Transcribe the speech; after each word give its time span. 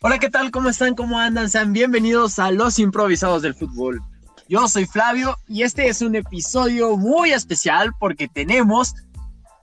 Hola, 0.00 0.20
¿qué 0.20 0.30
tal? 0.30 0.52
¿Cómo 0.52 0.68
están? 0.68 0.94
¿Cómo 0.94 1.18
andan? 1.18 1.50
Sean 1.50 1.72
bienvenidos 1.72 2.38
a 2.38 2.52
Los 2.52 2.78
Improvisados 2.78 3.42
del 3.42 3.56
Fútbol. 3.56 4.00
Yo 4.48 4.68
soy 4.68 4.86
Flavio 4.86 5.36
y 5.48 5.64
este 5.64 5.88
es 5.88 6.02
un 6.02 6.14
episodio 6.14 6.96
muy 6.96 7.32
especial 7.32 7.90
porque 7.98 8.28
tenemos 8.28 8.94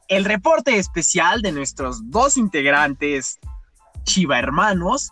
el 0.09 0.25
reporte 0.25 0.77
especial 0.77 1.41
de 1.41 1.53
nuestros 1.53 2.01
dos 2.11 2.35
integrantes 2.35 3.39
Chiva 4.03 4.37
hermanos, 4.37 5.09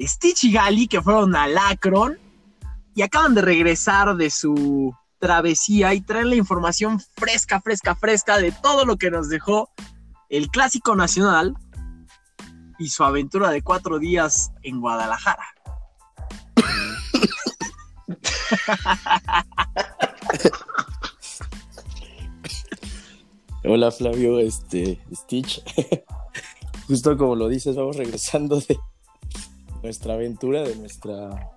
Stitch 0.00 0.44
y 0.44 0.52
Gali, 0.52 0.88
que 0.88 1.02
fueron 1.02 1.36
a 1.36 1.46
Lacron 1.46 2.18
y 2.94 3.02
acaban 3.02 3.34
de 3.34 3.42
regresar 3.42 4.16
de 4.16 4.30
su 4.30 4.94
travesía 5.18 5.92
y 5.92 6.00
traen 6.00 6.30
la 6.30 6.36
información 6.36 7.00
fresca, 7.16 7.60
fresca, 7.60 7.94
fresca 7.96 8.38
de 8.38 8.50
todo 8.50 8.86
lo 8.86 8.96
que 8.96 9.10
nos 9.10 9.28
dejó 9.28 9.68
el 10.30 10.48
Clásico 10.48 10.96
Nacional 10.96 11.54
y 12.82 12.88
su 12.88 13.04
aventura 13.04 13.50
de 13.50 13.62
cuatro 13.62 14.00
días 14.00 14.50
en 14.62 14.80
Guadalajara. 14.80 15.46
Hola 23.64 23.92
Flavio, 23.92 24.40
este 24.40 24.98
Stitch. 25.14 25.62
Justo 26.88 27.16
como 27.16 27.36
lo 27.36 27.48
dices, 27.48 27.76
vamos 27.76 27.96
regresando 27.96 28.58
de 28.58 28.76
nuestra 29.82 30.14
aventura, 30.14 30.62
de 30.62 30.74
nuestra 30.74 31.52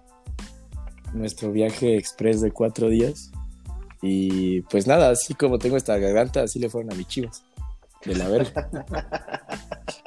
nuestro 1.14 1.52
viaje 1.52 1.98
express 1.98 2.42
de 2.42 2.52
cuatro 2.52 2.90
días. 2.90 3.32
Y 4.04 4.62
pues 4.62 4.86
nada, 4.86 5.10
así 5.10 5.34
como 5.34 5.58
tengo 5.58 5.78
esta 5.78 5.98
garganta, 5.98 6.44
así 6.44 6.60
le 6.60 6.70
fueron 6.70 6.94
a 6.94 6.96
mis 6.96 7.08
chivas. 7.08 7.44
De 8.06 8.14
la 8.16 8.28
verga. 8.28 8.70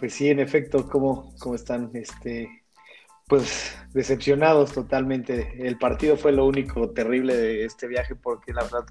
Pues 0.00 0.14
sí, 0.14 0.30
en 0.30 0.40
efecto, 0.40 0.88
¿cómo, 0.88 1.34
cómo 1.38 1.54
están? 1.54 1.90
Este, 1.92 2.48
pues 3.28 3.76
decepcionados 3.92 4.72
totalmente. 4.72 5.54
El 5.58 5.76
partido 5.76 6.16
fue 6.16 6.32
lo 6.32 6.46
único 6.46 6.90
terrible 6.90 7.36
de 7.36 7.66
este 7.66 7.86
viaje 7.86 8.14
porque 8.16 8.54
la 8.54 8.62
verdad 8.62 8.86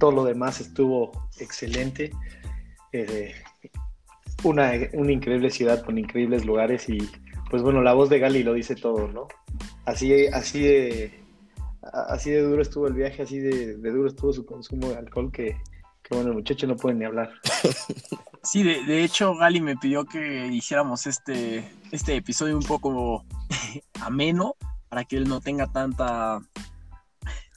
todo 0.00 0.12
lo 0.12 0.24
demás 0.24 0.62
estuvo 0.62 1.12
excelente. 1.38 2.10
Eh, 2.92 3.34
una, 4.44 4.72
una, 4.94 5.12
increíble 5.12 5.50
ciudad 5.50 5.84
con 5.84 5.98
increíbles 5.98 6.46
lugares 6.46 6.88
y 6.88 6.98
pues 7.50 7.62
bueno, 7.62 7.82
la 7.82 7.92
voz 7.92 8.08
de 8.08 8.18
Gali 8.18 8.42
lo 8.42 8.54
dice 8.54 8.76
todo, 8.76 9.08
¿no? 9.08 9.28
Así, 9.84 10.26
así 10.28 10.62
de 10.62 11.20
así 11.82 12.30
de 12.30 12.40
duro 12.40 12.62
estuvo 12.62 12.86
el 12.86 12.94
viaje, 12.94 13.22
así 13.22 13.38
de, 13.38 13.76
de 13.76 13.90
duro 13.90 14.08
estuvo 14.08 14.32
su 14.32 14.46
consumo 14.46 14.88
de 14.88 14.96
alcohol 14.96 15.30
que, 15.30 15.56
que 16.08 16.14
bueno, 16.14 16.30
el 16.30 16.36
muchacho 16.36 16.66
no 16.66 16.76
puede 16.76 16.96
ni 16.96 17.04
hablar. 17.04 17.30
Sí, 18.42 18.62
de, 18.62 19.02
hecho, 19.02 19.34
Gali 19.34 19.60
me 19.60 19.76
pidió 19.76 20.04
que 20.04 20.46
hiciéramos 20.46 21.08
este, 21.08 21.68
este 21.90 22.14
episodio 22.14 22.56
un 22.56 22.62
poco 22.62 23.24
ameno 24.00 24.54
para 24.88 25.02
que 25.02 25.16
él 25.16 25.28
no 25.28 25.40
tenga 25.40 25.66
tanta, 25.66 26.38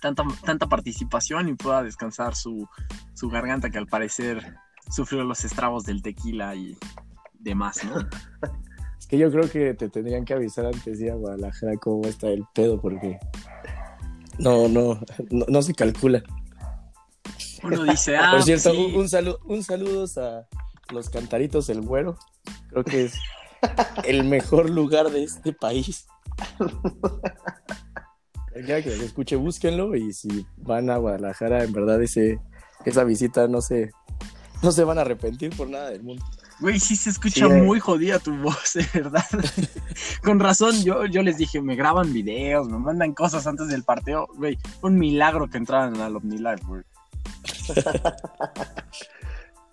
tanta, 0.02 0.23
tanta 0.44 0.66
participación 0.66 1.47
y 1.47 1.53
pueda 1.53 1.83
descansar 1.83 2.36
su, 2.36 2.67
su 3.14 3.30
garganta 3.30 3.69
que 3.69 3.78
al 3.78 3.86
parecer 3.86 4.56
sufrió 4.89 5.23
los 5.23 5.45
estragos 5.45 5.86
del 5.86 6.02
tequila 6.02 6.56
y 6.56 6.75
demás, 7.36 7.84
¿no? 7.84 8.00
Es 8.97 9.06
que 9.08 9.19
yo 9.19 9.30
creo 9.30 9.47
que 9.47 9.75
te 9.75 9.89
tendrían 9.89 10.25
que 10.25 10.34
avisar 10.34 10.66
antes 10.66 10.97
de 10.97 11.06
ir 11.06 11.11
a 11.11 11.16
Guadalajara 11.16 11.78
cómo 11.78 12.08
está 12.08 12.30
el 12.30 12.45
pedo, 12.56 12.81
porque 12.81 13.19
no, 14.39 14.67
no, 14.67 15.00
no, 15.30 15.45
no 15.47 15.61
se 15.61 15.75
calcula. 15.75 16.23
Uno 17.63 17.83
dice, 17.83 18.17
ah, 18.17 18.31
Por 18.31 18.43
cierto, 18.43 18.71
un, 18.71 18.95
un, 18.95 19.09
saludo, 19.09 19.39
un 19.45 19.63
saludos 19.63 20.17
a 20.17 20.47
los 20.91 21.09
Cantaritos 21.09 21.67
del 21.67 21.81
Güero. 21.81 22.17
Creo 22.69 22.83
que 22.83 23.05
es 23.05 23.16
el 24.03 24.23
mejor 24.23 24.69
lugar 24.69 25.09
de 25.09 25.23
este 25.23 25.53
país. 25.53 26.07
Ya 28.67 28.81
que 28.81 28.95
lo 28.95 29.03
escuche, 29.03 29.35
búsquenlo 29.35 29.95
y 29.95 30.13
si 30.13 30.45
van 30.57 30.89
a 30.89 30.97
Guadalajara, 30.97 31.63
en 31.63 31.72
verdad 31.72 32.01
ese, 32.01 32.39
esa 32.85 33.03
visita 33.03 33.47
no 33.47 33.61
se, 33.61 33.91
no 34.61 34.72
se 34.72 34.84
van 34.84 34.97
a 34.97 35.01
arrepentir 35.01 35.55
por 35.55 35.69
nada 35.69 35.89
del 35.91 36.03
mundo. 36.03 36.25
Güey, 36.59 36.78
sí 36.78 36.97
se 36.97 37.09
escucha 37.09 37.47
sí, 37.47 37.53
muy 37.53 37.79
jodida 37.79 38.19
tu 38.19 38.35
voz, 38.35 38.73
de 38.73 38.85
verdad. 38.94 39.23
Con 40.23 40.39
razón, 40.39 40.84
yo, 40.84 41.05
yo 41.05 41.23
les 41.23 41.38
dije, 41.38 41.61
me 41.61 41.75
graban 41.75 42.11
videos, 42.11 42.67
me 42.67 42.78
mandan 42.78 43.13
cosas 43.13 43.47
antes 43.47 43.69
del 43.69 43.84
partido. 43.84 44.28
Güey, 44.35 44.57
un 44.81 44.97
milagro 44.97 45.50
que 45.50 45.57
entraran 45.57 46.01
al 46.01 46.17
OmniLive, 46.17 46.61
güey. 46.67 46.84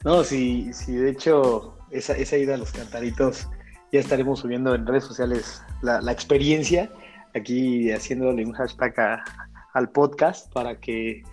No, 0.07 0.23
sí, 0.23 0.71
sí, 0.73 0.95
de 0.95 1.11
hecho, 1.11 1.77
esa, 1.91 2.13
esa 2.13 2.37
ida 2.37 2.55
a 2.55 2.59
los 2.59 2.71
cantaritos, 2.71 3.49
ya 3.91 3.99
estaremos 3.99 4.39
subiendo 4.39 4.73
en 4.73 4.87
redes 4.87 5.03
sociales 5.03 5.65
la, 5.83 6.01
la 6.01 6.13
experiencia, 6.13 6.93
aquí 7.35 7.91
haciéndole 7.91 8.47
un 8.47 8.53
hashtag 8.53 9.21
al 9.75 9.91
podcast 9.91 10.53
para 10.53 10.79
que 10.79 11.25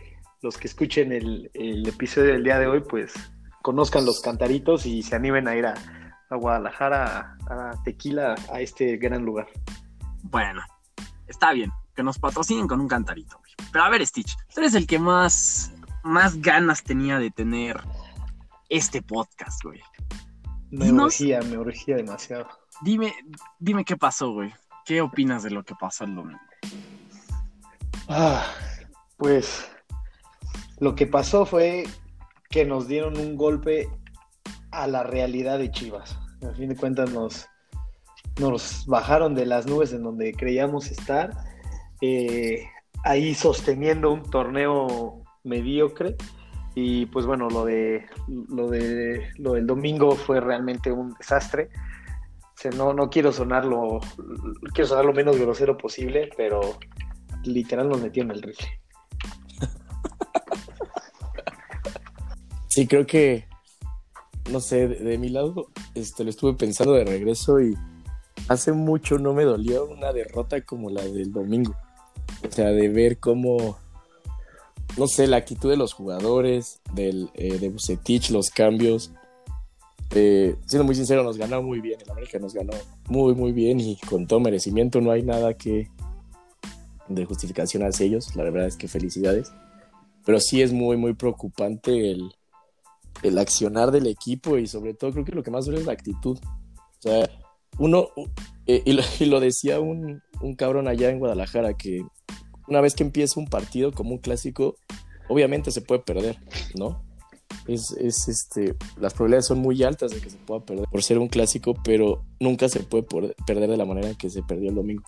los 0.41 0.57
que 0.57 0.67
escuchen 0.67 1.11
el, 1.11 1.51
el, 1.53 1.88
episodio 1.88 2.33
del 2.33 2.43
día 2.43 2.57
de 2.57 2.66
hoy, 2.66 2.81
pues 2.81 3.13
conozcan 3.61 4.07
los 4.07 4.22
cantaritos 4.22 4.88
y 4.88 5.03
se 5.03 5.16
animen 5.16 5.47
a 5.47 5.55
ir 5.55 5.67
a, 5.67 5.75
a 6.31 6.35
Guadalajara, 6.35 7.38
a, 7.47 7.69
a 7.69 7.83
Tequila, 7.83 8.33
a 8.51 8.59
este 8.59 8.97
gran 8.97 9.23
lugar. 9.23 9.49
Bueno, 10.23 10.63
está 11.27 11.53
bien, 11.53 11.72
que 11.95 12.01
nos 12.01 12.17
patrocinen 12.17 12.67
con 12.67 12.81
un 12.81 12.88
cantarito. 12.88 13.39
Pero 13.72 13.83
a 13.83 13.89
ver, 13.89 14.03
Stitch, 14.03 14.35
tú 14.51 14.61
eres 14.61 14.73
el 14.73 14.88
que 14.88 14.97
más, 14.97 15.72
más 16.03 16.41
ganas 16.41 16.84
tenía 16.84 17.18
de 17.19 17.31
tener 17.31 17.81
este 18.69 19.02
podcast, 19.02 19.64
güey. 19.64 19.81
Me 20.72 20.86
Dinos, 20.86 21.19
urgía, 21.19 21.40
me 21.41 21.58
urgía 21.58 21.96
demasiado. 21.96 22.47
Dime, 22.81 23.14
dime 23.59 23.86
qué 23.86 23.96
pasó, 23.96 24.31
güey. 24.31 24.53
¿Qué 24.86 25.02
opinas 25.02 25.44
de 25.44 25.52
lo 25.52 25.64
que 25.64 25.75
pasó 25.75 26.03
el 26.03 26.16
domingo? 26.16 26.40
Ah, 28.09 28.44
pues 29.18 29.69
lo 30.80 30.96
que 30.96 31.08
pasó 31.08 31.46
fue 31.46 31.86
que 32.50 32.66
nos 32.66 32.88
dieron 32.88 33.18
un 33.18 33.38
golpe 33.38 33.88
a 34.72 34.88
la 34.88 35.03
realidad 35.03 35.59
de 35.59 35.72
Chivas. 35.72 36.18
A 36.47 36.53
fin 36.53 36.70
de 36.70 36.75
cuentas 36.75 37.12
nos, 37.12 37.47
nos 38.40 38.85
bajaron 38.88 39.35
de 39.35 39.46
las 39.46 39.66
nubes 39.66 39.94
en 39.94 40.03
donde 40.03 40.34
creíamos 40.34 40.91
estar, 40.91 41.31
eh, 42.02 42.68
ahí 43.06 43.34
sosteniendo 43.34 44.12
un 44.12 44.24
torneo 44.30 45.22
mediocre 45.43 46.15
y 46.75 47.05
pues 47.07 47.25
bueno, 47.25 47.49
lo 47.49 47.65
de 47.65 48.05
lo 48.27 48.69
de 48.69 49.29
lo 49.37 49.53
del 49.53 49.67
domingo 49.67 50.15
fue 50.15 50.39
realmente 50.39 50.91
un 50.91 51.13
desastre. 51.13 51.69
No, 52.77 52.93
no 52.93 53.09
quiero 53.09 53.33
sonarlo, 53.33 53.99
quiero 54.73 54.87
sonar 54.87 55.03
lo 55.03 55.11
menos 55.11 55.37
grosero 55.37 55.77
posible, 55.77 56.29
pero 56.37 56.61
literal 57.43 57.89
nos 57.89 58.01
metió 58.01 58.23
en 58.23 58.31
el 58.31 58.41
rifle. 58.41 58.67
Sí, 62.69 62.87
creo 62.87 63.05
que, 63.05 63.45
no 64.49 64.59
sé, 64.59 64.87
de, 64.87 64.95
de, 64.95 65.17
mi 65.19 65.29
lado, 65.29 65.67
este, 65.93 66.23
lo 66.23 66.31
estuve 66.31 66.53
pensando 66.53 66.93
de 66.93 67.05
regreso 67.05 67.61
y 67.61 67.75
hace 68.47 68.71
mucho 68.71 69.19
no 69.19 69.33
me 69.33 69.43
dolió 69.43 69.85
una 69.85 70.11
derrota 70.11 70.61
como 70.61 70.89
la 70.89 71.03
del 71.03 71.31
domingo. 71.31 71.75
O 72.47 72.51
sea, 72.51 72.69
de 72.69 72.89
ver 72.89 73.19
cómo 73.19 73.77
no 74.97 75.07
sé, 75.07 75.27
la 75.27 75.37
actitud 75.37 75.69
de 75.69 75.77
los 75.77 75.93
jugadores, 75.93 76.81
del, 76.93 77.29
eh, 77.33 77.57
de 77.57 77.69
Bucetich, 77.69 78.29
los 78.29 78.49
cambios. 78.49 79.11
Eh, 80.15 80.55
siendo 80.67 80.83
muy 80.83 80.95
sincero, 80.95 81.23
nos 81.23 81.37
ganó 81.37 81.63
muy 81.63 81.81
bien. 81.81 81.99
El 82.01 82.11
América 82.11 82.37
nos 82.39 82.53
ganó 82.53 82.73
muy, 83.07 83.33
muy 83.33 83.51
bien 83.51 83.79
y 83.79 83.97
con 83.97 84.27
todo 84.27 84.39
merecimiento. 84.39 85.01
No 85.01 85.11
hay 85.11 85.23
nada 85.23 85.55
que 85.55 85.89
de 87.07 87.25
justificación 87.25 87.83
hacia 87.83 88.05
ellos. 88.05 88.35
La 88.35 88.43
verdad 88.43 88.67
es 88.67 88.77
que 88.77 88.87
felicidades. 88.87 89.51
Pero 90.25 90.40
sí 90.40 90.61
es 90.61 90.72
muy, 90.72 90.97
muy 90.97 91.13
preocupante 91.13 92.11
el, 92.11 92.31
el 93.23 93.37
accionar 93.37 93.91
del 93.91 94.07
equipo 94.07 94.57
y 94.57 94.67
sobre 94.67 94.93
todo 94.93 95.11
creo 95.11 95.25
que 95.25 95.31
lo 95.31 95.43
que 95.43 95.51
más 95.51 95.66
duele 95.66 95.81
es 95.81 95.87
la 95.87 95.93
actitud. 95.93 96.37
O 96.37 97.01
sea, 97.01 97.29
uno, 97.79 98.09
eh, 98.67 98.84
y, 98.85 98.93
lo, 98.93 99.03
y, 99.19 99.25
lo, 99.25 99.39
decía 99.39 99.79
un, 99.79 100.22
un 100.41 100.55
cabrón 100.55 100.87
allá 100.87 101.09
en 101.09 101.19
Guadalajara 101.19 101.73
que 101.73 102.05
una 102.67 102.81
vez 102.81 102.95
que 102.95 103.03
empieza 103.03 103.39
un 103.39 103.47
partido 103.47 103.91
como 103.91 104.11
un 104.11 104.17
clásico, 104.17 104.75
obviamente 105.27 105.71
se 105.71 105.81
puede 105.81 106.01
perder, 106.01 106.37
¿no? 106.75 107.01
Es, 107.67 107.91
es, 107.91 108.27
este, 108.27 108.75
las 108.97 109.13
probabilidades 109.13 109.47
son 109.47 109.59
muy 109.59 109.83
altas 109.83 110.11
de 110.11 110.19
que 110.19 110.29
se 110.29 110.37
pueda 110.37 110.65
perder 110.65 110.85
por 110.89 111.03
ser 111.03 111.19
un 111.19 111.27
clásico, 111.27 111.75
pero 111.83 112.23
nunca 112.39 112.67
se 112.67 112.81
puede 112.81 113.03
perder 113.45 113.69
de 113.69 113.77
la 113.77 113.85
manera 113.85 114.13
que 114.15 114.29
se 114.29 114.43
perdió 114.43 114.69
el 114.69 114.75
domingo. 114.75 115.03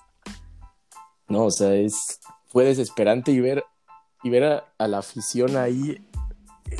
No, 1.28 1.46
o 1.46 1.50
sea, 1.50 1.74
es, 1.74 2.20
fue 2.46 2.64
desesperante 2.64 3.32
y 3.32 3.40
ver, 3.40 3.64
y 4.22 4.30
ver 4.30 4.44
a, 4.44 4.64
a 4.78 4.88
la 4.88 4.98
afición 4.98 5.56
ahí. 5.56 5.98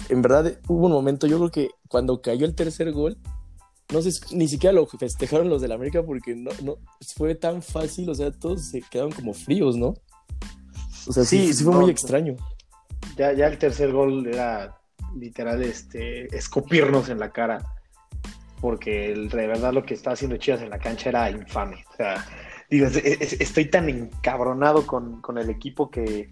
En 0.08 0.22
verdad, 0.22 0.58
hubo 0.68 0.86
un 0.86 0.92
momento, 0.92 1.26
yo 1.26 1.36
creo 1.38 1.50
que 1.50 1.70
cuando 1.88 2.22
cayó 2.22 2.46
el 2.46 2.54
tercer 2.54 2.92
gol, 2.92 3.18
no 3.92 4.02
sé, 4.02 4.10
ni 4.32 4.48
siquiera 4.48 4.72
lo 4.72 4.86
festejaron 4.86 5.48
los 5.48 5.62
del 5.62 5.72
América 5.72 6.02
porque 6.04 6.34
no, 6.34 6.50
no 6.62 6.78
fue 7.14 7.34
tan 7.34 7.62
fácil, 7.62 8.08
o 8.10 8.14
sea, 8.14 8.32
todos 8.32 8.68
se 8.68 8.82
quedaron 8.82 9.12
como 9.12 9.32
fríos, 9.32 9.76
¿no? 9.76 9.94
O 11.08 11.12
sea, 11.12 11.24
sí, 11.24 11.46
sí, 11.48 11.54
sí 11.54 11.64
fue 11.64 11.72
no, 11.74 11.80
muy 11.82 11.90
extraño. 11.90 12.36
Ya, 13.16 13.32
ya 13.32 13.46
el 13.46 13.58
tercer 13.58 13.92
gol 13.92 14.26
era 14.26 14.76
literal 15.16 15.62
este, 15.62 16.34
escupirnos 16.36 17.08
en 17.08 17.18
la 17.18 17.30
cara. 17.30 17.64
porque 18.60 19.12
el- 19.12 19.28
de 19.28 19.46
verdad 19.46 19.72
lo 19.74 19.84
que 19.84 19.92
estaba 19.94 20.14
haciendo 20.14 20.38
Chivas 20.38 20.62
en 20.62 20.70
la 20.70 20.78
cancha 20.78 21.10
era 21.10 21.30
infame. 21.30 21.84
O 21.92 21.96
sea, 21.96 22.24
digo, 22.70 22.86
es- 22.86 22.96
es- 22.96 23.40
estoy 23.40 23.66
tan 23.66 23.88
encabronado 23.90 24.86
con, 24.86 25.20
con 25.20 25.36
el 25.36 25.50
equipo 25.50 25.90
que, 25.90 26.30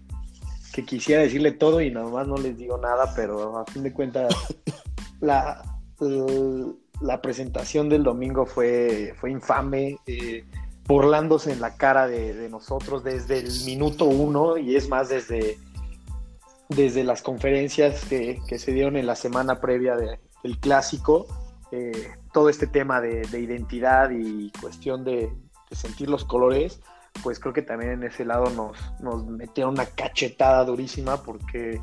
que 0.73 0.83
quisiera 0.83 1.21
decirle 1.21 1.51
todo 1.51 1.81
y 1.81 1.91
nada 1.91 2.07
más 2.09 2.27
no 2.27 2.35
les 2.37 2.57
digo 2.57 2.77
nada, 2.79 3.13
pero 3.15 3.57
a 3.59 3.65
fin 3.67 3.83
de 3.83 3.93
cuentas 3.93 4.33
la, 5.21 5.61
la 7.01 7.21
presentación 7.21 7.89
del 7.89 8.03
domingo 8.03 8.45
fue, 8.47 9.13
fue 9.19 9.29
infame, 9.31 9.97
eh, 10.07 10.43
burlándose 10.87 11.51
en 11.51 11.61
la 11.61 11.75
cara 11.75 12.07
de, 12.07 12.47
nosotros 12.49 13.03
desde 13.03 13.39
el 13.39 13.49
minuto 13.65 14.05
uno 14.05 14.57
y 14.57 14.75
es 14.75 14.87
más 14.87 15.09
desde, 15.09 15.57
desde 16.69 17.03
las 17.03 17.21
conferencias 17.21 18.05
que, 18.05 18.39
que 18.47 18.59
se 18.59 18.71
dieron 18.71 18.95
en 18.95 19.07
la 19.07 19.15
semana 19.15 19.59
previa 19.59 19.95
de- 19.95 20.19
del 20.43 20.59
clásico, 20.59 21.25
eh, 21.71 22.11
todo 22.31 22.49
este 22.49 22.67
tema 22.67 23.01
de, 23.01 23.21
de 23.23 23.39
identidad 23.39 24.11
y 24.11 24.51
cuestión 24.61 25.03
de, 25.03 25.31
sentir 25.71 26.07
los 26.09 26.23
colores, 26.23 26.79
pues 27.23 27.39
creo 27.39 27.51
que 27.51 27.63
también 27.63 27.91
en 27.93 28.03
ese 28.03 28.23
lado 28.23 28.49
nos, 28.51 28.77
nos 29.01 29.25
metieron 29.25 29.73
una 29.73 29.87
cachetada 29.87 30.63
durísima 30.63 31.21
porque 31.23 31.81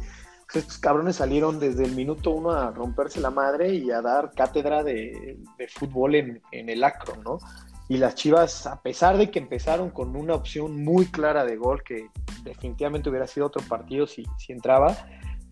pues, 0.50 0.64
estos 0.64 0.78
cabrones 0.78 1.16
salieron 1.16 1.58
desde 1.58 1.84
el 1.84 1.94
minuto 1.94 2.30
uno 2.30 2.52
a 2.52 2.70
romperse 2.70 3.20
la 3.20 3.30
madre 3.30 3.74
y 3.74 3.90
a 3.90 4.00
dar 4.00 4.30
cátedra 4.34 4.82
de 4.84 5.36
fútbol 5.74 6.14
en, 6.14 6.40
en 6.52 6.70
el 6.70 6.84
acro, 6.84 7.16
¿no? 7.22 7.38
Y 7.92 7.98
las 7.98 8.14
Chivas, 8.14 8.66
a 8.66 8.80
pesar 8.80 9.18
de 9.18 9.30
que 9.30 9.38
empezaron 9.38 9.90
con 9.90 10.16
una 10.16 10.34
opción 10.34 10.82
muy 10.82 11.04
clara 11.04 11.44
de 11.44 11.56
gol, 11.58 11.82
que 11.82 12.08
definitivamente 12.42 13.10
hubiera 13.10 13.26
sido 13.26 13.44
otro 13.48 13.62
partido 13.68 14.06
si, 14.06 14.24
si 14.38 14.54
entraba, 14.54 14.96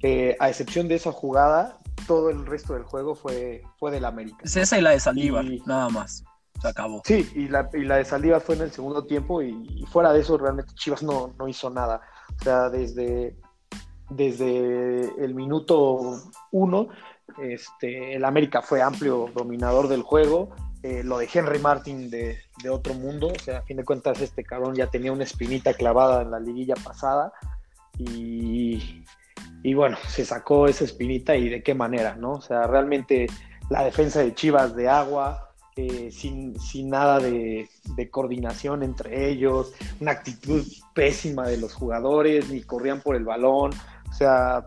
eh, 0.02 0.38
a 0.40 0.48
excepción 0.48 0.88
de 0.88 0.94
esa 0.94 1.12
jugada, 1.12 1.76
todo 2.06 2.30
el 2.30 2.46
resto 2.46 2.72
del 2.72 2.84
juego 2.84 3.14
fue, 3.14 3.62
fue 3.78 3.90
del 3.90 4.06
América. 4.06 4.38
Es 4.42 4.56
esa 4.56 4.78
y 4.78 4.80
la 4.80 4.92
de 4.92 5.00
Saldívar, 5.00 5.44
Y- 5.44 5.62
nada 5.66 5.90
más. 5.90 6.24
Se 6.62 6.68
acabó. 6.68 7.02
Sí, 7.04 7.30
y 7.34 7.48
la, 7.48 7.68
y 7.74 7.84
la 7.84 7.96
de 7.96 8.06
Saldívar 8.06 8.40
fue 8.40 8.54
en 8.54 8.62
el 8.62 8.70
segundo 8.70 9.04
tiempo 9.04 9.42
y, 9.42 9.50
y 9.76 9.84
fuera 9.84 10.10
de 10.14 10.20
eso 10.20 10.38
realmente 10.38 10.72
Chivas 10.76 11.02
no, 11.02 11.34
no 11.38 11.46
hizo 11.46 11.68
nada. 11.68 12.00
O 12.40 12.42
sea, 12.42 12.70
desde, 12.70 13.36
desde 14.08 15.00
el 15.22 15.34
minuto 15.34 16.22
uno, 16.52 16.88
este, 17.38 18.14
el 18.16 18.24
América 18.24 18.62
fue 18.62 18.80
amplio 18.80 19.28
dominador 19.34 19.88
del 19.88 20.00
juego. 20.00 20.54
Eh, 20.82 21.02
lo 21.04 21.18
de 21.18 21.28
Henry 21.32 21.58
Martin 21.58 22.08
de, 22.08 22.38
otro 22.70 22.94
mundo, 22.94 23.28
o 23.28 23.38
sea, 23.38 23.58
a 23.58 23.62
fin 23.62 23.76
de 23.76 23.84
cuentas 23.84 24.20
este 24.22 24.44
cabrón 24.44 24.74
ya 24.74 24.86
tenía 24.86 25.12
una 25.12 25.24
espinita 25.24 25.74
clavada 25.74 26.22
en 26.22 26.30
la 26.30 26.40
liguilla 26.40 26.74
pasada 26.74 27.32
y, 27.98 29.04
y 29.62 29.74
bueno, 29.74 29.98
se 30.08 30.24
sacó 30.24 30.68
esa 30.68 30.84
espinita 30.84 31.36
y 31.36 31.50
de 31.50 31.62
qué 31.62 31.74
manera, 31.74 32.16
¿no? 32.16 32.32
O 32.32 32.40
sea, 32.40 32.66
realmente 32.66 33.26
la 33.68 33.84
defensa 33.84 34.20
de 34.20 34.34
Chivas 34.34 34.74
de 34.74 34.88
agua, 34.88 35.50
eh, 35.76 36.10
sin, 36.10 36.58
sin 36.58 36.88
nada 36.88 37.18
de, 37.18 37.68
de 37.94 38.10
coordinación 38.10 38.82
entre 38.82 39.28
ellos, 39.28 39.74
una 40.00 40.12
actitud 40.12 40.66
pésima 40.94 41.46
de 41.46 41.58
los 41.58 41.74
jugadores, 41.74 42.48
ni 42.48 42.62
corrían 42.62 43.02
por 43.02 43.16
el 43.16 43.24
balón, 43.24 43.72
o 44.08 44.12
sea, 44.14 44.66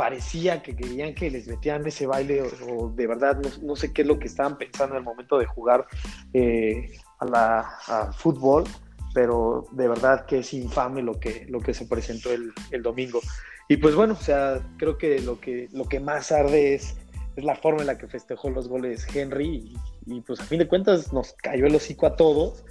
parecía 0.00 0.62
que 0.62 0.74
querían 0.74 1.14
que 1.14 1.30
les 1.30 1.46
metieran 1.46 1.86
ese 1.86 2.06
baile 2.06 2.42
o, 2.66 2.88
de 2.88 3.06
verdad 3.06 3.36
no, 3.36 3.50
no 3.60 3.76
sé 3.76 3.92
qué 3.92 4.00
es 4.00 4.08
lo 4.08 4.18
que 4.18 4.28
estaban 4.28 4.56
pensando 4.56 4.94
en 4.94 5.00
el 5.00 5.04
momento 5.04 5.36
de 5.38 5.44
jugar 5.44 5.86
eh, 6.32 6.90
a 7.18 7.26
la, 7.26 7.58
a 7.86 8.10
fútbol, 8.10 8.64
pero 9.12 9.66
de 9.72 9.88
verdad 9.88 10.24
que 10.24 10.38
es 10.38 10.54
infame 10.54 11.02
lo 11.02 11.20
que, 11.20 11.44
lo 11.50 11.60
que 11.60 11.74
se 11.74 11.84
presentó 11.84 12.32
el, 12.32 12.50
el 12.70 12.82
domingo. 12.82 13.20
Y 13.68 13.76
pues 13.76 13.94
bueno, 13.94 14.14
o 14.14 14.22
sea, 14.22 14.62
creo 14.78 14.96
que 14.96 15.20
lo 15.20 15.38
que, 15.38 15.68
lo 15.70 15.84
que 15.84 16.00
más 16.00 16.32
arde 16.32 16.72
es, 16.72 16.96
es 17.36 17.44
la 17.44 17.56
forma 17.56 17.82
en 17.82 17.88
la 17.88 17.98
que 17.98 18.08
festejó 18.08 18.48
los 18.48 18.68
goles 18.68 19.06
Henry 19.14 19.76
y, 20.06 20.20
pues 20.22 20.40
a 20.40 20.44
fin 20.44 20.60
de 20.60 20.66
cuentas 20.66 21.12
nos 21.12 21.34
cayó 21.34 21.66
el 21.66 21.74
hocico 21.74 22.06
a 22.06 22.16
todos 22.16 22.64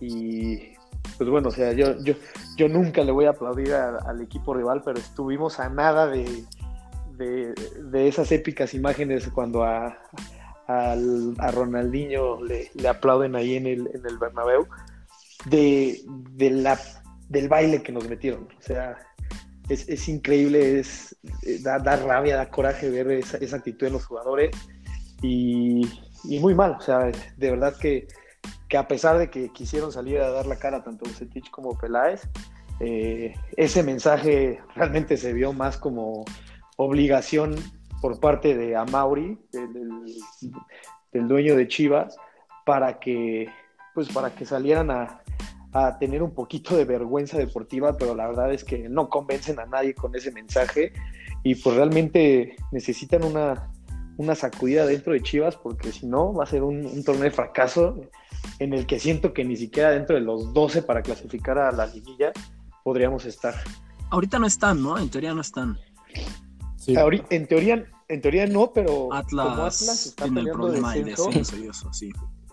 y 0.00 0.74
pues 1.18 1.30
bueno, 1.30 1.50
o 1.50 1.52
sea, 1.52 1.72
yo, 1.72 2.02
yo, 2.02 2.14
yo 2.56 2.68
nunca 2.68 3.04
le 3.04 3.12
voy 3.12 3.26
a 3.26 3.30
aplaudir 3.30 3.74
al 3.74 4.20
equipo 4.20 4.54
rival, 4.54 4.82
pero 4.84 4.98
estuvimos 4.98 5.60
a 5.60 5.68
nada 5.68 6.08
de, 6.08 6.44
de, 7.16 7.54
de 7.90 8.08
esas 8.08 8.30
épicas 8.32 8.74
imágenes 8.74 9.28
cuando 9.28 9.64
a, 9.64 9.98
al- 10.66 11.34
a 11.38 11.50
Ronaldinho 11.50 12.42
le, 12.42 12.70
le 12.74 12.88
aplauden 12.88 13.36
ahí 13.36 13.56
en 13.56 13.66
el, 13.66 13.90
en 13.94 14.06
el 14.06 14.18
Bernabéu, 14.18 14.66
de, 15.46 16.00
de 16.32 16.50
la, 16.50 16.78
del 17.28 17.48
baile 17.48 17.82
que 17.82 17.92
nos 17.92 18.08
metieron. 18.08 18.48
O 18.58 18.62
sea, 18.62 18.98
es, 19.68 19.88
es 19.88 20.08
increíble, 20.08 20.80
es, 20.80 21.16
eh, 21.42 21.58
da, 21.62 21.78
da 21.78 21.96
rabia, 21.96 22.36
da 22.36 22.50
coraje 22.50 22.90
ver 22.90 23.10
esa, 23.10 23.38
esa 23.38 23.56
actitud 23.56 23.86
en 23.86 23.94
los 23.94 24.06
jugadores 24.06 24.50
y, 25.22 25.82
y 26.24 26.38
muy 26.40 26.54
mal. 26.54 26.72
O 26.78 26.80
sea, 26.80 27.10
de 27.36 27.50
verdad 27.50 27.74
que, 27.78 28.06
que 28.68 28.76
a 28.76 28.88
pesar 28.88 29.18
de 29.18 29.30
que 29.30 29.50
quisieron 29.50 29.92
salir 29.92 30.20
a 30.20 30.30
dar 30.30 30.46
la 30.46 30.56
cara 30.56 30.82
tanto 30.82 31.04
Bucetich 31.04 31.50
como 31.50 31.78
Peláez, 31.78 32.22
eh, 32.80 33.34
ese 33.56 33.82
mensaje 33.82 34.60
realmente 34.74 35.16
se 35.16 35.32
vio 35.32 35.52
más 35.52 35.76
como 35.76 36.24
obligación 36.76 37.56
por 38.00 38.20
parte 38.20 38.56
de 38.56 38.76
Amauri, 38.76 39.38
del, 39.52 41.28
dueño 41.28 41.56
de 41.56 41.68
Chivas, 41.68 42.16
para 42.66 42.98
que, 42.98 43.48
pues, 43.94 44.08
para 44.08 44.34
que 44.34 44.44
salieran 44.44 44.90
a, 44.90 45.22
a 45.72 45.98
tener 45.98 46.22
un 46.22 46.32
poquito 46.32 46.76
de 46.76 46.84
vergüenza 46.84 47.38
deportiva, 47.38 47.96
pero 47.96 48.14
la 48.14 48.26
verdad 48.26 48.52
es 48.52 48.62
que 48.62 48.88
no 48.88 49.08
convencen 49.08 49.58
a 49.58 49.66
nadie 49.66 49.94
con 49.94 50.14
ese 50.14 50.30
mensaje 50.30 50.92
y 51.42 51.56
pues 51.56 51.76
realmente 51.76 52.56
necesitan 52.72 53.24
una, 53.24 53.70
una 54.16 54.34
sacudida 54.34 54.86
dentro 54.86 55.12
de 55.12 55.22
Chivas 55.22 55.56
porque 55.56 55.92
si 55.92 56.06
no 56.06 56.32
va 56.32 56.44
a 56.44 56.46
ser 56.46 56.62
un, 56.62 56.86
un 56.86 57.04
torneo 57.04 57.24
de 57.24 57.30
fracaso 57.30 58.00
en 58.58 58.72
el 58.72 58.86
que 58.86 59.00
siento 59.00 59.32
que 59.32 59.44
ni 59.44 59.56
siquiera 59.56 59.90
dentro 59.90 60.14
de 60.14 60.22
los 60.22 60.52
12 60.52 60.82
para 60.82 61.02
clasificar 61.02 61.58
a 61.58 61.72
la 61.72 61.86
liguilla 61.86 62.32
podríamos 62.84 63.24
estar. 63.24 63.54
Ahorita 64.10 64.38
no 64.38 64.46
están, 64.46 64.82
¿no? 64.82 64.98
En 64.98 65.10
teoría 65.10 65.34
no 65.34 65.40
están. 65.40 65.78
Sí. 66.84 66.94
En 67.30 67.46
teoría, 67.46 67.84
en 68.08 68.20
teoría 68.20 68.46
no, 68.46 68.72
pero 68.72 69.10
Atlas, 69.12 69.46
como 69.46 69.64
Atlas 69.64 70.06
está 70.06 70.24
tiene 70.24 70.40
el 70.42 70.50
problema 70.50 70.92
del 70.92 71.04
descenso, 71.06 71.30
descenso 71.38 71.56
y 71.64 71.68
eso, 71.68 71.92
sí. 71.94 72.10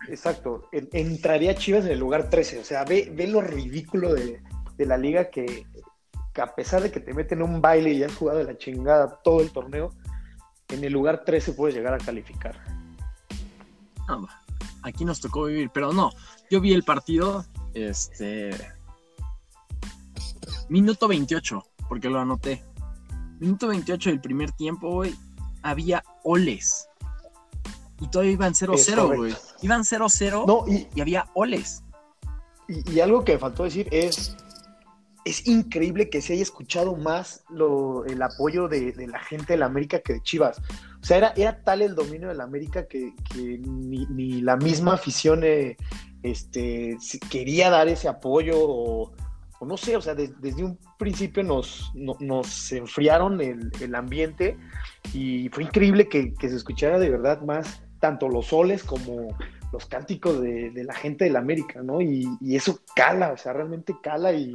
Exacto, 0.08 0.70
en- 0.72 0.88
entraría 0.94 1.54
Chivas 1.56 1.86
en 1.86 1.92
el 1.92 2.00
lugar 2.00 2.30
13. 2.30 2.60
O 2.60 2.64
sea, 2.64 2.86
ve, 2.86 3.12
ve 3.14 3.28
lo 3.28 3.42
ridículo 3.42 4.14
de, 4.14 4.42
de 4.78 4.86
la 4.86 4.98
liga 4.98 5.30
que, 5.30 5.66
que 6.34 6.42
a 6.42 6.56
pesar 6.56 6.82
de 6.82 6.92
que 6.92 7.02
te 7.02 7.14
meten 7.14 7.42
un 7.42 7.62
baile 7.62 7.92
y 7.92 8.04
has 8.04 8.16
jugado 8.16 8.40
de 8.40 8.46
la 8.46 8.58
chingada 8.58 9.20
todo 9.22 9.42
el 9.42 9.52
torneo, 9.52 9.94
en 10.70 10.84
el 10.84 10.94
lugar 10.94 11.24
13 11.26 11.52
puedes 11.54 11.76
llegar 11.76 11.94
a 11.94 11.98
calificar. 11.98 12.56
Ah, 14.08 14.22
aquí 14.84 15.04
nos 15.04 15.20
tocó 15.20 15.46
vivir, 15.46 15.70
pero 15.74 15.92
no. 15.92 16.12
Yo 16.50 16.62
vi 16.62 16.72
el 16.74 16.84
partido, 16.84 17.46
este. 17.74 18.52
Minuto 20.70 21.08
28, 21.10 21.62
porque 21.90 22.10
lo 22.10 22.20
anoté. 22.20 22.64
Minuto 23.42 23.68
28 23.68 24.10
del 24.12 24.22
primer 24.22 24.52
tiempo, 24.54 24.90
güey. 24.94 25.14
Había 25.64 26.04
oles. 26.24 26.88
Y 28.00 28.08
todavía 28.08 28.32
iban 28.34 28.54
0-0, 28.54 28.96
correcto. 28.96 29.16
güey. 29.18 29.36
Iban 29.62 29.82
0-0 29.84 30.46
No, 30.48 30.64
y, 30.68 30.88
y 30.96 31.02
había 31.02 31.28
oles. 31.34 31.84
y- 32.68 32.90
y 32.90 33.00
algo 33.02 33.26
que 33.26 33.34
me 33.34 33.40
faltó 33.40 33.64
decir 33.64 33.88
es, 33.92 34.36
es 35.26 35.46
increíble 35.48 36.10
que 36.10 36.22
se 36.22 36.34
haya 36.34 36.42
escuchado 36.44 36.96
más 36.96 37.44
lo, 37.50 38.06
el 38.06 38.22
apoyo 38.22 38.68
de, 38.68 38.92
de 38.94 39.08
la 39.08 39.20
gente 39.20 39.54
de 39.54 39.58
la 39.58 39.66
América 39.68 40.00
que 40.00 40.14
de 40.14 40.22
Chivas. 40.24 40.60
O 41.02 41.06
sea, 41.06 41.18
era, 41.18 41.34
era 41.36 41.64
tal 41.64 41.82
el 41.82 41.94
dominio 41.96 42.30
de 42.30 42.36
la 42.36 42.44
América 42.44 42.88
que, 42.88 43.14
que 43.34 43.58
ni, 43.60 44.06
ni 44.08 44.42
la 44.42 44.56
misma 44.56 44.94
afición 44.94 45.42
eh, 45.44 45.78
este, 46.24 46.98
quería 47.30 47.70
dar 47.72 47.88
ese 47.88 48.08
apoyo 48.08 48.54
o, 48.58 49.12
o 49.62 49.66
no 49.68 49.78
sé, 49.78 49.96
o 49.96 50.02
sea, 50.02 50.16
de- 50.16 50.34
desde 50.40 50.64
un 50.64 50.78
principio 50.98 51.44
nos, 51.44 51.92
no- 51.94 52.18
nos 52.20 52.72
enfriaron 52.72 53.40
el, 53.42 53.72
el 53.80 53.94
ambiente 53.96 54.58
y 55.14 55.50
fue 55.50 55.64
increíble 55.64 56.10
que, 56.10 56.34
que 56.34 56.50
se 56.50 56.56
escuchara 56.56 56.98
de 56.98 57.10
verdad 57.12 57.42
más 57.42 57.84
tanto 58.00 58.28
los 58.28 58.48
soles 58.48 58.84
como 58.84 59.28
los 59.72 59.86
cánticos 59.86 60.42
de, 60.42 60.72
de 60.72 60.84
la 60.84 60.96
gente 60.96 61.26
de 61.26 61.30
la 61.30 61.40
América, 61.40 61.82
¿no? 61.84 62.02
Y, 62.02 62.28
y 62.42 62.56
eso 62.56 62.80
cala, 62.96 63.32
o 63.34 63.38
sea, 63.38 63.54
realmente 63.54 63.94
cala 64.02 64.34
y, 64.34 64.54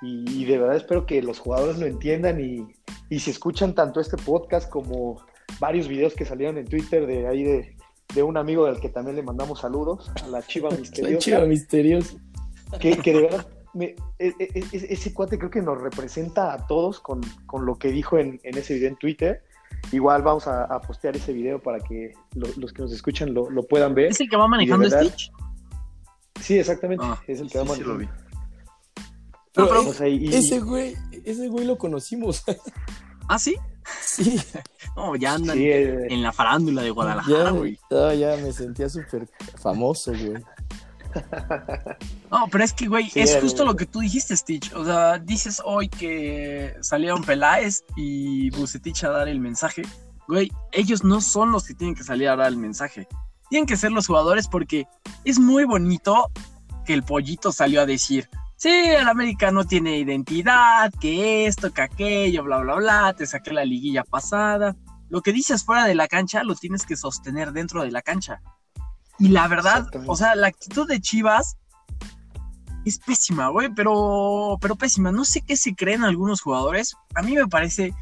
y- 0.00 0.24
y 0.42 0.44
de 0.46 0.56
verdad 0.58 0.76
espero 0.76 1.04
que 1.04 1.20
los 1.22 1.38
jugadores 1.38 1.78
lo 1.78 1.84
entiendan 1.86 2.40
y, 2.40 2.66
y 3.10 3.18
si 3.20 3.30
escuchan 3.30 3.74
tanto 3.74 4.00
este 4.00 4.16
podcast 4.16 4.70
como 4.70 5.22
varios 5.60 5.86
videos 5.86 6.14
que 6.14 6.24
salieron 6.24 6.56
en 6.56 6.64
Twitter 6.66 7.06
de 7.06 7.26
ahí 7.28 7.42
de, 7.44 7.76
de 8.14 8.22
un 8.22 8.38
amigo 8.38 8.64
del 8.64 8.80
que 8.80 8.88
también 8.88 9.16
le 9.16 9.22
mandamos 9.22 9.60
saludos, 9.60 10.10
a 10.24 10.28
la 10.28 10.42
Chiva 10.42 10.70
La 10.72 10.78
Misteriosa 10.78 11.18
chiva 11.18 11.40
misteriosa. 11.44 12.16
que, 12.80 12.96
que 12.96 13.12
de 13.12 13.20
verdad 13.22 13.46
me- 13.74 13.94
e- 14.18 14.34
e- 14.38 14.50
e- 14.54 14.86
ese 14.92 15.14
cuate 15.14 15.38
creo 15.38 15.50
que 15.50 15.62
nos 15.62 15.80
representa 15.80 16.52
a 16.52 16.66
todos 16.66 17.00
con, 17.00 17.20
con 17.46 17.64
lo 17.66 17.76
que 17.76 17.90
dijo 17.92 18.18
en, 18.18 18.40
en 18.42 18.58
ese 18.58 18.74
video 18.74 18.88
en 18.88 18.96
Twitter. 18.96 19.42
Igual 19.92 20.22
vamos 20.22 20.46
a, 20.46 20.64
a 20.64 20.80
postear 20.80 21.16
ese 21.16 21.32
video 21.32 21.60
para 21.62 21.78
que 21.80 22.12
lo- 22.34 22.48
los 22.56 22.72
que 22.72 22.82
nos 22.82 22.92
escuchan 22.92 23.32
lo, 23.32 23.48
lo 23.50 23.62
puedan 23.62 23.94
ver. 23.94 24.06
¿Es 24.10 24.20
el 24.20 24.28
que 24.28 24.36
va 24.36 24.46
manejando 24.48 24.88
verdad- 24.88 25.04
Stitch? 25.06 25.32
Sí, 26.40 26.58
exactamente. 26.58 27.04
Ah, 27.06 27.20
es 27.26 27.40
el 27.40 27.46
sí, 27.48 27.52
que 27.52 27.58
va 27.58 27.66
sí, 27.66 27.74
sí 27.76 27.82
lo 27.82 27.96
vi. 27.98 28.08
Pero 29.52 29.68
pero- 29.68 29.88
O 29.88 29.92
sea, 29.92 30.08
y- 30.08 30.26
y- 30.26 30.34
ese 30.34 30.60
güey, 30.60 30.96
ese 31.24 31.48
güey 31.48 31.64
lo 31.66 31.76
conocimos. 31.78 32.42
¿Ah, 33.28 33.38
sí? 33.38 33.56
Sí, 34.02 34.36
No, 34.96 35.14
ya 35.16 35.34
andan 35.34 35.56
Sí, 35.56 35.64
eh, 35.70 36.06
en 36.10 36.22
la 36.22 36.32
farándula 36.32 36.82
de 36.82 36.90
Guadalajara, 36.90 37.44
ya, 37.44 37.50
güey. 37.50 37.78
ya, 37.90 38.14
ya 38.14 38.36
me 38.36 38.52
sentía 38.52 38.88
súper 38.88 39.28
famoso, 39.56 40.10
güey. 40.12 40.42
No, 42.30 42.46
pero 42.50 42.64
es 42.64 42.72
que, 42.72 42.86
güey, 42.86 43.10
Sí, 43.10 43.20
es 43.20 43.38
justo 43.40 43.64
lo 43.64 43.74
que 43.74 43.86
tú 43.86 44.00
dijiste, 44.00 44.36
Stitch. 44.36 44.72
O 44.74 44.84
sea, 44.84 45.18
dices 45.18 45.60
hoy 45.64 45.88
que 45.88 46.76
salieron 46.80 47.22
Peláez 47.22 47.84
y 47.96 48.50
Bucetich 48.50 49.04
a 49.04 49.10
dar 49.10 49.28
el 49.28 49.40
mensaje. 49.40 49.82
Güey, 50.28 50.52
ellos 50.72 51.02
no 51.02 51.20
son 51.20 51.50
los 51.50 51.64
que 51.66 51.74
tienen 51.74 51.94
que 51.94 52.04
salir 52.04 52.28
a 52.28 52.36
dar 52.36 52.48
el 52.48 52.56
mensaje. 52.56 53.08
Tienen 53.48 53.66
que 53.66 53.76
ser 53.76 53.90
los 53.90 54.06
jugadores 54.06 54.46
porque 54.46 54.86
es 55.24 55.40
muy 55.40 55.64
bonito 55.64 56.30
que 56.86 56.94
el 56.94 57.02
pollito 57.02 57.50
salió 57.50 57.80
a 57.80 57.86
decir, 57.86 58.28
sí, 58.56 58.68
el 58.68 59.08
América 59.08 59.50
no 59.50 59.64
tiene 59.64 59.98
identidad, 59.98 60.92
que 61.00 61.46
esto, 61.46 61.72
que 61.72 61.82
aquello, 61.82 62.44
bla, 62.44 62.58
bla, 62.58 62.76
bla, 62.76 63.14
te 63.14 63.26
saqué 63.26 63.52
la 63.52 63.64
liguilla 63.64 64.04
pasada. 64.04 64.76
Lo 65.08 65.22
que 65.22 65.32
dices 65.32 65.64
fuera 65.64 65.86
de 65.86 65.96
la 65.96 66.06
cancha 66.06 66.44
lo 66.44 66.54
tienes 66.54 66.86
que 66.86 66.96
sostener 66.96 67.52
dentro 67.52 67.82
de 67.82 67.90
la 67.90 68.02
cancha. 68.02 68.40
Y 69.20 69.28
la 69.28 69.46
verdad, 69.48 69.86
o 70.06 70.16
sea, 70.16 70.34
la 70.34 70.46
actitud 70.46 70.88
de 70.88 70.98
Chivas 70.98 71.58
es 72.86 72.98
pésima, 72.98 73.48
güey, 73.48 73.68
pero, 73.74 74.56
pero 74.60 74.76
pésima. 74.76 75.12
No 75.12 75.26
sé 75.26 75.42
qué 75.42 75.56
se 75.56 75.74
creen 75.74 76.04
algunos 76.04 76.40
jugadores. 76.40 76.96
A 77.14 77.22
mí 77.22 77.34
me 77.34 77.46
parece 77.46 77.94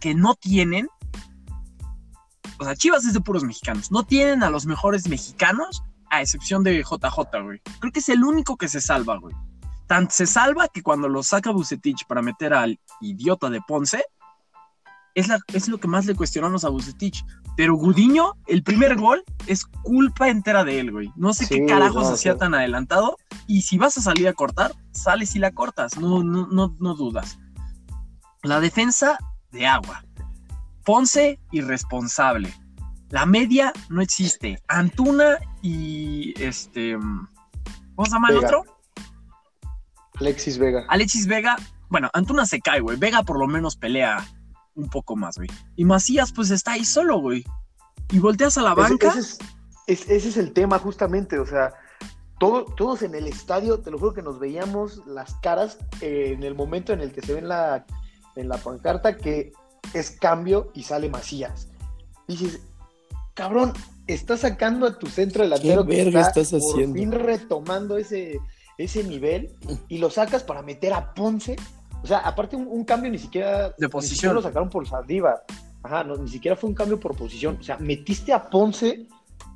que 0.00 0.14
no 0.14 0.34
tienen. 0.34 0.88
O 2.58 2.64
sea, 2.64 2.74
Chivas 2.74 3.04
es 3.04 3.14
de 3.14 3.20
puros 3.20 3.44
mexicanos. 3.44 3.92
No 3.92 4.02
tienen 4.02 4.42
a 4.42 4.50
los 4.50 4.66
mejores 4.66 5.08
mexicanos, 5.08 5.84
a 6.10 6.20
excepción 6.20 6.64
de 6.64 6.82
JJ, 6.82 7.42
güey. 7.44 7.60
Creo 7.78 7.92
que 7.92 8.00
es 8.00 8.08
el 8.08 8.24
único 8.24 8.56
que 8.56 8.68
se 8.68 8.80
salva, 8.80 9.18
güey. 9.18 9.34
Tan 9.86 10.10
se 10.10 10.26
salva 10.26 10.68
que 10.68 10.82
cuando 10.82 11.08
lo 11.08 11.22
saca 11.22 11.52
Bucetich 11.52 12.06
para 12.06 12.22
meter 12.22 12.54
al 12.54 12.80
idiota 13.00 13.50
de 13.50 13.60
Ponce, 13.60 14.04
es, 15.14 15.28
la, 15.28 15.40
es 15.52 15.68
lo 15.68 15.78
que 15.78 15.88
más 15.88 16.06
le 16.06 16.14
cuestionamos 16.14 16.64
a 16.64 16.68
Bucetich. 16.68 17.24
Pero 17.56 17.74
Gudiño, 17.74 18.34
el 18.46 18.62
primer 18.62 18.96
gol 18.96 19.22
es 19.46 19.64
culpa 19.66 20.28
entera 20.28 20.64
de 20.64 20.80
él, 20.80 20.92
güey. 20.92 21.12
No 21.16 21.32
sé 21.34 21.46
Sí, 21.46 21.56
qué 21.56 21.66
carajos 21.66 22.04
no, 22.04 22.14
hacía 22.14 22.34
sí. 22.34 22.38
tan 22.38 22.54
adelantado. 22.54 23.16
Y 23.46 23.62
si 23.62 23.76
vas 23.76 23.96
a 23.98 24.02
salir 24.02 24.28
a 24.28 24.32
cortar, 24.32 24.72
sales 24.92 25.34
y 25.36 25.38
la 25.40 25.50
cortas. 25.50 25.98
No, 25.98 26.22
no, 26.22 26.46
no, 26.46 26.76
no 26.78 26.94
dudas. 26.94 27.38
La 28.42 28.60
defensa 28.60 29.18
de 29.50 29.66
agua. 29.66 30.04
Ponce, 30.84 31.38
irresponsable. 31.50 32.54
La 33.10 33.26
media 33.26 33.72
no 33.88 34.00
existe. 34.00 34.62
Antuna 34.68 35.38
y 35.60 36.32
este. 36.42 36.96
¿Cómo 36.96 38.06
se 38.06 38.12
llama 38.12 38.30
el 38.30 38.38
otro? 38.38 38.64
Alexis 40.18 40.58
Vega. 40.58 40.84
Alexis 40.88 41.26
Vega. 41.26 41.56
Bueno, 41.88 42.08
Antuna 42.14 42.46
se 42.46 42.60
cae, 42.60 42.80
güey. 42.80 42.96
Vega 42.96 43.22
por 43.24 43.38
lo 43.38 43.46
menos 43.48 43.76
pelea 43.76 44.24
un 44.74 44.88
poco 44.88 45.16
más, 45.16 45.36
güey. 45.36 45.48
Y 45.76 45.84
Macías, 45.84 46.32
pues 46.32 46.50
está 46.50 46.72
ahí 46.72 46.84
solo, 46.84 47.18
güey. 47.20 47.44
Y 48.12 48.18
volteas 48.18 48.56
a 48.58 48.62
la 48.62 48.74
banca. 48.74 49.08
ese 49.08 49.18
es, 49.20 49.38
es- 49.86 50.08
ese 50.10 50.28
es 50.30 50.36
el 50.36 50.52
tema, 50.52 50.78
justamente. 50.78 51.38
O 51.38 51.46
sea, 51.46 51.72
todo- 52.38 52.64
todos 52.64 53.02
en 53.02 53.14
el 53.14 53.26
estadio, 53.26 53.80
te 53.80 53.90
lo 53.90 53.98
juro 53.98 54.14
que 54.14 54.22
nos 54.22 54.38
veíamos 54.38 55.02
las 55.06 55.34
caras 55.36 55.78
eh, 56.00 56.32
en 56.34 56.42
el 56.42 56.54
momento 56.54 56.92
en 56.92 57.00
el 57.00 57.12
que 57.12 57.20
se 57.22 57.32
ve 57.34 57.40
en 57.40 57.48
la, 57.48 57.84
en 58.36 58.48
la 58.48 58.56
pancarta 58.58 59.16
que 59.16 59.52
es 59.94 60.10
cambio 60.12 60.70
y 60.74 60.82
sale 60.84 61.08
Macías. 61.08 61.68
Dices, 62.28 62.60
cabrón, 63.34 63.72
estás 64.06 64.40
sacando 64.40 64.86
a 64.86 64.98
tu 64.98 65.06
centro 65.08 65.42
delantero 65.42 65.84
que 65.86 65.96
verga 66.04 66.20
está 66.20 66.40
estás 66.40 66.60
por 66.60 66.72
haciendo? 66.74 66.94
fin 66.98 67.12
retomando 67.12 67.96
ese, 67.96 68.38
ese 68.78 69.04
nivel 69.04 69.54
y 69.88 69.98
lo 69.98 70.10
sacas 70.10 70.42
para 70.42 70.62
meter 70.62 70.92
a 70.92 71.12
Ponce. 71.14 71.56
O 72.02 72.06
sea, 72.06 72.18
aparte 72.18 72.56
un, 72.56 72.66
un 72.66 72.84
cambio 72.84 73.10
ni 73.10 73.18
siquiera, 73.18 73.68
De 73.70 73.74
ni 73.80 73.88
posición. 73.88 74.14
siquiera 74.16 74.34
lo 74.34 74.42
sacaron 74.42 74.68
por 74.70 74.86
Saldívar. 74.86 75.44
Ajá, 75.82 76.04
no, 76.04 76.16
ni 76.16 76.28
siquiera 76.28 76.56
fue 76.56 76.68
un 76.68 76.74
cambio 76.74 76.98
por 77.00 77.16
posición. 77.16 77.56
O 77.60 77.62
sea, 77.62 77.76
metiste 77.78 78.32
a 78.32 78.48
Ponce 78.50 79.06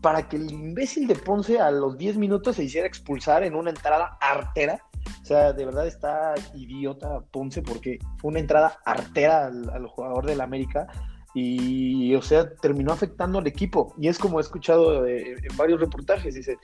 para 0.00 0.28
que 0.28 0.36
el 0.36 0.50
imbécil 0.50 1.06
de 1.06 1.14
Ponce 1.14 1.60
a 1.60 1.70
los 1.70 1.96
10 1.96 2.16
minutos 2.18 2.56
se 2.56 2.64
hiciera 2.64 2.86
expulsar 2.86 3.42
en 3.44 3.54
una 3.54 3.70
entrada 3.70 4.16
artera. 4.20 4.78
O 5.22 5.24
sea, 5.24 5.52
de 5.52 5.64
verdad 5.64 5.86
está 5.86 6.34
idiota 6.54 7.20
Ponce 7.30 7.62
porque 7.62 7.98
fue 8.18 8.30
una 8.30 8.40
entrada 8.40 8.78
artera 8.84 9.46
al, 9.46 9.68
al 9.70 9.86
jugador 9.86 10.26
del 10.26 10.40
América 10.40 10.86
y, 11.34 12.14
o 12.14 12.22
sea, 12.22 12.54
terminó 12.54 12.92
afectando 12.92 13.40
al 13.40 13.46
equipo. 13.48 13.92
Y 13.98 14.06
es 14.06 14.18
como 14.18 14.38
he 14.38 14.42
escuchado 14.42 15.04
eh, 15.04 15.34
en 15.42 15.56
varios 15.56 15.80
reportajes, 15.80 16.34
dice, 16.34 16.58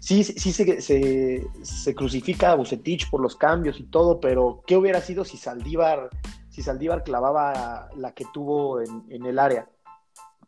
sí, 0.00 0.24
sí, 0.24 0.52
se, 0.52 0.80
se, 0.80 1.46
se 1.62 1.94
crucifica 1.94 2.50
a 2.50 2.56
Bucetich 2.56 3.08
por 3.08 3.20
los 3.20 3.36
cambios 3.36 3.78
y 3.78 3.84
todo, 3.84 4.18
pero 4.18 4.64
¿qué 4.66 4.76
hubiera 4.76 5.00
sido 5.00 5.24
si 5.24 5.36
Saldívar, 5.36 6.10
si 6.50 6.62
Saldívar 6.62 7.04
clavaba 7.04 7.88
la 7.96 8.12
que 8.12 8.24
tuvo 8.34 8.80
en, 8.80 9.04
en 9.10 9.26
el 9.26 9.38
área? 9.38 9.68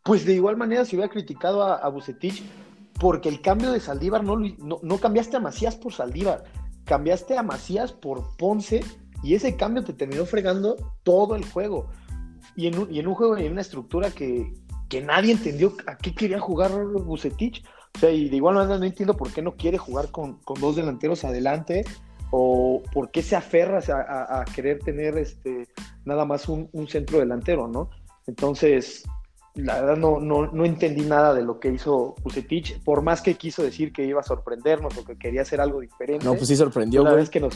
Pues 0.03 0.25
de 0.25 0.33
igual 0.33 0.57
manera 0.57 0.83
se 0.83 0.97
hubiera 0.97 1.11
criticado 1.11 1.63
a, 1.63 1.75
a 1.75 1.87
Bucetich 1.87 2.43
porque 2.99 3.29
el 3.29 3.41
cambio 3.41 3.71
de 3.71 3.79
Saldívar 3.79 4.25
no, 4.25 4.35
no, 4.37 4.79
no 4.81 4.97
cambiaste 4.97 5.37
a 5.37 5.39
Macías 5.39 5.77
por 5.77 5.93
Saldívar, 5.93 6.43
cambiaste 6.83 7.37
a 7.37 7.43
Macías 7.43 7.93
por 7.93 8.35
Ponce 8.35 8.83
y 9.23 9.35
ese 9.35 9.55
cambio 9.55 9.85
te 9.85 9.93
terminó 9.93 10.25
fregando 10.25 10.75
todo 11.03 11.35
el 11.35 11.45
juego. 11.45 11.89
Y 12.55 12.67
en 12.67 12.77
un, 12.79 12.93
y 12.93 12.99
en 12.99 13.07
un 13.07 13.15
juego 13.15 13.37
y 13.37 13.45
en 13.45 13.51
una 13.53 13.61
estructura 13.61 14.11
que, 14.11 14.53
que 14.89 15.01
nadie 15.01 15.31
entendió 15.31 15.73
a 15.87 15.95
qué 15.97 16.13
quería 16.13 16.39
jugar 16.39 16.71
Bucetich. 16.85 17.63
O 17.95 17.99
sea, 17.99 18.11
y 18.11 18.29
de 18.29 18.35
igual 18.35 18.55
manera 18.55 18.77
no 18.77 18.85
entiendo 18.85 19.15
por 19.15 19.31
qué 19.31 19.41
no 19.41 19.55
quiere 19.55 19.77
jugar 19.77 20.09
con, 20.11 20.35
con 20.39 20.59
dos 20.61 20.75
delanteros 20.75 21.23
adelante 21.23 21.85
o 22.31 22.83
por 22.93 23.09
qué 23.11 23.23
se 23.23 23.35
aferra 23.35 23.79
a, 23.87 24.01
a- 24.37 24.41
a 24.41 24.45
querer 24.45 24.79
tener 24.79 25.17
este 25.17 25.67
nada 26.05 26.25
más 26.25 26.47
un, 26.47 26.69
un 26.73 26.87
centro 26.87 27.17
delantero, 27.19 27.67
¿no? 27.67 27.89
Entonces, 28.27 29.03
la 29.55 29.81
verdad 29.81 29.97
no, 29.97 30.19
no, 30.19 30.45
no 30.51 30.65
entendí 30.65 31.01
nada 31.01 31.33
de 31.33 31.41
lo 31.41 31.59
que 31.59 31.71
hizo 31.71 32.13
Bucetich, 32.23 32.79
por 32.83 33.01
más 33.01 33.21
que 33.21 33.33
quiso 33.33 33.63
decir 33.63 33.91
que 33.91 34.05
iba 34.05 34.19
a 34.19 34.23
sorprendernos 34.23 34.95
o 34.97 35.03
que 35.03 35.17
quería 35.17 35.41
hacer 35.41 35.59
algo 35.59 35.79
diferente. 35.79 36.23
No, 36.25 36.35
pues 36.35 36.47
sí 36.47 36.55
sorprendió, 36.55 37.01
la 37.03 37.09
güey. 37.09 37.15
verdad 37.15 37.23
es 37.23 37.29
que 37.31 37.39
nos, 37.39 37.55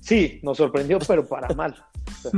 sí, 0.00 0.40
nos 0.42 0.56
sorprendió, 0.56 0.98
pero 1.06 1.26
para 1.26 1.48
mal. 1.54 1.74
O 2.08 2.22
sea, 2.22 2.30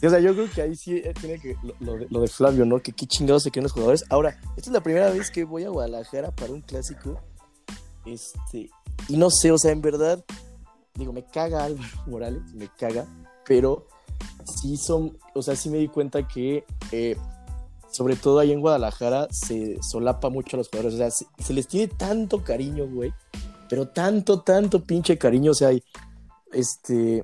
Sí, 0.00 0.06
o 0.06 0.10
sea, 0.10 0.20
yo 0.20 0.34
creo 0.34 0.50
que 0.50 0.62
ahí 0.62 0.74
sí 0.74 0.96
eh, 0.96 1.14
tiene 1.18 1.38
que 1.38 1.56
lo, 1.62 1.96
lo 1.96 2.06
lo 2.08 2.20
de 2.20 2.28
Flavio, 2.28 2.64
¿no? 2.64 2.80
Que 2.80 2.92
qué 2.92 3.06
chingados 3.06 3.44
se 3.44 3.50
creen 3.50 3.64
los 3.64 3.72
jugadores. 3.72 4.04
Ahora, 4.10 4.40
esta 4.56 4.70
es 4.70 4.72
la 4.72 4.82
primera 4.82 5.10
vez 5.10 5.30
que 5.30 5.44
voy 5.44 5.64
a 5.64 5.68
Guadalajara 5.68 6.30
para 6.30 6.52
un 6.52 6.60
clásico. 6.60 7.20
Este, 8.04 8.70
y 9.08 9.16
no 9.16 9.30
sé, 9.30 9.52
o 9.52 9.58
sea, 9.58 9.70
en 9.70 9.80
verdad, 9.80 10.24
digo, 10.94 11.12
me 11.12 11.24
caga 11.24 11.64
Álvaro 11.64 11.88
Morales, 12.06 12.42
me 12.54 12.68
caga, 12.78 13.06
pero 13.46 13.86
sí 14.44 14.76
son, 14.76 15.16
o 15.34 15.42
sea, 15.42 15.56
sí 15.56 15.70
me 15.70 15.78
di 15.78 15.88
cuenta 15.88 16.26
que, 16.26 16.64
eh, 16.90 17.16
sobre 17.90 18.16
todo 18.16 18.38
ahí 18.38 18.52
en 18.52 18.60
Guadalajara, 18.60 19.28
se 19.30 19.78
solapa 19.82 20.30
mucho 20.30 20.56
a 20.56 20.58
los 20.58 20.68
jugadores. 20.68 20.94
O 20.94 20.98
sea, 20.98 21.10
se, 21.10 21.26
se 21.38 21.52
les 21.52 21.68
tiene 21.68 21.88
tanto 21.88 22.42
cariño, 22.42 22.86
güey, 22.88 23.12
pero 23.68 23.88
tanto, 23.88 24.40
tanto 24.40 24.82
pinche 24.82 25.16
cariño, 25.16 25.52
o 25.52 25.54
sea, 25.54 25.68
hay, 25.68 25.82
este, 26.52 27.22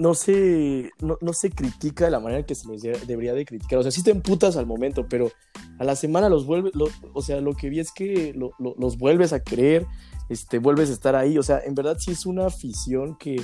no 0.00 0.14
se, 0.14 0.90
no, 1.00 1.18
no 1.20 1.32
se 1.32 1.50
critica 1.50 2.06
de 2.06 2.10
la 2.10 2.20
manera 2.20 2.44
que 2.44 2.54
se 2.54 2.66
debería 3.06 3.34
de 3.34 3.44
criticar. 3.44 3.78
O 3.78 3.82
sea, 3.82 3.92
sí 3.92 4.02
te 4.02 4.10
emputas 4.10 4.56
al 4.56 4.66
momento, 4.66 5.06
pero 5.08 5.30
a 5.78 5.84
la 5.84 5.94
semana 5.94 6.28
los 6.28 6.46
vuelves, 6.46 6.72
o 7.12 7.22
sea, 7.22 7.40
lo 7.40 7.54
que 7.54 7.68
vi 7.68 7.80
es 7.80 7.92
que 7.92 8.32
lo- 8.34 8.52
lo- 8.58 8.74
los 8.78 8.96
vuelves 8.96 9.32
a 9.32 9.42
querer, 9.42 9.86
este, 10.28 10.58
vuelves 10.58 10.90
a 10.90 10.94
estar 10.94 11.14
ahí. 11.16 11.36
O 11.38 11.42
sea, 11.42 11.60
en 11.64 11.74
verdad 11.74 11.96
sí 11.98 12.10
es 12.12 12.24
una 12.26 12.46
afición 12.46 13.16
que 13.18 13.42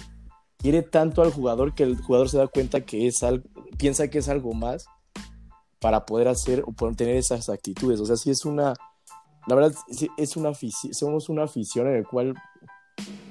quiere 0.58 0.82
tanto 0.82 1.22
al 1.22 1.30
jugador 1.32 1.74
que 1.74 1.82
el 1.82 1.96
jugador 1.98 2.30
se 2.30 2.38
da 2.38 2.46
cuenta 2.48 2.80
que 2.80 3.06
es 3.06 3.22
algo, 3.22 3.44
piensa 3.76 4.08
que 4.08 4.18
es 4.18 4.28
algo 4.28 4.52
más 4.54 4.86
para 5.80 6.06
poder 6.06 6.28
hacer 6.28 6.62
o 6.66 6.72
poder 6.72 6.96
tener 6.96 7.16
esas 7.16 7.48
actitudes. 7.50 8.00
O 8.00 8.06
sea, 8.06 8.16
sí 8.16 8.30
es 8.30 8.44
una, 8.46 8.72
la 9.46 9.54
verdad, 9.54 9.74
es 10.16 10.36
una 10.36 10.48
afición, 10.48 10.94
somos 10.94 11.28
una 11.28 11.44
afición 11.44 11.86
en 11.88 11.96
el 11.96 12.06
cual 12.06 12.34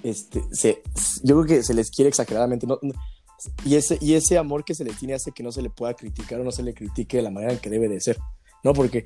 este, 0.03 0.43
se, 0.51 0.83
yo 1.23 1.35
creo 1.41 1.45
que 1.45 1.63
se 1.63 1.73
les 1.73 1.89
quiere 1.89 2.09
exageradamente. 2.09 2.67
Y, 3.65 3.75
ese, 3.75 3.97
y 4.01 4.13
ese 4.13 4.37
amor 4.37 4.63
que 4.65 4.75
se 4.75 4.83
le 4.83 4.91
tiene 4.93 5.13
hace 5.13 5.31
que 5.31 5.43
no 5.43 5.51
se 5.51 5.61
le 5.61 5.69
pueda 5.69 5.93
criticar 5.93 6.39
o 6.39 6.43
no 6.43 6.51
se 6.51 6.63
le 6.63 6.73
critique 6.73 7.17
de 7.17 7.23
la 7.23 7.31
manera 7.31 7.53
en 7.53 7.59
que 7.59 7.69
debe 7.69 7.87
de 7.87 7.99
ser. 8.01 8.17
¿No? 8.63 8.73
Porque 8.73 9.05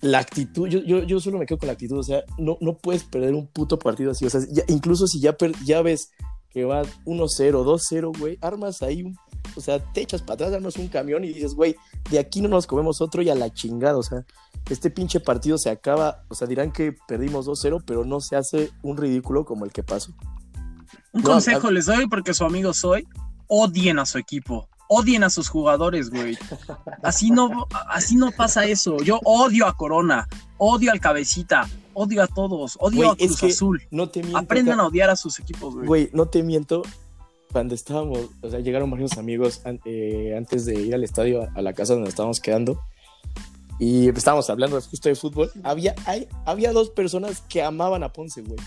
la 0.00 0.18
actitud, 0.18 0.68
yo, 0.68 0.80
yo, 0.80 1.02
yo 1.02 1.18
solo 1.20 1.38
me 1.38 1.46
quedo 1.46 1.58
con 1.58 1.66
la 1.68 1.72
actitud. 1.72 1.98
O 1.98 2.02
sea, 2.02 2.22
no, 2.38 2.56
no 2.60 2.76
puedes 2.78 3.02
perder 3.04 3.34
un 3.34 3.46
puto 3.48 3.78
partido 3.78 4.10
así. 4.12 4.24
O 4.26 4.30
sea, 4.30 4.40
ya- 4.50 4.64
incluso 4.68 5.06
si 5.06 5.20
ya, 5.20 5.36
per- 5.36 5.54
ya 5.64 5.82
ves 5.82 6.10
que 6.50 6.64
va 6.64 6.82
1-0, 7.04 7.64
2-0, 7.64 8.18
güey, 8.18 8.38
armas 8.40 8.82
ahí 8.82 9.02
un. 9.02 9.16
O 9.56 9.60
sea, 9.60 9.78
te 9.92 10.02
echas 10.02 10.20
para 10.22 10.34
atrás, 10.34 10.52
armas 10.52 10.76
un 10.76 10.88
camión 10.88 11.24
y 11.24 11.28
dices, 11.32 11.54
güey, 11.54 11.76
de 12.10 12.18
aquí 12.18 12.40
no 12.42 12.48
nos 12.48 12.66
comemos 12.66 13.00
otro 13.00 13.22
y 13.22 13.30
a 13.30 13.34
la 13.34 13.52
chingada. 13.52 13.96
O 13.96 14.02
sea, 14.02 14.24
este 14.70 14.90
pinche 14.90 15.18
partido 15.20 15.56
se 15.58 15.70
acaba. 15.70 16.24
O 16.28 16.34
sea, 16.34 16.46
dirán 16.46 16.72
que 16.72 16.94
perdimos 17.08 17.46
2-0, 17.46 17.82
pero 17.86 18.04
no 18.04 18.20
se 18.20 18.36
hace 18.36 18.70
un 18.82 18.96
ridículo 18.96 19.44
como 19.44 19.64
el 19.64 19.72
que 19.72 19.82
pasó. 19.82 20.12
Un 21.12 21.22
No, 21.22 21.30
consejo 21.30 21.68
a- 21.68 21.72
les 21.72 21.86
doy 21.86 22.06
porque 22.08 22.34
su 22.34 22.44
amigo 22.44 22.72
soy. 22.74 23.06
Odien 23.48 23.98
a 23.98 24.06
su 24.06 24.18
equipo. 24.18 24.68
Odien 24.88 25.24
a 25.24 25.30
sus 25.30 25.48
jugadores, 25.48 26.10
güey. 26.10 26.38
Así 27.02 27.30
no, 27.30 27.66
así 27.88 28.14
no 28.16 28.30
pasa 28.30 28.66
eso. 28.66 28.98
Yo 28.98 29.18
odio 29.24 29.66
a 29.66 29.76
Corona, 29.76 30.28
odio 30.58 30.92
al 30.92 31.00
Cabecita, 31.00 31.68
odio 31.94 32.22
a 32.22 32.28
todos, 32.28 32.76
odio 32.80 32.98
Güey, 32.98 33.08
a 33.08 33.12
es 33.12 33.26
Cruz 33.26 33.40
que 33.40 33.46
Azul. 33.46 33.82
No 33.90 34.08
te 34.08 34.20
miento. 34.20 34.38
Aprendan 34.38 34.80
a 34.80 34.86
odiar 34.86 35.10
a 35.10 35.16
sus 35.16 35.40
equipos, 35.40 35.74
güey. 35.74 35.86
Güey, 35.86 36.10
no 36.12 36.26
te 36.26 36.42
miento. 36.42 36.82
cuando 37.52 37.74
estábamos, 37.74 38.26
o 38.42 38.50
sea, 38.50 38.60
llegaron 38.60 38.90
varios 38.90 39.18
amigos 39.18 39.62
eh, 39.84 40.34
antes 40.36 40.66
de 40.66 40.74
ir 40.80 40.94
al 40.94 41.02
estadio, 41.02 41.48
a 41.54 41.62
la 41.62 41.72
casa 41.72 41.94
donde 41.94 42.10
estábamos 42.10 42.38
quedando, 42.40 42.80
y 43.78 44.08
estábamos 44.08 44.48
hablando 44.50 44.80
justo 44.80 45.08
de 45.08 45.14
fútbol. 45.14 45.50
Había, 45.62 45.94
hay, 46.06 46.28
había 46.44 46.72
dos 46.72 46.90
personas 46.90 47.42
que 47.48 47.62
amaban 47.62 48.02
a 48.02 48.12
Ponce, 48.12 48.42
güey. 48.42 48.58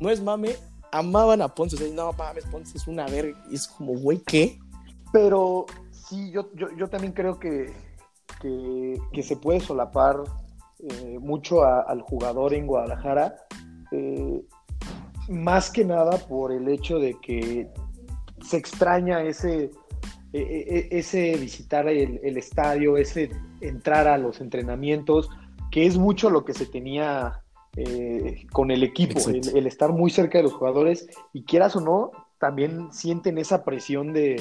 No 0.00 0.10
es 0.10 0.22
mame, 0.22 0.56
amaban 0.94 1.42
a 1.42 1.48
Ponce. 1.48 1.76
O 1.76 1.78
sea, 1.78 1.88
no 1.92 2.12
mames, 2.12 2.44
Ponce 2.46 2.78
es 2.78 2.86
una 2.86 3.06
verga. 3.06 3.36
Es 3.50 3.66
como, 3.66 3.94
güey, 3.94 4.18
¿qué? 4.18 4.58
Pero 5.12 5.66
sí, 5.90 6.30
yo, 6.30 6.50
yo, 6.54 6.68
yo 6.76 6.88
también 6.88 7.12
creo 7.12 7.38
que, 7.38 7.72
que, 8.40 9.22
se 9.22 9.36
puede 9.36 9.60
solapar 9.60 10.22
eh, 10.78 11.18
mucho 11.20 11.64
al 11.64 12.00
jugador 12.00 12.54
en 12.54 12.66
Guadalajara. 12.66 13.34
Eh, 13.90 14.42
más 15.28 15.70
que 15.70 15.84
nada 15.84 16.18
por 16.18 16.52
el 16.52 16.68
hecho 16.68 16.98
de 16.98 17.18
que 17.20 17.70
se 18.42 18.56
extraña 18.56 19.22
ese, 19.22 19.70
e, 20.32 20.38
e, 20.38 20.78
e, 20.78 20.98
ese 20.98 21.36
visitar 21.36 21.88
el, 21.88 22.20
el, 22.22 22.36
estadio, 22.36 22.96
ese 22.98 23.30
entrar 23.60 24.06
a 24.06 24.18
los 24.18 24.40
entrenamientos, 24.40 25.30
que 25.70 25.86
es 25.86 25.96
mucho 25.96 26.28
lo 26.28 26.44
que 26.44 26.52
se 26.52 26.66
tenía 26.66 27.43
eh, 27.76 28.46
con 28.52 28.70
el 28.70 28.82
equipo, 28.82 29.18
el, 29.28 29.56
el, 29.56 29.66
estar 29.66 29.92
muy 29.92 30.10
cerca 30.10 30.38
de 30.38 30.44
los 30.44 30.52
jugadores 30.52 31.08
y 31.32 31.42
quieras 31.42 31.76
o 31.76 31.80
no, 31.80 32.12
también 32.38 32.92
sienten 32.92 33.38
esa 33.38 33.64
presión 33.64 34.12
de, 34.12 34.40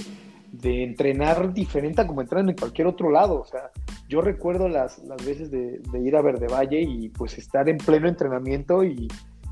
de 0.54 0.84
entrenar 0.84 1.52
diferente 1.52 2.02
a 2.02 2.08
como 2.08 2.22
entrenan 2.22 2.50
en 2.50 2.56
cualquier 2.56 2.88
otro 2.88 3.10
lado. 3.10 3.42
O 3.42 3.46
sea, 3.46 3.72
yo 4.08 4.22
recuerdo 4.22 4.70
las, 4.70 5.00
las 5.00 5.26
veces 5.26 5.50
de, 5.50 5.80
de, 5.80 6.00
ir 6.00 6.16
a 6.16 6.22
Verde 6.22 6.48
Valle 6.48 6.82
y 6.82 7.10
pues 7.10 7.38
estar 7.38 7.68
en 7.68 7.78
pleno 7.78 8.08
entrenamiento 8.08 8.84
y 8.84 9.08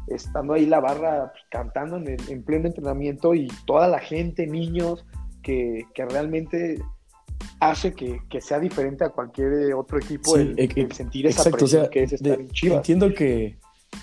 estando 0.08 0.54
ahí 0.54 0.68
la 0.68 0.80
barra 0.80 1.32
pues, 1.32 1.44
cantando 1.50 1.98
en, 1.98 2.08
el, 2.08 2.30
en, 2.30 2.44
pleno 2.44 2.68
entrenamiento 2.68 3.34
y 3.34 3.48
toda 3.66 3.88
la 3.88 4.00
gente, 4.00 4.46
niños, 4.46 5.06
que, 5.42 5.88
que 5.96 6.06
realmente 6.06 6.80
hace 7.60 7.94
que, 7.94 8.20
que, 8.30 8.40
sea 8.40 8.60
diferente 8.60 9.04
a 9.04 9.10
cualquier 9.10 9.74
otro 9.74 9.98
equipo 9.98 10.36
sí, 10.36 10.54
el, 10.56 10.72
el, 10.76 10.92
sentir 10.92 11.26
esa 11.26 11.42
exacto, 11.42 11.58
presión 11.58 11.82
o 11.82 11.86
sea, 11.86 11.90
que 11.90 12.04
es 12.04 12.14
estar 12.14 12.38
de, 12.38 12.44
en 12.44 12.50
Chivas. 12.50 12.78
Entiendo 12.78 13.12
que 13.14 13.58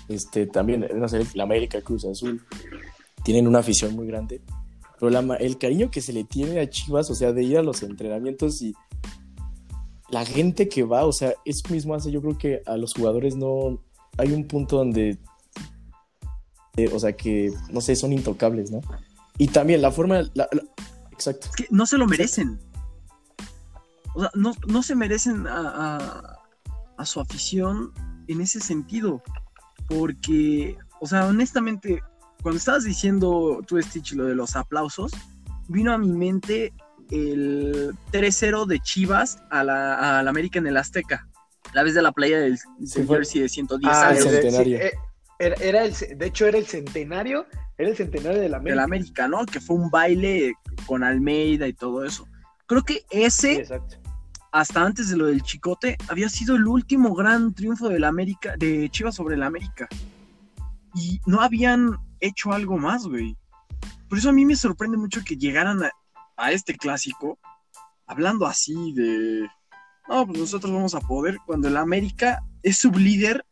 este, 0.07 0.47
también, 0.47 0.87
no 0.95 1.07
sé, 1.07 1.25
la 1.33 1.43
América 1.43 1.81
Cruz 1.81 2.05
Azul 2.05 2.41
tienen 3.23 3.47
una 3.47 3.59
afición 3.59 3.95
muy 3.95 4.07
grande, 4.07 4.41
pero 4.99 5.17
el 5.37 5.57
cariño 5.57 5.91
que 5.91 6.01
se 6.01 6.13
le 6.13 6.23
tiene 6.23 6.59
a 6.59 6.69
Chivas, 6.69 7.09
o 7.09 7.15
sea, 7.15 7.31
de 7.31 7.43
ir 7.43 7.57
a 7.57 7.63
los 7.63 7.83
entrenamientos 7.83 8.61
y 8.61 8.73
la 10.09 10.25
gente 10.25 10.67
que 10.67 10.83
va, 10.83 11.05
o 11.05 11.11
sea, 11.11 11.33
eso 11.45 11.69
mismo 11.69 11.93
hace, 11.93 12.11
yo 12.11 12.21
creo 12.21 12.37
que 12.37 12.61
a 12.65 12.75
los 12.75 12.93
jugadores 12.93 13.35
no, 13.35 13.79
hay 14.17 14.33
un 14.33 14.47
punto 14.47 14.77
donde, 14.77 15.19
eh, 16.75 16.89
o 16.93 16.99
sea, 16.99 17.13
que, 17.13 17.51
no 17.71 17.81
sé, 17.81 17.95
son 17.95 18.11
intocables, 18.11 18.71
¿no? 18.71 18.81
Y 19.37 19.47
también 19.47 19.81
la 19.81 19.91
forma, 19.91 20.21
exacto. 21.11 21.47
No 21.69 21.85
se 21.85 21.97
lo 21.97 22.07
merecen. 22.07 22.59
O 24.15 24.21
sea, 24.21 24.31
no, 24.33 24.53
no 24.67 24.83
se 24.83 24.95
merecen 24.95 25.45
a, 25.47 26.39
a 26.97 27.05
su 27.05 27.21
afición 27.21 27.93
en 28.27 28.41
ese 28.41 28.59
sentido. 28.59 29.23
Porque, 29.89 30.77
o 31.01 31.07
sea, 31.07 31.25
honestamente, 31.25 32.01
cuando 32.41 32.57
estabas 32.57 32.83
diciendo 32.83 33.61
tú, 33.67 33.81
Stitch, 33.81 34.13
lo 34.13 34.25
de 34.25 34.35
los 34.35 34.55
aplausos, 34.55 35.11
vino 35.67 35.91
a 35.91 35.97
mi 35.97 36.11
mente 36.11 36.73
el 37.11 37.95
3-0 38.11 38.65
de 38.65 38.79
Chivas 38.79 39.41
a 39.49 39.63
la, 39.63 40.19
a 40.19 40.23
la, 40.23 40.29
América 40.29 40.59
en 40.59 40.67
el 40.67 40.77
Azteca. 40.77 41.27
La 41.73 41.83
vez 41.83 41.93
de 41.93 42.01
la 42.01 42.11
playa 42.11 42.39
del, 42.39 42.57
del 42.79 43.07
Jersey 43.07 43.41
de 43.41 43.49
110 43.49 43.93
ah, 43.93 44.07
años. 44.09 44.25
El 44.25 44.31
centenario. 44.31 44.77
Sí, 44.77 44.83
era, 45.39 45.55
era, 45.55 45.83
el, 45.83 45.93
de 46.17 46.25
hecho, 46.25 46.45
era 46.45 46.57
el 46.57 46.65
centenario, 46.65 47.45
era 47.77 47.89
el 47.89 47.95
centenario 47.95 48.39
de 48.39 48.49
la 48.49 48.57
América. 48.57 48.71
De 48.71 48.75
la 48.75 48.83
América, 48.83 49.27
¿no? 49.27 49.45
Que 49.45 49.59
fue 49.59 49.75
un 49.75 49.89
baile 49.89 50.53
con 50.85 51.03
Almeida 51.03 51.67
y 51.67 51.73
todo 51.73 52.05
eso. 52.05 52.27
Creo 52.67 52.83
que 52.83 53.05
ese, 53.09 53.65
sí, 53.65 53.73
hasta 54.51 54.83
antes 54.83 55.09
de 55.09 55.17
lo 55.17 55.27
del 55.27 55.43
Chicote, 55.43 55.97
había 56.07 56.29
sido 56.29 56.55
el 56.55 56.67
último 56.67 57.13
gran 57.13 57.53
triunfo 57.53 57.89
de 57.89 57.99
la 57.99 58.07
América, 58.07 58.55
de 58.57 58.89
Chivas 58.89 59.15
sobre 59.15 59.37
la 59.37 59.45
América. 59.45 59.87
Y 60.95 61.19
no 61.25 61.41
habían 61.41 61.97
hecho 62.19 62.51
algo 62.51 62.77
más, 62.77 63.05
güey. 63.05 63.37
Por 64.07 64.17
eso 64.17 64.29
a 64.29 64.33
mí 64.33 64.45
me 64.45 64.55
sorprende 64.55 64.97
mucho 64.97 65.21
que 65.23 65.37
llegaran 65.37 65.83
a, 65.83 65.91
a 66.35 66.51
este 66.51 66.75
clásico 66.75 67.37
hablando 68.07 68.47
así 68.47 68.93
de, 68.93 69.47
no, 70.07 70.25
pues 70.25 70.39
nosotros 70.39 70.73
vamos 70.73 70.95
a 70.95 71.01
poder, 71.01 71.37
cuando 71.45 71.67
el 71.67 71.77
América 71.77 72.43
es 72.63 72.79
sublíder 72.79 73.45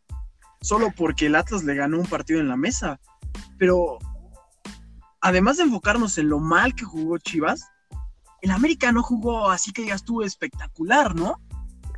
solo 0.62 0.92
porque 0.96 1.28
el 1.28 1.36
Atlas 1.36 1.64
le 1.64 1.76
ganó 1.76 2.00
un 2.00 2.08
partido 2.08 2.40
en 2.40 2.50
la 2.50 2.58
mesa. 2.58 3.00
Pero 3.60 4.00
además 5.22 5.58
de 5.58 5.64
enfocarnos 5.64 6.18
en 6.18 6.30
lo 6.30 6.40
mal 6.40 6.74
que 6.74 6.86
jugó 6.86 7.20
Chivas, 7.20 7.62
el 8.42 8.52
América 8.52 8.92
no 8.92 9.04
jugó 9.04 9.50
así 9.50 9.72
que 9.72 9.84
digas 9.84 10.04
tú 10.04 10.22
espectacular, 10.22 11.16
¿no? 11.16 11.40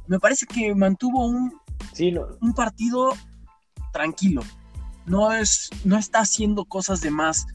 Me 0.07 0.19
parece 0.19 0.45
que 0.45 0.73
mantuvo 0.73 1.27
un, 1.27 1.53
sí, 1.93 2.11
no. 2.11 2.27
un 2.41 2.53
partido 2.53 3.13
tranquilo. 3.91 4.41
No, 5.05 5.31
es, 5.33 5.69
no 5.83 5.97
está 5.97 6.19
haciendo 6.19 6.65
cosas 6.65 7.01
de 7.01 7.11
más. 7.11 7.45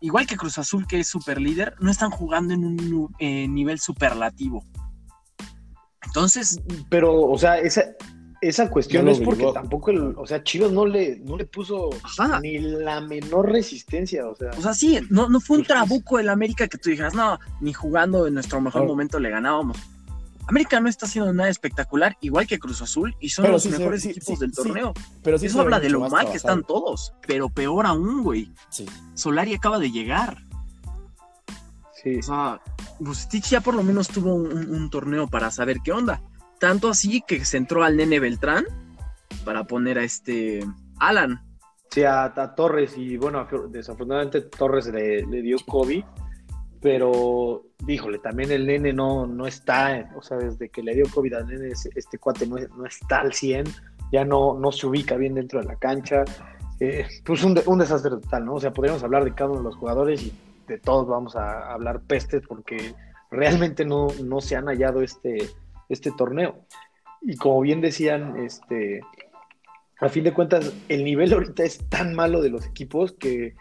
Igual 0.00 0.26
que 0.26 0.36
Cruz 0.36 0.58
Azul, 0.58 0.86
que 0.86 1.00
es 1.00 1.08
super 1.08 1.40
líder, 1.40 1.74
no 1.80 1.90
están 1.90 2.10
jugando 2.10 2.54
en 2.54 2.64
un 2.64 3.14
eh, 3.18 3.48
nivel 3.48 3.80
superlativo. 3.80 4.64
Entonces. 6.02 6.60
Pero, 6.88 7.22
o 7.22 7.38
sea, 7.38 7.58
esa, 7.58 7.82
esa 8.48 8.70
cuestión 8.70 9.04
no 9.04 9.10
es 9.10 9.20
porque 9.20 9.46
tampoco, 9.52 9.90
el, 9.90 10.14
o 10.16 10.26
sea, 10.26 10.42
Chivas 10.42 10.70
no 10.72 10.86
le, 10.86 11.16
no 11.16 11.36
le 11.36 11.46
puso 11.46 11.90
Ajá. 12.02 12.40
ni 12.40 12.58
la 12.58 13.00
menor 13.00 13.50
resistencia, 13.50 14.26
o 14.26 14.34
sea. 14.34 14.50
O 14.56 14.62
sea, 14.62 14.74
sí, 14.74 15.00
no, 15.10 15.28
no 15.28 15.40
fue 15.40 15.58
un 15.58 15.64
trabuco 15.64 16.18
el 16.18 16.28
América 16.28 16.68
que 16.68 16.78
tú 16.78 16.90
dijeras, 16.90 17.14
no, 17.14 17.38
ni 17.60 17.72
jugando 17.72 18.26
en 18.26 18.34
nuestro 18.34 18.60
mejor 18.60 18.86
momento 18.86 19.18
le 19.18 19.30
ganábamos. 19.30 19.76
América 20.46 20.78
no 20.78 20.88
está 20.90 21.06
haciendo 21.06 21.32
nada 21.32 21.48
espectacular, 21.48 22.18
igual 22.20 22.46
que 22.46 22.58
Cruz 22.58 22.82
Azul, 22.82 23.16
y 23.18 23.30
son 23.30 23.44
pero 23.44 23.54
los 23.54 23.62
sí, 23.62 23.70
mejores 23.70 24.02
sí, 24.02 24.10
equipos 24.10 24.38
sí, 24.38 24.40
del 24.40 24.52
torneo. 24.52 24.92
pero 25.22 25.36
Eso 25.38 25.60
habla 25.60 25.80
de 25.80 25.88
lo 25.88 26.00
mal 26.00 26.10
trabajado. 26.10 26.30
que 26.32 26.36
están 26.36 26.62
todos, 26.64 27.14
pero 27.26 27.48
peor 27.48 27.86
aún, 27.86 28.22
güey. 28.22 28.52
Solari 29.14 29.54
acaba 29.54 29.78
de 29.78 29.90
llegar. 29.90 30.36
Sí. 32.02 32.16
O 32.18 32.22
sea, 32.22 32.60
Bustich 32.98 33.48
ya 33.48 33.62
por 33.62 33.74
lo 33.74 33.82
menos 33.82 34.08
tuvo 34.08 34.34
un, 34.34 34.52
un, 34.52 34.74
un 34.74 34.90
torneo 34.90 35.26
para 35.28 35.50
saber 35.50 35.78
qué 35.82 35.92
onda. 35.92 36.20
Tanto 36.58 36.88
así 36.88 37.22
que 37.26 37.44
se 37.44 37.56
entró 37.56 37.84
al 37.84 37.96
nene 37.96 38.20
Beltrán 38.20 38.64
para 39.44 39.64
poner 39.64 39.98
a 39.98 40.04
este 40.04 40.64
Alan. 40.98 41.42
Sí, 41.90 42.02
a, 42.02 42.32
Torres 42.56 42.96
y 42.96 43.16
bueno, 43.16 43.46
desafortunadamente 43.68 44.40
Torres 44.42 44.88
le, 44.88 45.24
le, 45.26 45.42
dio 45.42 45.58
COVID, 45.64 46.04
pero 46.80 47.62
díjole, 47.86 48.18
también 48.18 48.50
el 48.50 48.66
nene 48.66 48.92
no, 48.92 49.26
no 49.26 49.46
está, 49.46 50.10
o 50.16 50.22
sea, 50.22 50.38
desde 50.38 50.68
que 50.70 50.82
le 50.82 50.94
dio 50.94 51.04
COVID 51.14 51.34
al 51.34 51.46
nene, 51.46 51.68
este 51.68 52.18
cuate 52.18 52.46
no, 52.46 52.56
no 52.76 52.84
está 52.84 53.20
al 53.20 53.32
100, 53.32 53.66
ya 54.10 54.24
no, 54.24 54.58
no 54.58 54.72
se 54.72 54.86
ubica 54.86 55.16
bien 55.16 55.34
dentro 55.34 55.60
de 55.60 55.66
la 55.66 55.76
cancha. 55.76 56.24
Eh, 56.80 57.06
pues 57.24 57.44
un, 57.44 57.60
un 57.66 57.78
desastre 57.78 58.10
total, 58.10 58.44
¿no? 58.44 58.54
O 58.54 58.60
sea, 58.60 58.72
podríamos 58.72 59.02
hablar 59.04 59.24
de 59.24 59.32
cada 59.32 59.50
uno 59.50 59.60
de 59.60 59.64
los 59.64 59.76
jugadores 59.76 60.22
y 60.22 60.32
de 60.66 60.78
todos 60.78 61.06
vamos 61.06 61.36
a 61.36 61.72
hablar 61.72 62.00
pestes 62.00 62.42
porque 62.46 62.94
realmente 63.30 63.84
no, 63.84 64.08
no 64.24 64.40
se 64.40 64.56
han 64.56 64.66
hallado 64.66 65.02
este 65.02 65.50
este 65.88 66.10
torneo. 66.12 66.64
Y 67.22 67.36
como 67.36 67.60
bien 67.60 67.80
decían, 67.80 68.36
este, 68.44 69.00
a 70.00 70.08
fin 70.08 70.24
de 70.24 70.32
cuentas, 70.32 70.72
el 70.88 71.04
nivel 71.04 71.32
ahorita 71.34 71.64
es 71.64 71.78
tan 71.88 72.14
malo 72.14 72.40
de 72.42 72.50
los 72.50 72.66
equipos 72.66 73.12
que, 73.12 73.54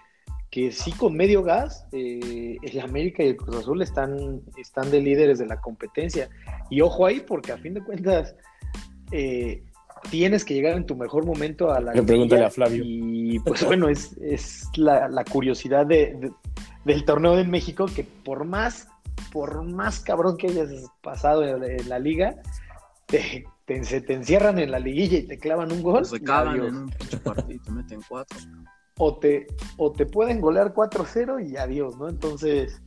que 0.52 0.72
sí 0.72 0.92
con 0.92 1.16
medio 1.16 1.44
gas, 1.44 1.88
eh, 1.92 2.58
el 2.62 2.80
América 2.80 3.24
y 3.24 3.30
el 3.30 3.38
Cruz 3.38 3.58
Azul 3.58 3.82
están, 3.82 4.42
están 4.58 4.92
de 4.92 5.02
líderes 5.02 5.40
de 5.40 5.46
la 5.46 5.60
competencia. 5.62 6.30
Y 6.70 6.82
ojo 6.82 7.06
ahí, 7.06 7.22
porque 7.22 7.52
a 7.52 7.58
fin 7.58 7.74
de 7.74 7.84
cuentas, 7.84 8.36
eh, 9.12 9.64
tienes 10.10 10.44
que 10.44 10.54
llegar 10.54 10.76
en 10.76 10.86
tu 10.86 10.96
mejor 10.96 11.26
momento 11.26 11.72
a 11.72 11.80
la... 11.80 11.94
Pregúntale 11.94 12.46
a 12.46 12.50
Flavio. 12.50 12.84
Y 12.86 13.40
pues 13.40 13.64
bueno, 13.66 13.90
es, 13.90 14.18
es 14.22 14.70
la, 14.76 15.08
la 15.08 15.24
curiosidad 15.24 15.86
de, 15.86 16.16
de, 16.20 16.32
del 16.86 17.06
torneo 17.06 17.38
en 17.40 17.50
México, 17.50 17.86
que 17.86 18.04
por 18.04 18.46
más 18.46 18.88
por 19.32 19.64
más 19.64 20.00
cabrón 20.00 20.38
que 20.38 20.48
hayas 20.48 20.70
pasado 21.02 21.44
en, 21.44 21.64
en 21.64 21.90
la 21.90 22.00
liga, 22.00 22.36
te, 23.08 23.46
te, 23.66 23.84
se 23.84 24.02
te 24.02 24.14
encierran 24.14 24.60
en 24.60 24.72
la 24.72 24.80
liguilla 24.80 25.18
y 25.18 25.28
te 25.28 25.38
clavan 25.38 25.72
un 25.72 25.82
gol. 25.82 26.06
Se 26.06 26.22
cagan 26.22 26.64
en 26.64 26.76
un 26.76 26.90
pinche 26.90 27.18
partido 27.18 27.52
y 27.52 27.60
te 27.60 27.72
meten 27.72 28.02
cuatro. 28.08 28.38
O 28.98 29.18
te, 29.18 29.48
o 29.78 29.92
te 29.92 30.06
pueden 30.06 30.40
golear 30.40 30.74
4-0 30.74 31.50
y 31.50 31.58
adiós, 31.58 31.98
¿no? 31.98 32.10
Entonces. 32.10 32.82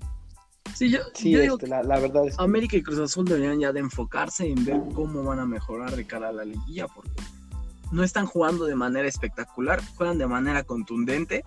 Sí, 0.74 0.90
yo, 0.90 0.98
sí, 1.14 1.30
yo 1.30 1.40
este, 1.54 1.68
la, 1.68 1.82
la, 1.82 1.98
verdad 1.98 2.26
es 2.26 2.36
que... 2.36 2.42
América 2.42 2.76
y 2.76 2.82
Cruz 2.82 2.98
Azul 2.98 3.24
deberían 3.24 3.58
ya 3.58 3.72
de 3.72 3.80
enfocarse 3.80 4.46
en 4.46 4.64
ver 4.64 4.80
cómo 4.94 5.22
van 5.22 5.38
a 5.38 5.46
mejorar 5.46 5.96
de 5.96 6.06
cara 6.06 6.28
a 6.28 6.32
la 6.32 6.44
liguilla, 6.44 6.86
porque 6.88 7.22
no 7.92 8.02
están 8.02 8.26
jugando 8.26 8.66
de 8.66 8.74
manera 8.74 9.08
espectacular, 9.08 9.80
juegan 9.96 10.18
de 10.18 10.26
manera 10.26 10.64
contundente, 10.64 11.44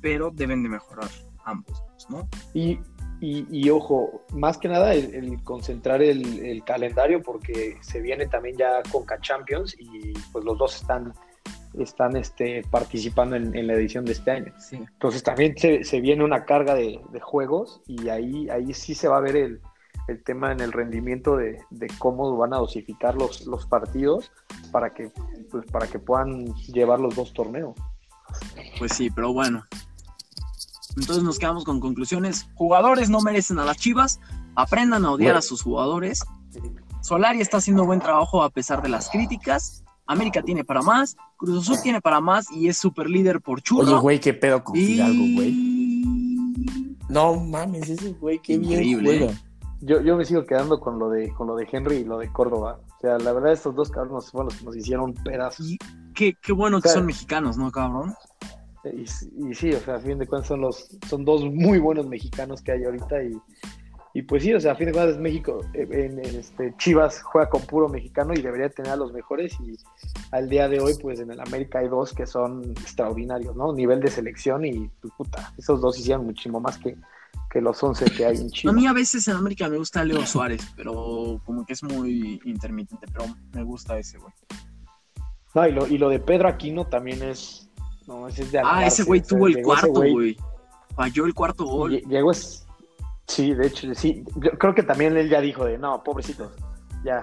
pero 0.00 0.30
deben 0.30 0.62
de 0.62 0.70
mejorar 0.70 1.10
ambos, 1.44 1.82
¿no? 2.08 2.28
Y, 2.54 2.78
y, 3.20 3.46
y, 3.50 3.70
ojo, 3.70 4.24
más 4.32 4.58
que 4.58 4.68
nada 4.68 4.94
el, 4.94 5.14
el 5.14 5.42
concentrar 5.42 6.02
el, 6.02 6.44
el, 6.44 6.62
calendario 6.64 7.22
porque 7.22 7.76
se 7.80 8.00
viene 8.00 8.26
también 8.26 8.56
ya 8.56 8.82
Conca 8.90 9.20
Champions 9.20 9.76
y 9.78 10.12
pues 10.32 10.44
los 10.44 10.56
dos 10.56 10.76
están 10.76 11.12
están 11.78 12.16
este, 12.16 12.62
participando 12.70 13.36
en, 13.36 13.54
en 13.56 13.66
la 13.66 13.74
edición 13.74 14.04
de 14.04 14.12
este 14.12 14.30
año. 14.30 14.52
Sí. 14.58 14.76
Entonces 14.76 15.22
también 15.22 15.56
se, 15.56 15.84
se 15.84 16.00
viene 16.00 16.24
una 16.24 16.44
carga 16.44 16.74
de, 16.74 17.00
de 17.10 17.20
juegos 17.20 17.80
y 17.86 18.08
ahí, 18.08 18.48
ahí 18.50 18.72
sí 18.74 18.94
se 18.94 19.08
va 19.08 19.18
a 19.18 19.20
ver 19.20 19.36
el, 19.36 19.60
el 20.08 20.22
tema 20.22 20.52
en 20.52 20.60
el 20.60 20.72
rendimiento 20.72 21.36
de, 21.36 21.60
de 21.70 21.88
cómo 21.98 22.36
van 22.36 22.54
a 22.54 22.58
dosificar 22.58 23.14
los, 23.14 23.46
los 23.46 23.66
partidos 23.66 24.32
para 24.72 24.94
que, 24.94 25.10
pues, 25.50 25.64
para 25.70 25.86
que 25.86 25.98
puedan 25.98 26.46
llevar 26.72 27.00
los 27.00 27.14
dos 27.14 27.32
torneos. 27.32 27.74
Pues 28.78 28.92
sí, 28.92 29.10
pero 29.10 29.32
bueno. 29.32 29.64
Entonces 31.00 31.22
nos 31.24 31.38
quedamos 31.38 31.64
con 31.64 31.80
conclusiones. 31.80 32.48
Jugadores 32.54 33.08
no 33.10 33.20
merecen 33.20 33.58
a 33.58 33.64
las 33.64 33.76
Chivas. 33.76 34.20
Aprendan 34.54 35.04
a 35.04 35.12
odiar 35.12 35.30
Bueno. 35.32 35.38
a 35.38 35.42
sus 35.42 35.62
jugadores. 35.62 36.24
Solari 37.02 37.40
está 37.40 37.58
haciendo 37.58 37.84
buen 37.84 38.00
trabajo 38.00 38.42
a 38.42 38.50
pesar 38.50 38.82
de 38.82 38.88
las 38.88 39.08
críticas. 39.08 39.84
América 40.06 40.42
tiene 40.42 40.64
para 40.64 40.82
más. 40.82 41.16
Cruz 41.36 41.62
Azul 41.62 41.78
tiene 41.82 42.00
para 42.00 42.20
más 42.20 42.50
y 42.50 42.68
es 42.68 42.76
super 42.78 43.08
líder 43.08 43.40
por 43.40 43.62
churro. 43.62 43.86
Oye, 43.86 44.00
güey, 44.00 44.20
qué 44.20 44.34
pedo 44.34 44.64
con. 44.64 44.74
Fidalgo, 44.74 45.22
güey. 45.34 45.78
No 47.08 47.36
mames, 47.36 47.88
ese 47.88 48.12
güey, 48.14 48.38
qué 48.40 48.54
Increíble, 48.54 49.10
bien 49.10 49.20
juega. 49.28 49.40
Yo, 49.80 50.02
yo 50.02 50.16
me 50.16 50.24
sigo 50.24 50.44
quedando 50.44 50.80
con 50.80 50.98
lo 50.98 51.08
de 51.08 51.32
con 51.32 51.46
lo 51.46 51.54
de 51.54 51.66
Henry 51.70 51.98
y 51.98 52.04
lo 52.04 52.18
de 52.18 52.30
Córdoba. 52.32 52.80
O 52.96 53.00
sea, 53.00 53.16
la 53.18 53.32
verdad 53.32 53.52
estos 53.52 53.74
dos 53.76 53.90
cabrones 53.90 54.30
fueron 54.30 54.46
los 54.48 54.56
que 54.56 54.64
nos 54.64 54.76
hicieron 54.76 55.14
pedazos. 55.14 55.68
Y 55.70 55.78
qué, 56.14 56.34
qué 56.42 56.52
bueno 56.52 56.80
que 56.80 56.88
son 56.88 57.06
mexicanos, 57.06 57.56
¿no, 57.56 57.70
cabrón? 57.70 58.14
Y, 58.84 59.02
y 59.50 59.54
sí, 59.54 59.72
o 59.72 59.80
sea, 59.80 59.96
a 59.96 60.00
fin 60.00 60.18
de 60.18 60.26
cuentas 60.26 60.48
son 60.48 60.60
los 60.60 60.88
son 61.08 61.24
dos 61.24 61.44
muy 61.44 61.78
buenos 61.78 62.06
mexicanos 62.06 62.62
que 62.62 62.72
hay 62.72 62.84
ahorita 62.84 63.22
y, 63.22 63.32
y 64.14 64.22
pues 64.22 64.42
sí, 64.42 64.54
o 64.54 64.60
sea, 64.60 64.72
a 64.72 64.74
fin 64.76 64.86
de 64.86 64.92
cuentas 64.92 65.18
México 65.18 65.60
eh, 65.74 65.86
en, 65.90 66.24
en 66.24 66.36
este 66.36 66.74
Chivas 66.78 67.22
juega 67.22 67.48
con 67.50 67.62
puro 67.62 67.88
mexicano 67.88 68.32
y 68.34 68.40
debería 68.40 68.68
tener 68.70 68.92
a 68.92 68.96
los 68.96 69.12
mejores 69.12 69.52
y 69.60 69.76
al 70.30 70.48
día 70.48 70.68
de 70.68 70.80
hoy 70.80 70.94
pues 71.00 71.20
en 71.20 71.30
el 71.30 71.40
América 71.40 71.80
hay 71.80 71.88
dos 71.88 72.12
que 72.14 72.26
son 72.26 72.70
extraordinarios, 72.70 73.54
¿no? 73.56 73.72
Nivel 73.72 74.00
de 74.00 74.08
selección 74.08 74.64
y 74.64 74.88
pues, 75.00 75.12
puta, 75.16 75.52
esos 75.58 75.80
dos 75.80 75.98
hicieron 75.98 76.24
muchísimo 76.24 76.60
más 76.60 76.78
que, 76.78 76.96
que 77.50 77.60
los 77.60 77.82
11 77.82 78.04
que 78.06 78.26
hay 78.26 78.36
en 78.36 78.46
A 78.46 78.50
Chivas. 78.50 78.74
mí 78.76 78.86
a 78.86 78.92
veces 78.92 79.26
en 79.28 79.36
América 79.36 79.68
me 79.68 79.78
gusta 79.78 80.04
Leo 80.04 80.24
Suárez, 80.24 80.62
pero 80.76 81.40
como 81.44 81.66
que 81.66 81.72
es 81.74 81.82
muy 81.82 82.40
intermitente, 82.44 83.06
pero 83.12 83.26
me 83.52 83.62
gusta 83.62 83.98
ese, 83.98 84.18
güey. 84.18 84.32
No, 85.54 85.66
y 85.66 85.72
lo, 85.72 85.86
y 85.86 85.98
lo 85.98 86.08
de 86.10 86.20
Pedro 86.20 86.48
Aquino 86.48 86.86
también 86.86 87.22
es 87.22 87.67
no, 88.08 88.26
ese 88.26 88.42
es 88.42 88.52
de 88.52 88.58
Ah, 88.64 88.84
ese 88.86 89.04
güey 89.04 89.20
o 89.20 89.24
sea, 89.24 89.36
tuvo 89.38 89.46
el 89.46 89.62
cuarto, 89.62 89.92
güey. 89.92 90.36
Falló 90.96 91.26
el 91.26 91.34
cuarto 91.34 91.64
gol. 91.64 91.92
Lle- 91.92 92.08
Llegó 92.08 92.32
es... 92.32 92.66
Sí, 93.26 93.52
de 93.54 93.66
hecho, 93.66 93.94
sí. 93.94 94.24
Yo 94.36 94.50
creo 94.52 94.74
que 94.74 94.82
también 94.82 95.16
él 95.16 95.28
ya 95.28 95.40
dijo 95.40 95.64
de, 95.66 95.76
no, 95.78 96.02
pobrecitos, 96.02 96.50
ya, 97.04 97.22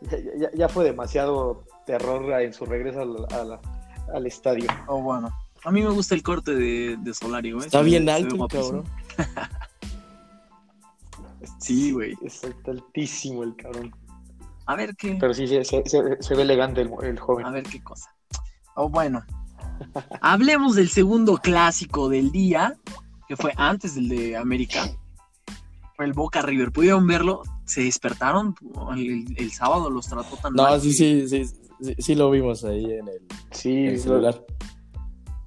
ya, 0.00 0.18
ya- 0.38 0.50
ya 0.54 0.68
fue 0.68 0.84
demasiado 0.84 1.64
terror 1.86 2.40
en 2.40 2.52
su 2.54 2.64
regreso 2.64 3.02
al, 3.02 3.26
al- 3.32 3.60
al 4.14 4.26
estadio. 4.26 4.66
Oh, 4.86 5.02
bueno. 5.02 5.30
A 5.64 5.70
mí 5.70 5.82
me 5.82 5.90
gusta 5.90 6.14
el 6.14 6.22
corte 6.22 6.54
de, 6.54 6.96
de 6.98 7.14
Solari, 7.14 7.52
güey. 7.52 7.66
Está 7.66 7.82
bien 7.82 8.08
alto 8.08 8.48
cabrón. 8.48 8.84
Sí, 11.58 11.92
güey. 11.92 12.16
Es 12.22 12.42
altísimo 12.66 13.42
el 13.42 13.54
cabrón. 13.56 13.94
A 14.66 14.76
ver 14.76 14.94
qué. 14.96 15.16
Pero 15.20 15.34
sí, 15.34 15.46
se, 15.46 15.64
se- 15.64 15.82
se- 15.88 16.16
se 16.22 16.34
ve 16.34 16.42
elegante 16.42 16.80
el, 16.80 16.90
el 17.02 17.18
joven. 17.18 17.46
A 17.46 17.50
ver 17.50 17.64
qué 17.64 17.82
cosa. 17.82 18.12
Oh, 18.76 18.88
bueno. 18.88 19.22
Hablemos 20.20 20.76
del 20.76 20.88
segundo 20.88 21.36
clásico 21.38 22.08
del 22.08 22.30
día, 22.32 22.76
que 23.28 23.36
fue 23.36 23.52
antes 23.56 23.94
del 23.94 24.08
de 24.08 24.36
América. 24.36 24.84
Fue 25.96 26.04
el 26.06 26.12
Boca 26.12 26.42
River. 26.42 26.72
¿Pudieron 26.72 27.06
verlo? 27.06 27.42
Se 27.64 27.82
despertaron. 27.82 28.54
El, 28.96 29.34
el 29.36 29.52
sábado 29.52 29.90
los 29.90 30.06
trató 30.08 30.36
tan 30.36 30.54
No, 30.54 30.62
mal. 30.64 30.80
sí, 30.80 30.92
sí, 30.92 31.28
sí, 31.28 31.44
sí, 31.80 31.94
sí 31.98 32.14
lo 32.14 32.30
vimos 32.30 32.64
ahí 32.64 32.84
en 32.84 33.08
el, 33.08 33.20
Sí, 33.50 33.70
en 33.76 33.86
el 33.86 33.94
lo- 33.96 34.00
celular. 34.02 34.44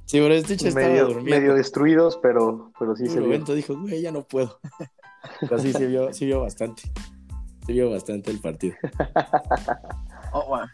Sí, 0.06 0.20
pero 0.20 0.36
este 0.36 0.56
chico 0.56 0.70
estaba 0.70 0.88
medio, 0.88 1.08
durmiendo. 1.08 1.32
medio 1.32 1.54
destruidos, 1.56 2.20
pero, 2.22 2.72
pero 2.78 2.96
sí 2.96 3.04
En 3.06 3.10
se 3.10 3.14
un 3.16 3.20
vio. 3.22 3.32
momento 3.32 3.56
dijo, 3.56 3.76
güey, 3.76 4.02
ya 4.04 4.12
no 4.12 4.22
puedo. 4.24 4.60
Pero 5.40 5.58
sí, 5.58 5.74
se 5.74 5.88
vio, 5.88 6.14
sí 6.14 6.28
vio 6.28 6.42
bastante. 6.42 6.84
Se 7.66 7.74
vio 7.74 7.90
bastante 7.90 8.30
el 8.30 8.40
partido. 8.40 8.76
Oh, 10.34 10.46
bueno. 10.48 10.68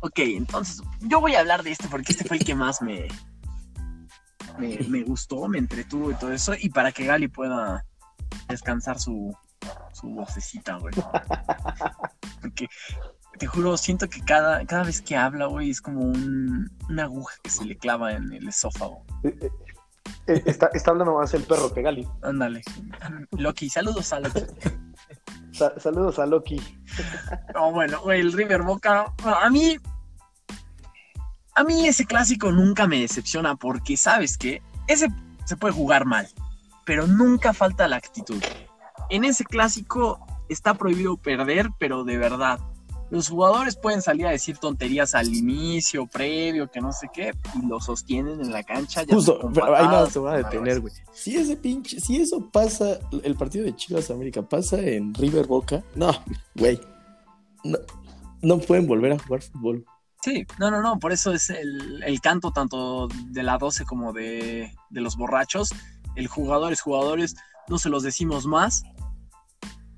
Ok, 0.00 0.18
entonces 0.18 0.82
yo 1.00 1.20
voy 1.20 1.34
a 1.34 1.40
hablar 1.40 1.62
de 1.62 1.72
este 1.72 1.88
porque 1.88 2.12
este 2.12 2.24
fue 2.24 2.36
el 2.36 2.44
que 2.44 2.54
más 2.54 2.82
me, 2.82 3.08
me, 4.58 4.78
me 4.88 5.02
gustó, 5.02 5.48
me 5.48 5.58
entretuvo 5.58 6.10
y 6.10 6.14
todo 6.14 6.32
eso. 6.32 6.54
Y 6.58 6.68
para 6.70 6.92
que 6.92 7.06
Gali 7.06 7.28
pueda 7.28 7.84
descansar 8.48 8.98
su, 8.98 9.36
su 9.92 10.08
vocecita, 10.08 10.76
güey. 10.76 10.94
Porque 12.40 12.68
te 13.38 13.46
juro, 13.46 13.76
siento 13.76 14.08
que 14.08 14.20
cada, 14.20 14.64
cada 14.66 14.84
vez 14.84 15.00
que 15.00 15.16
habla, 15.16 15.46
güey, 15.46 15.70
es 15.70 15.80
como 15.80 16.00
un, 16.00 16.70
una 16.88 17.04
aguja 17.04 17.34
que 17.42 17.50
se 17.50 17.64
le 17.64 17.76
clava 17.76 18.12
en 18.12 18.32
el 18.32 18.48
esófago. 18.48 19.04
Eh, 19.24 19.36
eh, 19.40 19.50
eh, 20.28 20.42
Está, 20.46 20.70
está 20.72 20.90
hablando 20.92 21.14
más 21.14 21.34
el 21.34 21.42
perro 21.42 21.72
que 21.72 21.82
Gali. 21.82 22.06
Ándale. 22.22 22.62
Loki, 23.32 23.68
saludos 23.68 24.12
a 24.12 24.20
Loki. 24.20 24.44
Sa- 25.56 25.78
saludos 25.80 26.18
a 26.18 26.26
Loki. 26.26 26.60
No, 27.54 27.72
bueno, 27.72 28.10
el 28.12 28.32
River 28.32 28.62
Boca. 28.62 29.12
a 29.24 29.50
mí. 29.50 29.76
A 31.54 31.64
mí 31.64 31.86
ese 31.88 32.04
clásico 32.04 32.52
nunca 32.52 32.86
me 32.86 33.00
decepciona 33.00 33.56
porque, 33.56 33.96
¿sabes 33.96 34.36
qué? 34.36 34.60
Ese 34.86 35.08
se 35.46 35.56
puede 35.56 35.72
jugar 35.72 36.04
mal, 36.04 36.28
pero 36.84 37.06
nunca 37.06 37.54
falta 37.54 37.88
la 37.88 37.96
actitud. 37.96 38.42
En 39.08 39.24
ese 39.24 39.44
clásico 39.44 40.20
está 40.50 40.74
prohibido 40.74 41.16
perder, 41.16 41.70
pero 41.78 42.04
de 42.04 42.18
verdad. 42.18 42.58
Los 43.08 43.28
jugadores 43.28 43.76
pueden 43.76 44.02
salir 44.02 44.26
a 44.26 44.30
decir 44.30 44.58
tonterías 44.58 45.14
al 45.14 45.32
inicio, 45.32 46.06
previo, 46.06 46.70
que 46.70 46.80
no 46.80 46.92
sé 46.92 47.08
qué, 47.12 47.32
y 47.54 47.66
lo 47.66 47.80
sostienen 47.80 48.40
en 48.40 48.52
la 48.52 48.64
cancha. 48.64 49.04
ya 49.04 49.14
Justo, 49.14 49.48
pero 49.54 49.76
ahí 49.76 49.86
nada 49.86 50.08
te 50.08 50.18
voy 50.18 50.32
a 50.32 50.36
detener, 50.38 50.80
güey. 50.80 50.92
Si 51.12 51.36
ese 51.36 51.56
pinche, 51.56 52.00
si 52.00 52.20
eso 52.20 52.50
pasa, 52.50 52.98
el 53.22 53.36
partido 53.36 53.64
de 53.64 53.76
Chivas 53.76 54.10
América 54.10 54.42
pasa 54.42 54.78
en 54.80 55.14
River 55.14 55.46
Boca, 55.46 55.84
no, 55.94 56.10
güey. 56.56 56.80
No, 57.62 57.78
no 58.42 58.58
pueden 58.58 58.86
volver 58.86 59.12
a 59.12 59.18
jugar 59.18 59.42
fútbol. 59.42 59.84
Sí, 60.22 60.44
no, 60.58 60.70
no, 60.72 60.82
no, 60.82 60.98
por 60.98 61.12
eso 61.12 61.32
es 61.32 61.50
el, 61.50 62.02
el 62.02 62.20
canto 62.20 62.50
tanto 62.50 63.06
de 63.26 63.42
la 63.44 63.58
12 63.58 63.84
como 63.84 64.12
de, 64.12 64.74
de 64.90 65.00
los 65.00 65.16
borrachos. 65.16 65.70
El 66.16 66.26
jugadores, 66.26 66.80
jugadores, 66.80 67.36
no 67.68 67.78
se 67.78 67.88
los 67.88 68.02
decimos 68.02 68.46
más. 68.46 68.82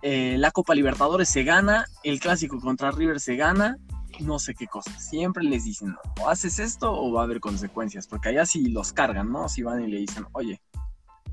Eh, 0.03 0.37
la 0.39 0.51
Copa 0.51 0.75
Libertadores 0.75 1.29
se 1.29 1.43
gana, 1.43 1.87
el 2.05 2.21
clásico 2.21 2.61
contra 2.61 2.91
River 2.91 3.21
se 3.21 3.37
gana, 3.37 3.79
no 4.21 4.39
sé 4.39 4.55
qué 4.55 4.67
cosa. 4.67 4.97
Siempre 4.99 5.45
les 5.45 5.65
dicen, 5.65 5.97
o 6.21 6.29
haces 6.29 6.59
esto 6.59 6.93
o 6.93 7.13
va 7.13 7.23
a 7.23 7.25
haber 7.25 7.41
consecuencias, 7.41 8.07
porque 8.07 8.29
allá 8.31 8.47
sí 8.47 8.69
los 8.69 8.93
cargan, 8.93 9.31
¿no? 9.31 9.49
Si 9.49 9.63
van 9.63 9.83
y 9.83 9.89
le 9.89 9.99
dicen, 9.99 10.27
oye, 10.33 10.61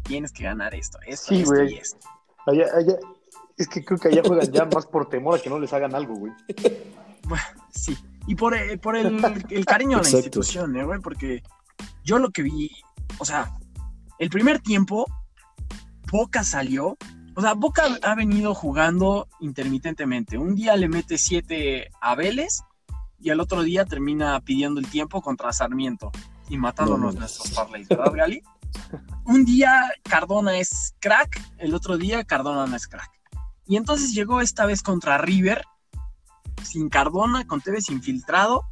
tienes 0.03 0.31
que 0.31 0.43
ganar 0.43 0.73
esto, 0.75 0.99
esto, 1.05 1.29
Sí, 1.29 1.41
esto 1.41 1.53
güey. 1.53 1.73
y 1.73 1.77
esto. 1.77 2.07
Allá, 2.47 2.65
allá, 2.75 2.95
es 3.57 3.67
que 3.67 3.83
creo 3.83 3.99
que 3.99 4.09
allá 4.09 4.21
juegan 4.25 4.51
ya 4.51 4.65
más 4.65 4.85
por 4.85 5.09
temor 5.09 5.39
a 5.39 5.41
que 5.41 5.49
no 5.49 5.59
les 5.59 5.73
hagan 5.73 5.95
algo, 5.95 6.15
güey. 6.15 6.31
Sí, 7.71 7.97
y 8.27 8.35
por, 8.35 8.55
eh, 8.55 8.77
por 8.77 8.95
el, 8.95 9.19
el 9.49 9.65
cariño 9.65 9.97
a 9.97 10.01
la 10.03 10.09
institución, 10.09 10.75
¿eh, 10.75 10.83
güey? 10.85 10.99
Porque 10.99 11.41
yo 12.03 12.19
lo 12.19 12.29
que 12.29 12.43
vi, 12.43 12.69
o 13.17 13.25
sea, 13.25 13.51
el 14.19 14.29
primer 14.29 14.59
tiempo, 14.59 15.05
Boca 16.11 16.43
salió, 16.43 16.97
o 17.35 17.41
sea, 17.41 17.53
Boca 17.53 17.83
ha 18.01 18.15
venido 18.15 18.53
jugando 18.53 19.27
intermitentemente. 19.39 20.37
Un 20.37 20.55
día 20.55 20.75
le 20.75 20.87
mete 20.87 21.17
siete 21.17 21.89
a 22.01 22.15
Vélez 22.15 22.61
y 23.19 23.29
al 23.29 23.39
otro 23.39 23.61
día 23.63 23.85
termina 23.85 24.39
pidiendo 24.41 24.79
el 24.79 24.87
tiempo 24.87 25.21
contra 25.21 25.51
Sarmiento 25.53 26.11
y 26.49 26.57
matándonos 26.57 26.99
No, 27.07 27.11
no. 27.13 27.19
nuestros 27.19 27.51
parlays, 27.51 27.87
¿verdad, 27.87 28.13
Gali? 28.13 28.41
Un 29.25 29.45
día 29.45 29.83
Cardona 30.03 30.57
es 30.57 30.95
crack, 30.99 31.41
el 31.57 31.73
otro 31.73 31.97
día 31.97 32.23
Cardona 32.23 32.67
no 32.67 32.75
es 32.75 32.87
crack. 32.87 33.09
Y 33.67 33.77
entonces 33.77 34.13
llegó 34.13 34.41
esta 34.41 34.65
vez 34.65 34.83
contra 34.83 35.17
River, 35.17 35.63
sin 36.61 36.89
Cardona, 36.89 37.47
con 37.47 37.61
Tevez 37.61 37.89
infiltrado, 37.89 38.63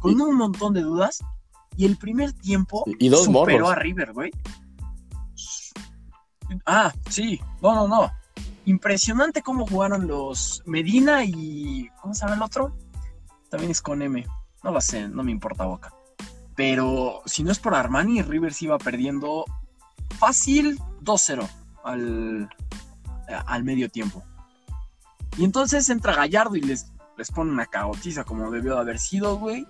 con 0.00 0.20
un 0.20 0.36
montón 0.36 0.72
de 0.74 0.80
dudas. 0.80 1.20
Y 1.76 1.86
el 1.86 1.96
primer 1.96 2.32
tiempo 2.32 2.84
Y 2.98 3.08
dos 3.08 3.24
superó 3.26 3.64
morros. 3.64 3.70
a 3.70 3.74
River, 3.76 4.12
güey. 4.12 4.32
Ah, 6.66 6.92
sí, 7.08 7.40
no, 7.62 7.74
no, 7.74 7.88
no. 7.88 8.12
Impresionante 8.64 9.42
cómo 9.42 9.66
jugaron 9.66 10.06
los 10.06 10.62
Medina 10.66 11.24
y. 11.24 11.88
¿Cómo 12.00 12.14
se 12.14 12.22
llama 12.22 12.36
el 12.36 12.42
otro? 12.42 12.76
También 13.48 13.70
es 13.70 13.80
con 13.80 14.02
M. 14.02 14.26
No 14.62 14.70
lo 14.70 14.80
sé, 14.80 15.08
no 15.08 15.22
me 15.22 15.32
importa 15.32 15.64
boca. 15.64 15.92
Pero 16.54 17.22
si 17.24 17.42
no 17.42 17.50
es 17.50 17.58
por 17.58 17.74
Armani, 17.74 18.22
River 18.22 18.52
se 18.52 18.66
iba 18.66 18.78
perdiendo 18.78 19.44
fácil 20.18 20.78
2-0 21.02 21.48
al, 21.84 22.50
al 23.46 23.64
medio 23.64 23.88
tiempo. 23.88 24.22
Y 25.36 25.44
entonces 25.44 25.88
entra 25.88 26.14
Gallardo 26.14 26.56
y 26.56 26.60
les, 26.60 26.92
les 27.16 27.30
pone 27.30 27.50
una 27.50 27.66
cagotiza 27.66 28.24
como 28.24 28.50
debió 28.50 28.74
de 28.74 28.80
haber 28.80 28.98
sido, 28.98 29.38
güey. 29.38 29.66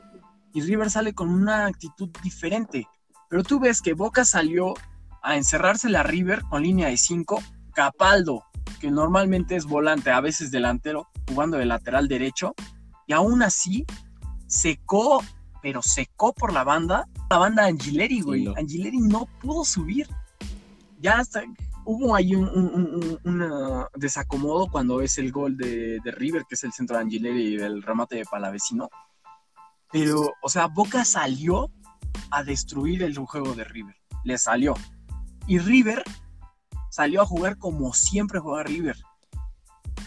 Y 0.52 0.62
River 0.62 0.90
sale 0.90 1.14
con 1.14 1.28
una 1.28 1.66
actitud 1.66 2.10
diferente. 2.22 2.88
Pero 3.28 3.44
tú 3.44 3.60
ves 3.60 3.80
que 3.80 3.94
Boca 3.94 4.24
salió 4.24 4.74
a 5.22 5.36
encerrársela 5.36 6.00
a 6.00 6.04
River 6.04 6.42
con 6.48 6.62
línea 6.62 6.88
de 6.88 6.96
5. 6.96 7.40
Capaldo, 7.74 8.44
que 8.80 8.90
normalmente 8.90 9.56
es 9.56 9.64
volante, 9.66 10.10
a 10.10 10.20
veces 10.20 10.50
delantero, 10.50 11.08
jugando 11.28 11.56
de 11.58 11.66
lateral 11.66 12.08
derecho. 12.08 12.54
Y 13.06 13.12
aún 13.12 13.42
así 13.42 13.84
secó, 14.46 15.22
pero 15.62 15.82
secó 15.82 16.32
por 16.32 16.52
la 16.52 16.64
banda, 16.64 17.06
la 17.30 17.38
banda 17.38 17.66
Angileri, 17.66 18.20
güey. 18.20 18.40
Sí, 18.40 18.46
no. 18.46 18.54
Angileri 18.56 18.98
no 18.98 19.26
pudo 19.40 19.64
subir. 19.64 20.08
Ya 21.00 21.18
hasta 21.18 21.42
hubo 21.84 22.14
ahí 22.14 22.34
un, 22.34 22.48
un- 22.48 22.74
un- 22.74 22.94
un- 22.94 23.18
una 23.24 23.88
desacomodo 23.94 24.68
cuando 24.70 25.00
es 25.00 25.16
el 25.18 25.32
gol 25.32 25.56
de, 25.56 25.98
de 26.04 26.10
River, 26.10 26.44
que 26.48 26.54
es 26.54 26.64
el 26.64 26.72
centro 26.72 26.96
de 26.96 27.02
Angileri 27.02 27.54
y 27.54 27.56
el 27.56 27.82
remate 27.82 28.16
de 28.16 28.24
Palavecino. 28.24 28.88
Pero, 29.92 30.32
o 30.42 30.48
sea, 30.48 30.66
Boca 30.66 31.04
salió 31.04 31.70
a 32.30 32.44
destruir 32.44 33.02
el 33.02 33.16
juego 33.18 33.54
de 33.54 33.64
River. 33.64 33.96
Le 34.24 34.38
salió. 34.38 34.74
Y 35.46 35.58
River 35.58 36.02
salió 36.90 37.22
a 37.22 37.26
jugar 37.26 37.58
como 37.58 37.92
siempre 37.92 38.38
juega 38.40 38.62
River. 38.62 38.96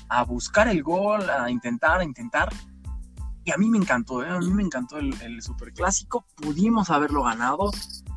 A 0.09 0.23
buscar 0.23 0.67
el 0.67 0.83
gol, 0.83 1.29
a 1.29 1.49
intentar, 1.49 1.99
a 2.01 2.03
intentar. 2.03 2.49
Y 3.45 3.51
a 3.51 3.57
mí 3.57 3.67
me 3.69 3.77
encantó, 3.77 4.23
¿eh? 4.23 4.29
a 4.29 4.39
mí 4.39 4.49
me 4.51 4.63
encantó 4.63 4.97
el, 4.97 5.13
el 5.21 5.41
superclásico. 5.41 6.25
Pudimos 6.35 6.89
haberlo 6.89 7.23
ganado. 7.23 7.71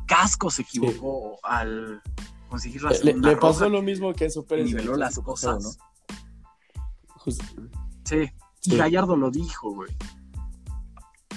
Casco 0.05 0.49
se 0.49 0.61
equivocó 0.61 1.37
al 1.43 2.01
conseguir 2.49 2.81
la 2.83 2.91
Le, 2.91 2.95
segunda 2.97 3.29
le 3.29 3.35
pasó 3.35 3.59
roja. 3.65 3.69
lo 3.69 3.81
mismo 3.81 4.13
que 4.13 4.25
en 4.25 4.31
el 4.59 4.65
niveló 4.65 4.95
las 4.95 5.19
pasado, 5.19 5.23
cosas. 5.25 5.63
¿no? 5.79 7.15
Just- 7.25 7.43
Sí, 8.05 8.31
y. 8.63 8.77
Gallardo 8.77 9.17
lo 9.17 9.29
dijo, 9.31 9.71
güey. 9.73 9.91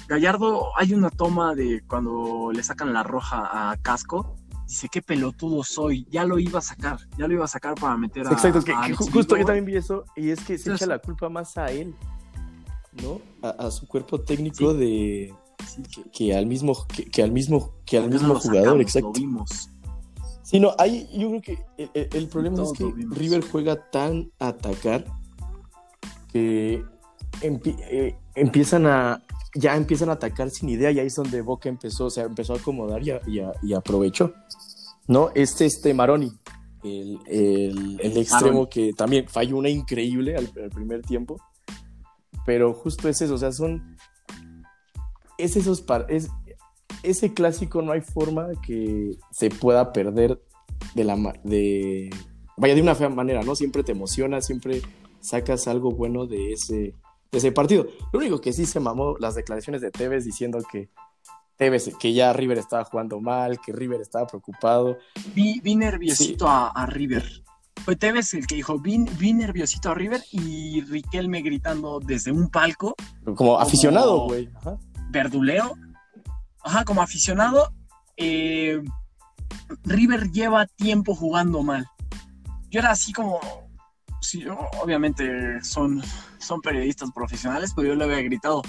Gallardo, 0.08 0.68
hay 0.76 0.94
una 0.94 1.10
toma 1.10 1.54
de 1.56 1.82
cuando 1.86 2.50
le 2.52 2.62
sacan 2.62 2.92
la 2.92 3.02
roja 3.02 3.70
a 3.72 3.76
Casco. 3.76 4.36
Dice, 4.70 4.88
qué 4.88 5.02
pelotudo 5.02 5.64
soy. 5.64 6.06
Ya 6.12 6.24
lo 6.24 6.38
iba 6.38 6.60
a 6.60 6.62
sacar. 6.62 6.98
Ya 7.18 7.26
lo 7.26 7.34
iba 7.34 7.44
a 7.44 7.48
sacar 7.48 7.74
para 7.74 7.96
meter 7.96 8.24
a. 8.28 8.30
Exacto, 8.30 8.62
que, 8.62 8.72
a 8.72 8.82
que 8.86 8.94
justo 8.94 9.36
yo 9.36 9.44
también 9.44 9.64
vi 9.64 9.74
eso, 9.74 10.04
y 10.14 10.30
es 10.30 10.38
que 10.38 10.56
se 10.56 10.68
Entonces- 10.70 10.82
echa 10.82 10.86
la 10.86 11.00
culpa 11.00 11.28
más 11.28 11.58
a 11.58 11.72
él, 11.72 11.92
¿no? 13.02 13.20
A, 13.42 13.66
a 13.66 13.70
su 13.72 13.88
cuerpo 13.88 14.20
técnico 14.20 14.72
de 14.72 15.34
Sí, 15.66 15.82
que, 15.82 16.10
que 16.10 16.36
al 16.36 16.46
mismo 16.46 16.86
que, 16.86 17.04
que 17.04 17.20
al 17.22 17.32
mismo 17.32 17.74
que 17.84 17.96
al 17.98 18.04
¿por 18.04 18.10
qué 18.12 18.14
no 18.14 18.20
mismo 18.22 18.34
lo 18.34 18.40
jugador, 18.40 18.64
sacamos? 18.64 18.80
exacto. 18.82 19.08
Lo 19.08 19.12
vimos. 19.12 19.70
Sí, 20.44 20.60
no, 20.60 20.72
ahí 20.78 21.08
yo 21.18 21.28
creo 21.30 21.42
que 21.42 21.58
el, 21.76 21.90
el- 21.94 22.08
el 22.12 22.28
problema 22.28 22.56
Todos 22.56 22.72
es 22.72 22.78
que. 22.78 22.94
River 23.10 23.44
juega 23.50 23.90
tan 23.90 24.30
a 24.38 24.48
atacar 24.48 25.04
que 26.32 26.84
empie- 27.42 27.76
eh, 27.90 28.16
empiezan 28.36 28.86
a 28.86 29.20
ya 29.54 29.76
empiezan 29.76 30.08
a 30.10 30.12
atacar 30.12 30.50
sin 30.50 30.68
idea 30.68 30.90
y 30.90 30.98
ahí 31.00 31.06
es 31.08 31.14
donde 31.16 31.40
Boca 31.42 31.68
empezó, 31.68 32.06
o 32.06 32.10
sea, 32.10 32.24
empezó 32.24 32.54
a 32.54 32.56
acomodar 32.58 33.02
y, 33.02 33.10
a- 33.10 33.20
y 33.26 33.40
a- 33.40 33.52
y 33.62 33.72
aprovechó. 33.74 34.32
¿No? 35.08 35.30
Este, 35.34 35.66
este 35.66 35.92
Maroni, 35.92 36.30
el, 36.84 37.18
el- 37.26 38.00
el 38.00 38.16
extremo 38.16 38.46
Maroni. 38.52 38.66
que 38.68 38.92
también 38.92 39.26
falló 39.28 39.56
una 39.56 39.68
increíble 39.68 40.36
al, 40.36 40.50
al 40.62 40.70
primer 40.70 41.02
tiempo, 41.02 41.40
pero 42.46 42.72
justo 42.74 43.08
es 43.08 43.20
eso, 43.20 43.34
o 43.34 43.38
sea, 43.38 43.50
son 43.52 43.96
es 45.38 45.56
esos 45.56 45.80
par- 45.80 46.06
es, 46.08 46.28
ese 47.02 47.32
clásico 47.32 47.82
no 47.82 47.92
hay 47.92 48.02
forma 48.02 48.48
que 48.64 49.16
se 49.32 49.50
pueda 49.50 49.92
perder 49.92 50.40
de 50.94 51.04
la 51.04 51.16
de 51.44 52.10
vaya 52.56 52.74
de 52.74 52.82
una 52.82 52.94
fea 52.94 53.08
manera, 53.08 53.42
¿no? 53.42 53.54
Siempre 53.56 53.82
te 53.82 53.92
emociona, 53.92 54.40
siempre 54.42 54.82
sacas 55.20 55.66
algo 55.66 55.92
bueno 55.92 56.26
de 56.26 56.52
ese 56.52 56.94
de 57.32 57.38
ese 57.38 57.52
partido. 57.52 57.86
Lo 58.12 58.18
único 58.18 58.40
que 58.40 58.52
sí 58.52 58.66
se 58.66 58.80
mamó 58.80 59.16
las 59.18 59.34
declaraciones 59.34 59.80
de 59.80 59.90
Tevez 59.90 60.24
diciendo 60.24 60.58
que 60.70 60.90
Tevez 61.56 61.94
que 61.98 62.12
ya 62.12 62.32
River 62.32 62.58
estaba 62.58 62.84
jugando 62.84 63.20
mal, 63.20 63.60
que 63.60 63.72
River 63.72 64.00
estaba 64.00 64.26
preocupado. 64.26 64.98
Vi, 65.34 65.60
vi 65.60 65.76
nerviosito 65.76 66.48
a, 66.48 66.68
a 66.68 66.86
River. 66.86 67.24
Fue 67.84 67.96
Tevez 67.96 68.34
el 68.34 68.46
que 68.46 68.56
dijo, 68.56 68.78
vi, 68.78 68.98
vi 69.18 69.32
nerviosito 69.32 69.90
a 69.90 69.94
River 69.94 70.22
y 70.32 70.82
Riquelme 70.82 71.40
gritando 71.42 72.00
desde 72.00 72.32
un 72.32 72.50
palco, 72.50 72.94
Como 73.36 73.58
aficionado, 73.58 74.26
güey. 74.26 74.50
Verduleo. 75.10 75.76
Ajá, 76.62 76.84
como 76.84 77.00
aficionado. 77.02 77.72
eh, 78.16 78.82
River 79.84 80.30
lleva 80.30 80.66
tiempo 80.66 81.14
jugando 81.14 81.62
mal. 81.62 81.86
Yo 82.70 82.80
era 82.80 82.90
así 82.90 83.12
como. 83.12 83.40
Sí, 84.20 84.44
obviamente 84.82 85.62
son, 85.62 86.02
son 86.38 86.60
periodistas 86.60 87.10
profesionales, 87.12 87.72
pero 87.74 87.88
yo 87.88 87.94
le 87.94 88.04
había 88.04 88.20
gritado. 88.22 88.62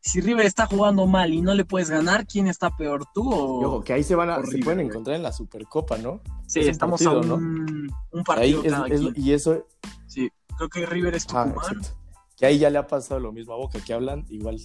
Si 0.00 0.20
River 0.20 0.46
está 0.46 0.66
jugando 0.66 1.06
mal 1.06 1.34
y 1.34 1.42
no 1.42 1.52
le 1.54 1.64
puedes 1.64 1.90
ganar, 1.90 2.26
¿quién 2.26 2.46
está 2.46 2.70
peor 2.76 3.04
tú 3.12 3.28
o.? 3.30 3.66
Ojo, 3.66 3.84
que 3.84 3.92
ahí 3.92 4.04
se 4.04 4.14
van 4.14 4.30
a, 4.30 4.36
se 4.44 4.58
pueden 4.58 4.78
güey. 4.78 4.86
encontrar 4.86 5.16
en 5.16 5.22
la 5.24 5.32
Supercopa, 5.32 5.98
¿no? 5.98 6.20
sí, 6.46 6.60
es 6.60 6.66
un 6.66 6.70
estamos 6.72 7.02
partido, 7.02 7.22
a 7.22 7.26
¿no? 7.26 7.34
un, 7.34 7.90
un 8.12 8.18
Ahí 8.20 8.24
partido 8.24 8.62
es- 8.64 8.72
cada 8.72 8.86
es- 8.88 9.00
quien. 9.00 9.12
y 9.16 9.32
eso, 9.32 9.66
Sí, 10.06 10.30
creo 10.56 10.68
que 10.68 10.86
River 10.86 11.14
es 11.16 11.26
ajá, 11.28 11.46
Tucumán. 11.52 11.74
exacto. 11.76 11.98
Que 12.36 12.46
ahí 12.46 12.58
ya 12.58 12.70
le 12.70 12.78
ha 12.78 12.86
pasado 12.86 13.18
lo 13.20 13.32
mismo 13.32 13.52
a 13.54 13.56
Boca, 13.56 13.80
que 13.84 13.92
hablan 13.92 14.24
igual, 14.28 14.58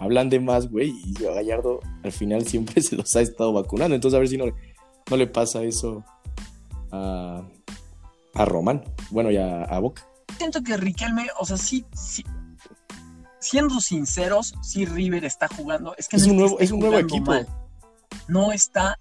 hablan 0.00 0.30
de 0.30 0.38
más, 0.38 0.70
güey, 0.70 0.94
y 1.04 1.24
a 1.26 1.32
Gallardo 1.32 1.80
al 2.04 2.12
final 2.12 2.46
siempre 2.46 2.80
se 2.82 2.94
los 2.96 3.14
ha 3.16 3.20
estado 3.22 3.52
vacunando. 3.52 3.94
Entonces 3.96 4.16
a 4.16 4.20
ver 4.20 4.28
si 4.28 4.36
no, 4.36 4.44
no 5.10 5.16
le 5.16 5.26
pasa 5.26 5.62
eso 5.64 6.04
a, 6.92 7.42
a 8.36 8.44
Román, 8.44 8.84
bueno, 9.10 9.30
y 9.30 9.36
a, 9.36 9.62
a 9.64 9.78
Boca. 9.78 10.06
siento 10.38 10.62
que 10.62 10.76
Riquelme, 10.76 11.28
o 11.38 11.46
sea, 11.46 11.56
sí, 11.56 11.84
sí- 11.94 12.24
siendo 13.40 13.80
sinceros, 13.80 14.54
sí 14.62 14.84
River 14.86 15.24
está 15.24 15.48
jugando. 15.48 15.94
Es 15.96 16.08
que 16.08 16.16
Es 16.16 16.26
no 16.26 16.32
un 16.32 16.38
nuevo, 16.38 16.58
es 16.60 16.70
un 16.72 16.80
nuevo 16.80 16.98
equipo. 16.98 17.30
mal. 17.30 17.46
No 18.28 18.52
está, 18.52 18.98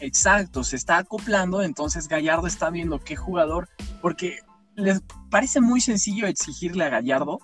exacto, 0.00 0.64
se 0.64 0.76
está 0.76 0.98
acoplando, 0.98 1.62
entonces 1.62 2.08
Gallardo 2.08 2.46
está 2.46 2.70
viendo 2.70 2.98
qué 3.00 3.16
jugador, 3.16 3.68
porque 4.00 4.38
les 4.76 5.02
parece 5.30 5.60
muy 5.60 5.80
sencillo 5.80 6.26
exigirle 6.26 6.84
a 6.84 6.88
Gallardo, 6.88 7.38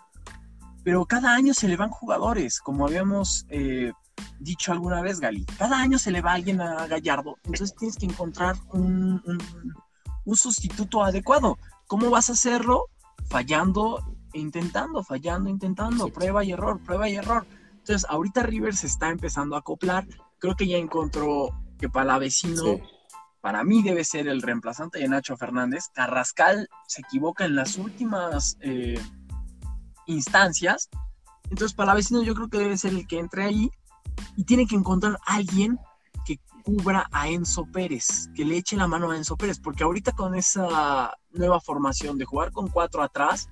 pero 0.84 1.04
cada 1.06 1.34
año 1.34 1.52
se 1.54 1.68
le 1.68 1.76
van 1.76 1.90
jugadores, 1.90 2.60
como 2.60 2.86
habíamos 2.86 3.44
eh, 3.50 3.92
dicho 4.40 4.72
alguna 4.72 5.02
vez, 5.02 5.20
Gali. 5.20 5.44
Cada 5.58 5.78
año 5.78 5.98
se 5.98 6.10
le 6.10 6.22
va 6.22 6.32
alguien 6.32 6.60
a 6.62 6.86
Gallardo, 6.86 7.36
entonces 7.44 7.74
tienes 7.76 7.96
que 7.96 8.06
encontrar 8.06 8.56
un, 8.72 9.22
un- 9.26 9.74
un 10.28 10.36
sustituto 10.36 11.02
adecuado. 11.02 11.58
¿Cómo 11.86 12.10
vas 12.10 12.28
a 12.28 12.34
hacerlo? 12.34 12.84
Fallando 13.30 14.14
e 14.34 14.38
intentando, 14.40 15.02
fallando, 15.02 15.48
intentando, 15.48 16.08
prueba 16.08 16.44
y 16.44 16.52
error, 16.52 16.82
prueba 16.82 17.08
y 17.08 17.14
error. 17.16 17.46
Entonces, 17.78 18.06
ahorita 18.10 18.42
River 18.42 18.76
se 18.76 18.88
está 18.88 19.08
empezando 19.08 19.56
a 19.56 19.60
acoplar. 19.60 20.06
Creo 20.38 20.54
que 20.54 20.66
ya 20.66 20.76
encontró 20.76 21.48
que 21.78 21.88
Palavecino, 21.88 22.62
Sí. 22.62 22.82
para 23.40 23.64
mí, 23.64 23.82
debe 23.82 24.04
ser 24.04 24.28
el 24.28 24.42
reemplazante 24.42 24.98
de 24.98 25.08
Nacho 25.08 25.34
Fernández. 25.38 25.84
Carrascal 25.94 26.68
se 26.86 27.00
equivoca 27.00 27.46
en 27.46 27.56
las 27.56 27.78
últimas 27.78 28.58
eh, 28.60 29.00
instancias. 30.06 30.90
Entonces, 31.44 31.72
Palavecino 31.74 32.22
yo 32.22 32.34
creo 32.34 32.50
que 32.50 32.58
debe 32.58 32.76
ser 32.76 32.92
el 32.92 33.06
que 33.06 33.18
entre 33.18 33.44
ahí 33.44 33.70
y 34.36 34.44
tiene 34.44 34.66
que 34.66 34.76
encontrar 34.76 35.18
a 35.26 35.36
alguien 35.36 35.78
cubra 36.68 37.08
a 37.12 37.28
Enzo 37.30 37.64
Pérez, 37.64 38.28
que 38.34 38.44
le 38.44 38.58
eche 38.58 38.76
la 38.76 38.86
mano 38.86 39.10
a 39.10 39.16
Enzo 39.16 39.38
Pérez, 39.38 39.58
porque 39.58 39.84
ahorita 39.84 40.12
con 40.12 40.34
esa 40.34 41.16
nueva 41.30 41.60
formación 41.60 42.18
de 42.18 42.26
jugar 42.26 42.52
con 42.52 42.68
cuatro 42.68 43.02
atrás, 43.02 43.48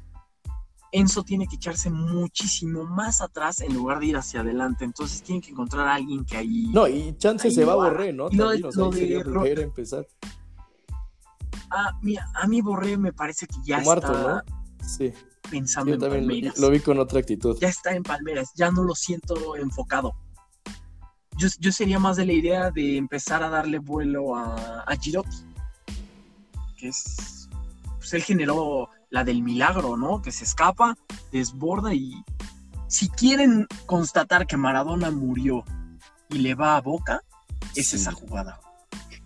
Enzo 0.93 1.23
tiene 1.23 1.47
que 1.49 1.57
echarse 1.57 1.89
muchísimo 1.89 2.85
más 2.85 3.23
atrás 3.23 3.63
en 3.63 3.73
lugar 3.73 4.01
de 4.01 4.07
ir 4.07 4.17
hacia 4.19 4.41
adelante. 4.41 4.85
Entonces 4.85 5.23
tiene 5.23 5.41
que 5.41 5.51
encontrar 5.53 5.89
a 5.89 5.95
alguien 5.95 6.27
que 6.27 6.37
ahí. 6.37 6.67
No, 6.75 6.87
y 6.87 7.17
chance 7.17 7.51
se 7.51 7.65
va 7.65 7.73
a. 7.73 7.77
Borré, 7.77 8.13
¿no? 8.13 8.29
Y 8.31 8.37
lo 8.37 8.51
de- 8.51 8.61
También, 8.61 8.67
o 8.67 8.73
sea, 8.73 8.85
lo 8.85 8.91
de 8.91 9.25
volver 9.25 9.59
a 9.61 9.63
empezar. 9.63 10.07
Ah, 11.71 11.99
mira, 12.03 12.29
a 12.35 12.47
mí 12.47 12.61
Borré 12.61 12.99
me 12.99 13.15
parece 13.15 13.47
que 13.47 13.57
ya 13.65 13.79
Como 13.79 13.93
harto, 13.93 14.13
está 14.13 14.45
¿no? 14.47 14.87
Sí, 14.87 15.11
pensando 15.51 15.89
yo 15.89 15.95
en 15.95 16.01
también 16.01 16.23
Palmeiras. 16.25 16.59
lo 16.59 16.69
vi 16.71 16.81
con 16.81 16.99
otra 16.99 17.19
actitud. 17.19 17.57
Ya 17.63 17.69
está 17.69 17.95
en 17.95 18.03
Palmeras, 18.03 18.51
ya 18.55 18.71
no 18.71 18.83
lo 18.85 18.95
siento 18.95 19.57
enfocado. 19.57 20.15
Yo, 21.37 21.49
yo 21.59 21.73
sería 21.73 21.99
más 21.99 22.17
de 22.17 22.27
la 22.27 22.33
idea 22.33 22.71
de 22.71 22.97
empezar 22.97 23.43
a 23.43 23.49
darle 23.51 23.79
vuelo 23.79 24.35
a, 24.37 24.81
a 24.83 24.97
Girotti, 24.97 25.37
que 26.77 26.89
es. 26.89 27.49
Pues 27.99 28.15
él 28.15 28.23
generó 28.23 28.89
la 29.11 29.25
del 29.25 29.43
milagro, 29.43 29.97
¿no? 29.97 30.23
Que 30.23 30.33
se 30.33 30.45
escapa, 30.45 30.97
desborda 31.33 31.93
y. 31.95 32.23
Si 32.89 33.09
quieren 33.09 33.67
constatar 33.87 34.47
que 34.47 34.57
Maradona 34.57 35.11
murió 35.11 35.65
y 36.31 36.39
le 36.39 36.55
va 36.55 36.77
a 36.77 36.81
boca, 36.81 37.23
es 37.75 37.89
Sí. 37.89 37.97
esa 37.97 38.13
jugada. 38.13 38.61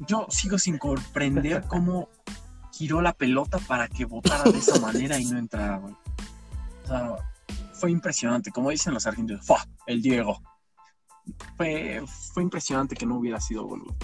Yo 0.09 0.27
sigo 0.31 0.59
sin 0.59 0.79
comprender 0.79 1.65
cómo 1.69 2.09
giró 2.73 3.03
la 3.03 3.13
pelota 3.13 3.59
para 3.59 3.87
que 3.89 4.07
votara 4.07 4.51
de 4.51 4.59
esa 4.59 4.81
manera 4.81 5.19
y 5.19 5.27
no 5.27 5.39
entrara, 5.39 5.77
güey. 5.77 5.95
O 6.85 6.87
sea, 6.89 7.17
fue 7.75 7.91
impresionante, 7.91 8.51
como 8.51 8.71
dicen 8.71 8.95
los 8.95 9.07
argentinos, 9.07 9.45
¡fua! 9.45 9.67
El 9.87 10.01
Diego. 10.01 10.41
Fue, 11.57 12.03
fue 12.33 12.43
impresionante 12.43 12.97
que 12.97 13.07
no 13.07 13.17
hubiera 13.17 13.41
sido 13.41 13.65
gol, 13.65 13.83
güey. 13.83 13.97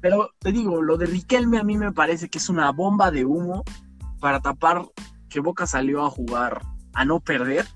Pero 0.00 0.30
te 0.38 0.52
digo, 0.52 0.82
lo 0.82 0.98
de 0.98 1.06
Riquelme 1.06 1.58
a 1.58 1.64
mí 1.64 1.78
me 1.78 1.92
parece 1.92 2.28
que 2.28 2.38
es 2.38 2.48
una 2.50 2.70
bomba 2.72 3.10
de 3.10 3.24
humo 3.24 3.64
para 4.20 4.40
tapar 4.40 4.84
que 5.30 5.40
Boca 5.40 5.66
salió 5.66 6.04
a 6.04 6.10
jugar 6.10 6.60
a 6.92 7.04
no 7.04 7.20
perder, 7.20 7.66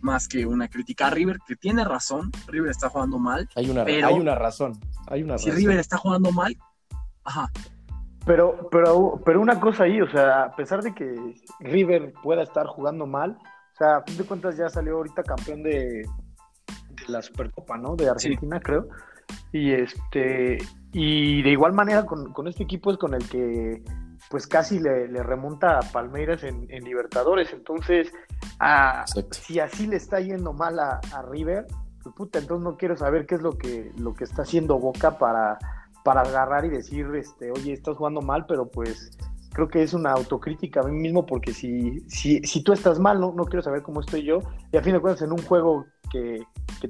más 0.00 0.28
que 0.28 0.46
una 0.46 0.68
crítica 0.68 1.08
a 1.08 1.10
River, 1.10 1.38
que 1.46 1.56
tiene 1.56 1.84
razón, 1.84 2.30
River 2.46 2.70
está 2.70 2.88
jugando 2.88 3.18
mal. 3.18 3.48
Hay 3.54 3.68
una, 3.70 3.84
Pero- 3.84 4.06
hay 4.08 4.14
una 4.14 4.34
razón. 4.34 4.78
Hay 5.08 5.22
una 5.22 5.36
Si 5.38 5.46
razón. 5.50 5.60
River 5.60 5.78
está 5.78 5.96
jugando 5.98 6.32
mal, 6.32 6.56
ajá, 7.24 7.50
Pero, 8.24 8.68
pero, 8.70 9.20
pero 9.24 9.40
una 9.40 9.58
cosa 9.58 9.84
ahí, 9.84 10.00
o 10.02 10.10
sea, 10.10 10.44
a 10.44 10.56
pesar 10.56 10.82
de 10.82 10.94
que 10.94 11.34
River 11.60 12.12
pueda 12.22 12.42
estar 12.42 12.66
jugando 12.66 13.06
mal, 13.06 13.38
o 13.40 13.76
sea, 13.78 13.96
a 13.98 14.02
fin 14.02 14.18
de 14.18 14.24
cuentas 14.24 14.56
ya 14.56 14.68
salió 14.68 14.96
ahorita 14.96 15.22
campeón 15.22 15.62
de, 15.62 16.04
la 17.08 17.22
Supercopa, 17.22 17.76
¿no? 17.76 17.96
De 17.96 18.08
Argentina, 18.08 18.60
creo. 18.60 18.88
Y 19.52 19.72
este, 19.72 20.58
y 20.92 21.42
de 21.42 21.50
igual 21.50 21.72
manera 21.72 22.06
con, 22.06 22.48
este 22.48 22.64
equipo 22.64 22.90
es 22.90 22.98
con 22.98 23.14
el 23.14 23.28
que 23.28 23.82
pues 24.30 24.46
casi 24.46 24.78
le, 24.78 25.06
remonta 25.22 25.78
a 25.78 25.82
Palmeiras 25.82 26.42
en, 26.42 26.66
Libertadores. 26.84 27.52
Entonces, 27.52 28.12
si 29.30 29.60
así 29.60 29.86
le 29.86 29.96
está 29.96 30.20
yendo 30.20 30.52
mal 30.52 30.78
a, 30.78 31.00
River, 31.30 31.66
pues 32.02 32.14
puta, 32.14 32.38
entonces 32.38 32.64
no 32.64 32.76
quiero 32.76 32.96
saber 32.96 33.26
qué 33.26 33.36
es 33.36 33.42
lo 33.42 33.56
que, 33.56 33.92
lo 33.96 34.14
que 34.14 34.24
está 34.24 34.42
haciendo 34.42 34.78
Boca 34.78 35.18
para, 35.18 35.58
para 36.04 36.22
agarrar 36.22 36.64
y 36.64 36.70
decir, 36.70 37.06
este, 37.14 37.50
oye, 37.50 37.72
estás 37.72 37.96
jugando 37.96 38.20
mal, 38.20 38.46
pero 38.46 38.68
pues 38.68 39.16
creo 39.52 39.68
que 39.68 39.82
es 39.82 39.94
una 39.94 40.12
autocrítica 40.12 40.80
a 40.80 40.84
mí 40.84 40.96
mismo 40.96 41.26
porque 41.26 41.52
si, 41.52 42.00
si, 42.08 42.40
si 42.40 42.62
tú 42.62 42.72
estás 42.72 42.98
mal, 42.98 43.20
no, 43.20 43.32
no 43.32 43.44
quiero 43.44 43.62
saber 43.62 43.82
cómo 43.82 44.00
estoy 44.00 44.24
yo. 44.24 44.40
Y 44.72 44.76
a 44.76 44.82
fin 44.82 44.92
de 44.92 45.00
cuentas, 45.00 45.22
en 45.22 45.32
un 45.32 45.42
juego 45.42 45.86
que, 46.10 46.42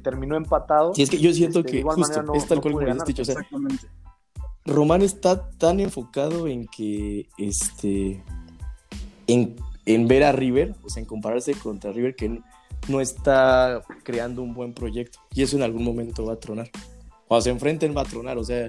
terminó 0.02 0.36
empatado. 0.36 0.94
Sí, 0.94 1.02
es 1.02 1.10
que 1.10 1.18
yo 1.18 1.32
siento 1.32 1.60
este, 1.60 1.72
que 1.72 1.82
justo 1.82 2.34
es 2.34 2.46
tal 2.46 2.60
cual 2.60 2.74
como 2.74 2.84
lo 2.84 2.92
has 2.92 3.04
dicho. 3.04 3.22
O 3.22 3.24
sea, 3.24 3.36
Román 4.64 5.02
está 5.02 5.50
tan 5.50 5.80
enfocado 5.80 6.46
en 6.46 6.66
que 6.66 7.26
este 7.38 8.22
en, 9.26 9.56
en, 9.86 10.08
ver 10.08 10.24
a 10.24 10.32
River, 10.32 10.74
o 10.84 10.90
sea, 10.90 11.00
en 11.00 11.06
compararse 11.06 11.54
contra 11.54 11.92
River, 11.92 12.14
que 12.16 12.42
no 12.88 13.00
está 13.00 13.82
creando 14.02 14.42
un 14.42 14.54
buen 14.54 14.74
proyecto. 14.74 15.18
Y 15.34 15.42
eso 15.42 15.56
en 15.56 15.62
algún 15.62 15.84
momento 15.84 16.24
va 16.24 16.34
a 16.34 16.40
tronar. 16.40 16.70
Cuando 17.26 17.42
se 17.42 17.50
enfrenten 17.50 17.96
va 17.96 18.02
a 18.02 18.04
tronar, 18.04 18.38
o 18.38 18.44
sea, 18.44 18.68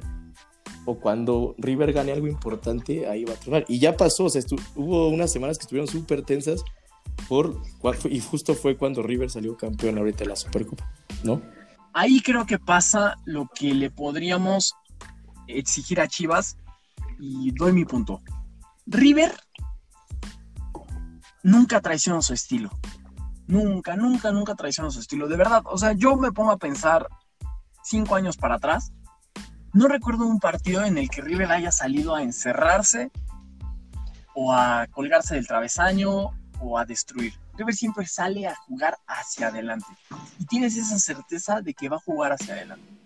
o 0.86 1.00
cuando 1.00 1.56
River 1.58 1.94
gane 1.94 2.12
algo 2.12 2.28
importante, 2.28 3.08
ahí 3.08 3.26
va 3.26 3.34
a 3.34 3.38
tronar. 3.38 3.66
Y 3.68 3.80
ya 3.80 3.96
pasó, 3.96 4.26
o 4.26 4.30
sea, 4.30 4.42
hubo 4.76 5.10
unas 5.10 5.32
semanas 5.32 5.58
que 5.58 5.64
estuvieron 5.64 5.88
súper 5.88 6.24
tensas 6.24 6.64
por, 7.28 7.62
y 8.10 8.20
justo 8.20 8.56
fue 8.56 8.78
cuando 8.78 9.04
River 9.04 9.30
salió 9.30 9.58
campeón 9.58 9.98
ahorita 9.98 10.20
de 10.20 10.28
la 10.28 10.36
Supercopa, 10.36 10.92
¿no? 11.24 11.42
Ahí 11.94 12.22
creo 12.22 12.46
que 12.46 12.60
pasa 12.60 13.18
lo 13.26 13.48
que 13.54 13.74
le 13.74 13.92
podríamos 13.92 14.76
exigir 15.48 16.00
a 16.00 16.08
Chivas 16.08 16.58
y 17.20 17.52
doy 17.52 17.74
mi 17.74 17.86
punto. 17.86 18.22
River 18.86 19.34
nunca 21.44 21.82
traicionó 21.82 22.22
su 22.22 22.34
estilo. 22.34 22.70
Nunca, 23.48 23.96
nunca, 23.96 24.32
nunca 24.32 24.56
traicionó 24.56 24.92
su 24.92 25.00
estilo. 25.00 25.28
De 25.28 25.36
verdad, 25.36 25.64
o 25.66 25.78
sea, 25.78 25.94
yo 25.94 26.16
me 26.16 26.32
pongo 26.32 26.52
a 26.52 26.58
pensar 26.58 27.08
cinco 27.84 28.16
años 28.16 28.38
para 28.38 28.56
atrás 28.56 28.92
no 29.74 29.88
recuerdo 29.88 30.26
un 30.26 30.40
partido 30.40 30.84
en 30.84 30.98
el 30.98 31.10
que 31.10 31.22
River 31.22 31.52
haya 31.52 31.72
salido 31.72 32.16
a 32.16 32.24
encerrarse 32.24 33.12
o 34.34 34.54
a 34.54 34.88
colgarse 34.88 35.36
del 35.36 35.48
travesaño 35.48 36.32
o 36.60 36.78
a 36.78 36.86
destruir. 36.86 37.34
River 37.58 37.76
siempre 37.76 38.06
sale 38.06 38.48
a 38.48 38.56
jugar 38.56 38.98
hacia 39.08 39.48
adelante 39.48 39.88
y 40.40 40.46
tienes 40.46 40.78
esa 40.78 40.98
certeza 40.98 41.62
de 41.62 41.74
que 41.74 41.90
va 41.90 41.98
a 41.98 42.02
jugar 42.02 42.32
hacia 42.32 42.54
adelante. 42.54 43.00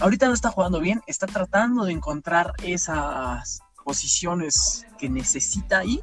Ahorita 0.00 0.26
no 0.26 0.34
está 0.34 0.50
jugando 0.50 0.80
bien, 0.80 1.00
está 1.06 1.26
tratando 1.26 1.84
de 1.84 1.92
encontrar 1.92 2.52
esas 2.62 3.60
posiciones 3.84 4.86
que 4.98 5.08
necesita 5.08 5.78
ahí 5.78 6.02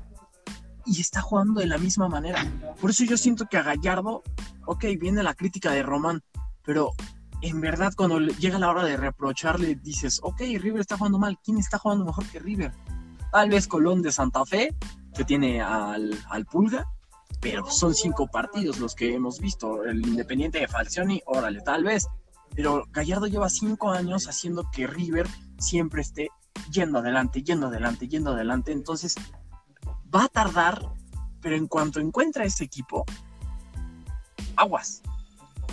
y 0.85 0.99
está 0.99 1.21
jugando 1.21 1.59
de 1.59 1.67
la 1.67 1.77
misma 1.77 2.07
manera. 2.07 2.43
Por 2.81 2.89
eso 2.89 3.03
yo 3.03 3.17
siento 3.17 3.45
que 3.45 3.57
a 3.57 3.63
Gallardo, 3.63 4.23
ok, 4.65 4.85
viene 4.99 5.21
la 5.21 5.33
crítica 5.35 5.71
de 5.71 5.83
Román, 5.83 6.23
pero 6.63 6.93
en 7.43 7.59
verdad 7.59 7.93
cuando 7.95 8.19
llega 8.19 8.57
la 8.57 8.69
hora 8.69 8.85
de 8.85 8.95
reprocharle 8.95 9.75
dices, 9.75 10.19
ok, 10.23 10.39
River 10.39 10.79
está 10.79 10.97
jugando 10.97 11.19
mal, 11.19 11.37
¿quién 11.43 11.57
está 11.57 11.77
jugando 11.77 12.05
mejor 12.05 12.25
que 12.27 12.39
River? 12.39 12.71
Tal 13.33 13.49
vez 13.49 13.67
Colón 13.67 14.01
de 14.01 14.13
Santa 14.13 14.45
Fe, 14.45 14.73
que 15.13 15.25
tiene 15.25 15.61
al, 15.61 16.17
Pulga, 16.49 16.87
pero 17.41 17.65
son 17.65 17.93
cinco 17.93 18.27
partidos 18.27 18.79
los 18.79 18.95
que 18.95 19.13
hemos 19.13 19.41
visto. 19.41 19.83
El 19.83 20.07
Independiente 20.07 20.59
de 20.59 20.69
Falcioni, 20.69 21.21
órale, 21.25 21.59
tal 21.61 21.83
vez. 21.83 22.07
Pero 22.55 22.85
Gallardo 22.91 23.27
lleva 23.27 23.49
cinco 23.49 23.91
años 23.91 24.29
haciendo 24.29 24.69
que 24.71 24.87
River 24.87 25.27
siempre 25.57 26.01
esté 26.01 26.29
yendo 26.71 26.99
adelante, 26.99 27.43
yendo 27.43 27.67
adelante, 27.67 28.07
yendo 28.07 28.31
adelante. 28.31 28.71
Entonces, 28.71 29.15
va 30.15 30.25
a 30.25 30.29
tardar, 30.29 30.93
pero 31.41 31.57
en 31.57 31.67
cuanto 31.67 31.99
encuentra 31.99 32.45
ese 32.45 32.63
equipo, 32.63 33.03
aguas. 34.55 35.01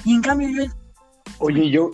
Y 0.04 0.14
en 0.14 0.22
cambio, 0.22 0.48
yo 0.48 0.72
Oye, 1.40 1.70
yo, 1.70 1.90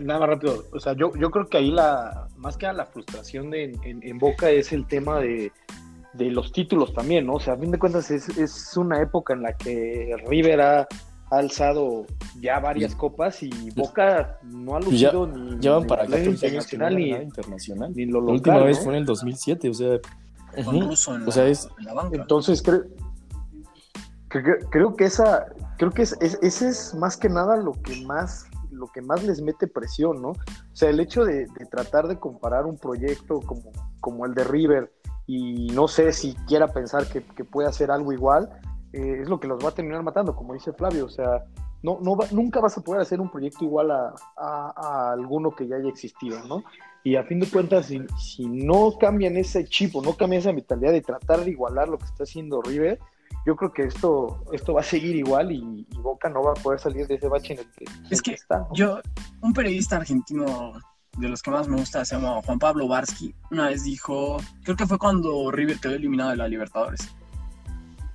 nada 0.00 0.20
más 0.20 0.28
rápido, 0.30 0.64
o 0.72 0.80
sea, 0.80 0.94
yo, 0.94 1.12
yo 1.16 1.30
creo 1.30 1.46
que 1.46 1.58
ahí 1.58 1.70
la, 1.70 2.28
más 2.36 2.56
que 2.56 2.72
la 2.72 2.86
frustración 2.86 3.50
de, 3.50 3.78
en, 3.84 4.18
Boca 4.18 4.50
es 4.50 4.72
el 4.72 4.86
tema 4.86 5.20
de, 5.20 5.52
los 6.14 6.52
títulos 6.52 6.92
también, 6.94 7.26
¿no? 7.26 7.34
O 7.34 7.40
sea, 7.40 7.54
a 7.54 7.56
fin 7.58 7.70
de 7.70 7.78
cuentas 7.78 8.10
es, 8.10 8.76
una 8.76 9.00
época 9.02 9.34
en 9.34 9.42
la 9.42 9.56
que 9.56 10.16
River 10.26 10.60
ha, 10.60 10.88
alzado 11.30 12.06
ya 12.40 12.58
varias 12.58 12.96
copas 12.96 13.40
y 13.44 13.70
Boca 13.76 14.40
no 14.42 14.74
ha 14.74 14.80
lucido 14.80 15.28
ni, 15.28 15.60
ya 15.60 15.74
van 15.74 15.86
para 15.86 16.04
ni 16.04 16.24
internacional 16.26 16.96
ni, 16.96 17.10
internacional. 17.10 17.92
Ni 17.94 18.06
lo 18.06 18.20
La 18.20 18.32
última 18.32 18.64
vez 18.64 18.80
fue 18.80 18.94
en 18.94 19.00
el 19.00 19.06
2007, 19.06 19.68
o 19.68 19.74
sea, 19.74 20.00
o 20.56 21.30
sea, 21.30 21.46
es, 21.46 21.68
la 21.78 21.94
banca. 21.94 22.16
Entonces 22.16 22.60
creo 22.62 22.82
creo 24.28 24.96
que 24.96 25.04
esa, 25.04 25.46
creo 25.80 25.92
que 25.92 26.02
es, 26.02 26.12
ese 26.20 26.68
es 26.68 26.94
más 26.94 27.16
que 27.16 27.30
nada 27.30 27.56
lo 27.56 27.72
que 27.72 28.04
más, 28.04 28.46
lo 28.70 28.88
que 28.88 29.00
más 29.00 29.24
les 29.24 29.40
mete 29.40 29.66
presión, 29.66 30.20
¿no? 30.20 30.32
O 30.32 30.74
sea, 30.74 30.90
el 30.90 31.00
hecho 31.00 31.24
de, 31.24 31.46
tratar 31.70 32.06
de 32.06 32.18
comparar 32.18 32.66
un 32.66 32.76
proyecto 32.76 33.40
como, 33.40 33.72
como 33.98 34.26
el 34.26 34.34
de 34.34 34.44
River 34.44 34.92
y 35.26 35.68
no 35.68 35.88
sé 35.88 36.12
si 36.12 36.34
quiera 36.46 36.68
pensar 36.68 37.06
que, 37.06 37.22
puede 37.44 37.66
hacer 37.66 37.90
algo 37.90 38.12
igual, 38.12 38.50
eh, 38.92 39.20
es 39.22 39.30
lo 39.30 39.40
que 39.40 39.48
los 39.48 39.64
va 39.64 39.70
a 39.70 39.74
terminar 39.74 40.02
matando, 40.02 40.36
como 40.36 40.52
dice 40.52 40.74
Flavio. 40.74 41.06
O 41.06 41.08
sea, 41.08 41.46
no, 41.82 41.98
no 42.02 42.18
nunca 42.30 42.60
vas 42.60 42.76
a 42.76 42.82
poder 42.82 43.00
hacer 43.00 43.18
un 43.18 43.30
proyecto 43.30 43.64
igual 43.64 43.90
a, 43.90 44.14
a, 44.36 45.12
alguno 45.12 45.52
que 45.56 45.66
ya 45.66 45.76
haya 45.76 45.88
existido, 45.88 46.44
¿no? 46.46 46.62
Y 47.04 47.16
a 47.16 47.24
fin 47.24 47.40
de 47.40 47.48
cuentas, 47.48 47.86
si, 47.86 48.02
si 48.18 48.46
no 48.46 48.98
cambian 49.00 49.38
ese 49.38 49.64
chip 49.64 49.96
o 49.96 50.02
no 50.02 50.14
cambian 50.14 50.40
esa 50.40 50.52
mentalidad 50.52 50.92
de 50.92 51.00
tratar 51.00 51.42
de 51.42 51.52
igualar 51.52 51.88
lo 51.88 51.96
que 51.96 52.04
está 52.04 52.24
haciendo 52.24 52.60
River, 52.60 52.98
yo 53.46 53.56
creo 53.56 53.72
que 53.72 53.84
esto, 53.84 54.44
esto 54.52 54.74
va 54.74 54.80
a 54.80 54.84
seguir 54.84 55.16
igual 55.16 55.52
y, 55.52 55.86
Boca 56.00 56.30
no 56.30 56.42
va 56.42 56.52
a 56.52 56.54
poder 56.54 56.80
salir 56.80 57.06
de 57.06 57.16
ese 57.16 57.28
bache 57.28 57.52
en 57.52 57.60
el 57.60 57.70
que, 57.72 57.84
es 58.10 58.22
que, 58.22 58.32
está. 58.32 58.66
Yo, 58.72 59.00
un 59.42 59.52
periodista 59.52 59.96
argentino 59.96 60.72
de 61.18 61.28
los 61.28 61.42
que 61.42 61.50
más 61.50 61.68
me 61.68 61.76
gusta 61.76 62.04
se 62.04 62.16
llama 62.16 62.40
Juan 62.42 62.58
Pablo 62.58 62.88
Barsky, 62.88 63.34
una 63.50 63.68
vez 63.68 63.84
dijo, 63.84 64.38
creo 64.62 64.76
que 64.76 64.86
fue 64.86 64.98
cuando 64.98 65.50
River 65.50 65.78
quedó 65.78 65.94
eliminado 65.94 66.30
de 66.30 66.36
la 66.36 66.48
Libertadores. 66.48 67.14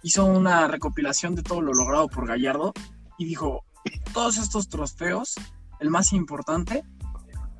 Hizo 0.01 0.25
una 0.25 0.67
recopilación 0.67 1.36
de 1.36 1.43
todo 1.43 1.62
lo 1.62 1.73
logrado 1.73 2.08
por 2.08 2.28
Gallardo 2.28 2.73
y 3.17 3.25
dijo, 3.25 3.63
todos 4.13 4.38
estos 4.38 4.67
trofeos, 4.69 5.36
el 5.80 5.89
más 5.89 6.13
importante 6.13 6.84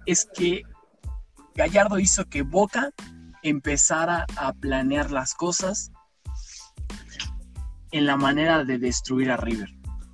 es 0.06 0.28
que 0.34 0.64
Gallardo 1.56 2.00
hizo 2.00 2.26
que 2.26 2.42
Boca 2.42 2.92
empezara 3.44 4.26
a 4.38 4.54
planear 4.54 5.12
las 5.12 5.36
cosas 5.36 5.92
en 7.96 8.06
la 8.06 8.18
manera 8.18 8.66
de 8.66 8.78
destruir 8.78 9.32
a 9.32 9.38
River. 9.38 9.70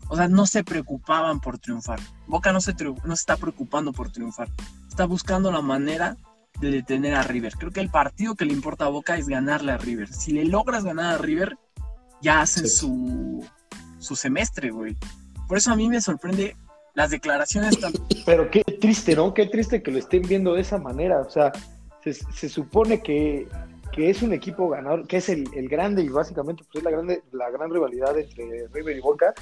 O 0.07 0.15
sea, 0.15 0.27
no 0.27 0.45
se 0.45 0.63
preocupaban 0.63 1.39
por 1.39 1.57
triunfar. 1.57 1.99
Boca 2.27 2.53
no 2.53 2.61
se, 2.61 2.75
no 3.03 3.13
está 3.13 3.37
preocupando 3.37 3.91
por 3.91 4.11
triunfar. 4.11 4.49
Está 4.87 5.05
buscando 5.05 5.51
la 5.51 5.61
manera 5.61 6.15
de 6.59 6.69
detener 6.69 7.15
a 7.15 7.23
River. 7.23 7.55
Creo 7.57 7.71
que 7.71 7.79
el 7.79 7.89
partido 7.89 8.35
que 8.35 8.45
le 8.45 8.53
importa 8.53 8.85
a 8.85 8.89
Boca 8.89 9.17
es 9.17 9.27
ganarle 9.27 9.71
a 9.71 9.77
River. 9.77 10.13
Si 10.13 10.31
le 10.31 10.45
logras 10.45 10.83
ganar 10.83 11.15
a 11.15 11.17
River, 11.17 11.57
ya 12.21 12.41
hacen 12.41 12.69
su, 12.69 13.43
su 13.97 14.15
semestre, 14.15 14.69
güey. 14.69 14.95
Por 15.47 15.57
eso 15.57 15.71
a 15.71 15.75
mí 15.75 15.89
me 15.89 16.01
sorprende 16.01 16.55
las 16.93 17.09
declaraciones 17.09 17.79
tan... 17.79 17.93
Pero 18.27 18.51
qué 18.51 18.63
triste, 18.63 19.15
¿no? 19.15 19.33
Qué 19.33 19.47
triste 19.47 19.81
que 19.81 19.89
lo 19.89 19.97
estén 19.97 20.21
viendo 20.21 20.53
de 20.53 20.61
esa 20.61 20.77
manera. 20.77 21.19
O 21.21 21.31
sea, 21.31 21.51
se, 22.03 22.13
se 22.13 22.47
supone 22.47 23.01
que 23.01 23.47
que 23.91 24.09
es 24.09 24.21
un 24.21 24.33
equipo 24.33 24.69
ganador, 24.69 25.07
que 25.07 25.17
es 25.17 25.29
el, 25.29 25.45
grande 25.67 26.03
y 26.03 26.09
básicamente 26.09 26.63
pues 26.63 26.77
es 26.77 26.83
la, 26.83 26.91
grande, 26.91 27.21
la 27.31 27.49
gran 27.49 27.71
rivalidad 27.71 28.17
entre 28.17 28.67
River 28.73 28.97
y 28.97 29.01
Boca, 29.01 29.33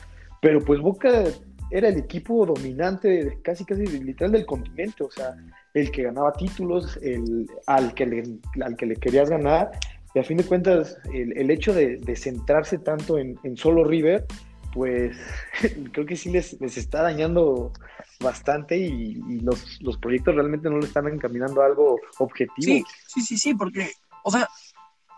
pero 0.42 0.60
pues 0.64 0.80
Boca 0.80 1.26
era 1.72 1.88
el 1.88 1.98
equipo 1.98 2.46
dominante 2.46 3.40
casi 3.44 3.64
casi 3.66 3.86
literal 3.86 4.32
del 4.32 4.46
continente, 4.46 5.04
o 5.04 5.12
sea, 5.12 5.36
el 5.74 5.92
que 5.92 6.04
ganaba 6.04 6.34
títulos, 6.34 6.98
el, 7.02 7.50
al, 7.68 7.94
que 7.94 8.06
le, 8.06 8.24
al 8.62 8.76
que 8.76 8.88
le 8.88 8.96
querías 8.96 9.30
ganar, 9.30 9.72
y 10.16 10.20
a 10.20 10.24
fin 10.24 10.38
de 10.38 10.44
cuentas 10.44 10.98
el, 11.14 11.52
hecho 11.52 11.74
de, 11.74 12.00
centrarse 12.16 12.80
tanto 12.80 13.20
en, 13.20 13.38
solo 13.56 13.84
River, 13.84 14.26
pues 14.74 15.16
creo 15.92 16.06
que 16.06 16.16
sí 16.16 16.32
les, 16.32 16.60
les 16.60 16.78
está 16.78 17.04
dañando 17.04 17.72
bastante 18.20 18.78
y, 18.78 19.40
los, 19.42 19.80
los, 19.82 19.98
proyectos 19.98 20.36
realmente 20.36 20.70
no 20.70 20.80
le 20.80 20.88
están 20.88 21.08
encaminando 21.08 21.62
a 21.62 21.68
algo 21.68 22.00
objetivo. 22.18 22.56
Sí, 22.58 22.84
sí, 23.08 23.22
sí, 23.22 23.38
sí, 23.38 23.54
porque 23.54 23.92
o 24.30 24.32
sea, 24.32 24.48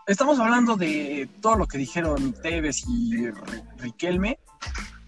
estamos 0.06 0.40
hablando 0.40 0.74
de 0.74 1.28
todo 1.42 1.56
lo 1.56 1.66
que 1.66 1.76
dijeron 1.76 2.32
Tevez 2.32 2.82
y 2.88 3.30
Riquelme, 3.76 4.38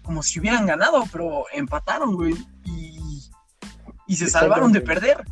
como 0.03 0.21
si 0.21 0.39
hubieran 0.39 0.67
ganado, 0.67 1.05
pero 1.11 1.45
empataron, 1.51 2.13
güey, 2.13 2.35
y, 4.07 4.15
se 4.15 4.29
salvaron 4.29 4.71
de 4.71 4.81
perder. 4.81 5.25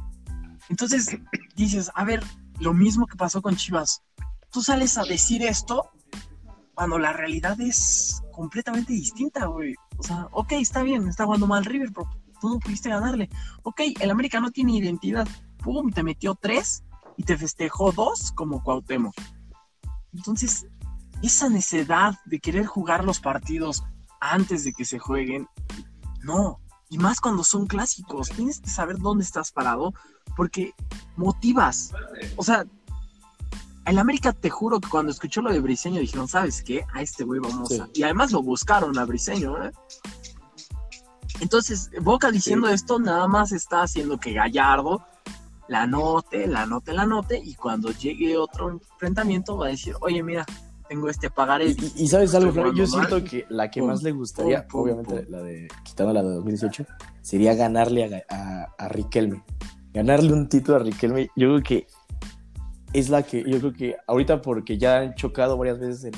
Entonces 0.69 1.19
dices, 1.55 1.91
a 1.93 2.03
ver, 2.03 2.23
lo 2.59 2.73
mismo 2.73 3.05
que 3.05 3.15
pasó 3.15 3.43
con 3.43 3.55
Chivas. 3.55 4.01
Tú 4.49 4.63
sales 4.63 4.97
a 4.97 5.03
decir 5.03 5.43
esto 5.43 5.91
cuando 6.73 6.97
la 6.97 7.13
realidad 7.13 7.61
es 7.61 8.23
completamente 8.31 8.91
distinta, 8.91 9.45
güey. 9.45 9.75
O 9.97 10.01
sea, 10.03 10.27
ok, 10.31 10.53
está 10.53 10.81
bien, 10.81 11.07
está 11.07 11.25
jugando 11.25 11.45
mal 11.45 11.63
River, 11.63 11.91
pero 11.93 12.09
tú 12.41 12.49
no 12.49 12.59
pudiste 12.59 12.89
ganarle. 12.89 13.29
Ok, 13.61 13.81
el 13.99 14.09
América 14.09 14.39
no 14.39 14.49
tiene 14.49 14.77
identidad. 14.77 15.27
Pum, 15.59 15.91
te 15.91 16.01
metió 16.01 16.33
tres 16.33 16.83
y 17.17 17.23
te 17.23 17.37
festejó 17.37 17.91
dos 17.91 18.31
como 18.31 18.63
Cuauhtémoc. 18.63 19.15
Entonces, 20.13 20.67
esa 21.21 21.49
necesidad 21.49 22.15
de 22.25 22.39
querer 22.39 22.65
jugar 22.65 23.03
los 23.05 23.19
partidos 23.19 23.83
antes 24.19 24.63
de 24.63 24.73
que 24.73 24.85
se 24.85 24.99
jueguen, 24.99 25.47
no. 26.21 26.59
Y 26.89 26.97
más 26.97 27.19
cuando 27.19 27.43
son 27.43 27.65
clásicos, 27.65 28.29
tienes 28.29 28.59
que 28.59 28.69
saber 28.69 28.97
dónde 28.99 29.23
estás 29.23 29.51
parado 29.51 29.93
porque 30.35 30.73
motivas. 31.15 31.91
O 32.35 32.43
sea, 32.43 32.65
el 33.85 33.99
América, 33.99 34.31
te 34.31 34.49
juro 34.49 34.79
que 34.79 34.89
cuando 34.89 35.11
escuchó 35.11 35.41
lo 35.41 35.51
de 35.51 35.59
Briseño 35.59 35.99
dijeron, 35.99 36.27
¿sabes 36.27 36.61
qué? 36.63 36.85
A 36.93 37.01
este 37.01 37.23
güey 37.23 37.39
vamos 37.39 37.69
Sí. 37.69 37.79
a... 37.79 37.89
Y 37.93 38.03
además 38.03 38.31
lo 38.31 38.41
buscaron 38.41 38.97
a 38.97 39.05
Briseño, 39.05 39.61
¿eh? 39.65 39.71
Entonces, 41.39 41.89
Boca 42.01 42.31
diciendo 42.31 42.69
esto 42.69 42.99
nada 42.99 43.27
más 43.27 43.51
está 43.51 43.81
haciendo 43.81 44.19
que 44.19 44.33
Gallardo 44.33 45.03
la 45.73 45.81
anote, 45.83 46.45
la 46.47 46.61
anote, 46.61 46.93
la 46.93 47.01
anote, 47.01 47.41
y 47.43 47.55
cuando 47.55 47.89
llegue 47.91 48.37
otro 48.37 48.69
enfrentamiento 48.69 49.57
va 49.57 49.65
a 49.65 49.69
decir, 49.69 49.95
oye, 50.01 50.21
mira, 50.21 50.45
tengo 50.87 51.09
este 51.09 51.31
pagaré. 51.31 51.65
Y, 51.69 51.71
y- 51.71 52.03
y 52.03 52.07
sabes 52.07 52.35
algo, 52.35 52.51
Flavio? 52.51 52.73
yo 52.73 52.85
siento 52.85 53.23
que 53.23 53.45
la 53.49 53.71
que 53.71 53.79
Pum, 53.79 53.89
más 53.89 54.03
le 54.03 54.11
gustaría, 54.11 54.67
pum, 54.67 54.81
obviamente 54.81 55.15
pum. 55.23 55.31
la 55.31 55.41
de, 55.41 55.67
quitando 55.83 56.13
la 56.13 56.21
de 56.21 56.29
2018, 56.35 56.85
sería 57.21 57.55
ganarle 57.55 58.23
a, 58.29 58.35
a, 58.35 58.67
a 58.77 58.87
Riquelme. 58.87 59.43
Ganarle 59.93 60.31
un 60.33 60.47
título 60.47 60.77
a 60.77 60.79
Riquelme, 60.81 61.29
yo 61.35 61.47
creo 61.49 61.63
que 61.63 61.87
es 62.93 63.09
la 63.09 63.23
que, 63.23 63.43
yo 63.47 63.57
creo 63.59 63.73
que 63.73 63.95
ahorita 64.05 64.41
porque 64.43 64.77
ya 64.77 64.99
han 64.99 65.15
chocado 65.15 65.57
varias 65.57 65.79
veces 65.79 66.03
en, 66.03 66.13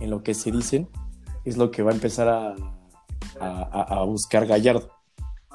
en 0.00 0.10
lo 0.10 0.24
que 0.24 0.34
se 0.34 0.50
dicen, 0.50 0.88
es 1.44 1.56
lo 1.56 1.70
que 1.70 1.82
va 1.84 1.92
a 1.92 1.94
empezar 1.94 2.28
a- 2.28 2.56
a 3.40 4.02
buscar 4.04 4.46
Gallardo. 4.46 4.90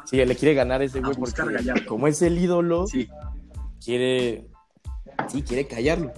Sí, 0.06 0.24
le 0.24 0.36
quiere 0.36 0.54
ganar 0.54 0.82
ese 0.82 1.00
güey 1.02 1.16
porque 1.16 1.86
como 1.88 2.08
es 2.08 2.22
el 2.22 2.38
ídolo, 2.38 2.86
Sí, 2.88 3.08
quiere, 3.84 4.48
sí, 5.28 5.42
quiere 5.42 5.68
callarlo. 5.68 6.12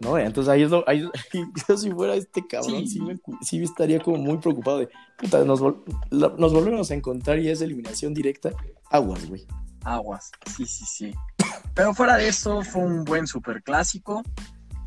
¿no? 0.00 0.16
Entonces 0.16 0.48
ahí 0.48 0.62
es 0.62 0.70
lo, 0.70 0.88
ahí, 0.88 1.08
yo 1.68 1.76
si 1.76 1.90
fuera 1.90 2.14
este 2.14 2.46
cabrón, 2.46 2.86
Sí. 2.86 2.86
sí, 2.86 3.00
me, 3.00 3.16
sí 3.42 3.62
estaría 3.62 3.98
como 4.00 4.18
muy 4.18 4.38
preocupado 4.38 4.78
de, 4.78 4.88
puta, 5.16 5.44
nos, 5.44 5.60
vol- 5.60 5.82
la- 6.10 6.32
nos 6.38 6.52
volvemos 6.52 6.90
a 6.90 6.94
encontrar 6.94 7.38
y 7.40 7.48
es 7.48 7.60
eliminación 7.62 8.14
directa, 8.14 8.50
aguas, 8.90 9.26
güey. 9.28 9.44
aguas. 9.84 10.30
Sí, 10.56 10.66
sí, 10.66 10.84
sí. 10.86 11.14
Pero 11.74 11.94
fuera 11.94 12.16
de 12.16 12.28
eso, 12.28 12.62
fue 12.62 12.82
un 12.82 13.04
buen 13.04 13.26
superclásico. 13.26 14.22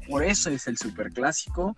Por 0.09 0.23
eso 0.23 0.49
es 0.49 0.67
el 0.67 0.77
superclásico. 0.77 1.75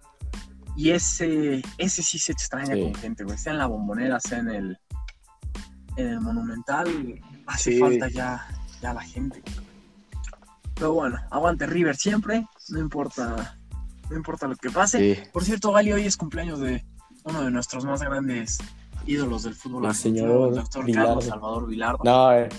Y 0.76 0.90
ese, 0.92 1.62
ese 1.78 2.02
sí 2.04 2.18
se 2.20 2.32
extraña 2.34 2.74
Sí. 2.76 2.82
con 2.82 2.96
gente, 2.96 3.24
güey. 3.24 3.38
Sea 3.38 3.54
en 3.54 3.60
la 3.60 3.68
bombonera, 3.68 4.20
sea 4.20 4.40
en 4.40 4.50
el, 4.50 4.78
en 5.98 6.08
el 6.08 6.22
monumental. 6.22 6.88
Hace 7.48 7.74
Sí. 7.74 7.80
falta 7.80 8.10
ya, 8.10 8.46
ya 8.82 8.94
la 8.94 9.02
gente. 9.02 9.42
Pero 10.76 10.94
bueno, 10.94 11.18
aguante 11.30 11.66
River 11.68 11.96
siempre. 11.96 12.48
No 12.70 12.80
importa, 12.80 13.58
no 14.10 14.16
importa 14.16 14.48
lo 14.48 14.56
que 14.56 14.70
pase. 14.72 15.16
Sí. 15.16 15.22
Por 15.32 15.44
cierto, 15.44 15.72
Gali, 15.72 15.92
hoy 15.94 16.06
es 16.06 16.18
cumpleaños 16.18 16.60
de 16.60 16.84
uno 17.26 17.44
de 17.44 17.52
nuestros 17.52 17.86
más 17.86 18.02
grandes 18.02 18.58
ídolos 19.06 19.44
del 19.44 19.54
fútbol 19.56 19.84
El 19.86 19.90
argentino, 19.92 20.28
señor 20.28 20.50
el 20.50 20.56
doctor 20.56 20.86
Bilardo. 20.86 21.08
Carlos 21.10 21.26
Salvador 21.26 21.68
Vilardo. 21.68 22.00
No, 22.04 22.34
eh, 22.34 22.50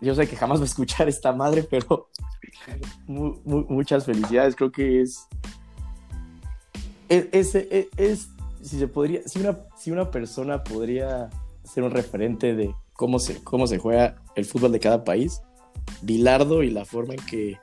yo 0.00 0.14
sé 0.14 0.26
que 0.28 0.36
jamás 0.36 0.58
va 0.58 0.62
a 0.62 0.66
escuchar 0.66 1.08
esta 1.08 1.32
madre, 1.32 1.62
pero 1.62 2.10
mu- 3.06 3.40
mu- 3.44 3.66
muchas 3.68 4.04
felicidades, 4.06 4.56
creo 4.56 4.72
que 4.72 5.02
es, 5.02 5.26
es, 7.08 7.28
es, 7.32 7.54
es- 7.54 7.86
es- 7.96 8.28
si 8.62 8.78
se 8.78 8.88
podría, 8.88 9.20
si 9.28 9.40
una, 9.40 9.58
si 9.78 9.90
una 9.90 10.10
persona 10.10 10.64
podría 10.64 11.28
ser 11.64 11.82
un 11.82 11.90
referente 11.90 12.54
de 12.54 12.74
cómo 12.92 13.18
se, 13.18 13.42
cómo 13.42 13.66
se 13.66 13.78
juega 13.78 14.16
el 14.36 14.44
fútbol 14.44 14.72
de 14.72 14.80
cada 14.80 15.04
país, 15.04 15.40
Bilardo 16.02 16.62
y 16.62 16.70
la 16.70 16.84
forma 16.84 17.14
en 17.14 17.24
que 17.26 17.58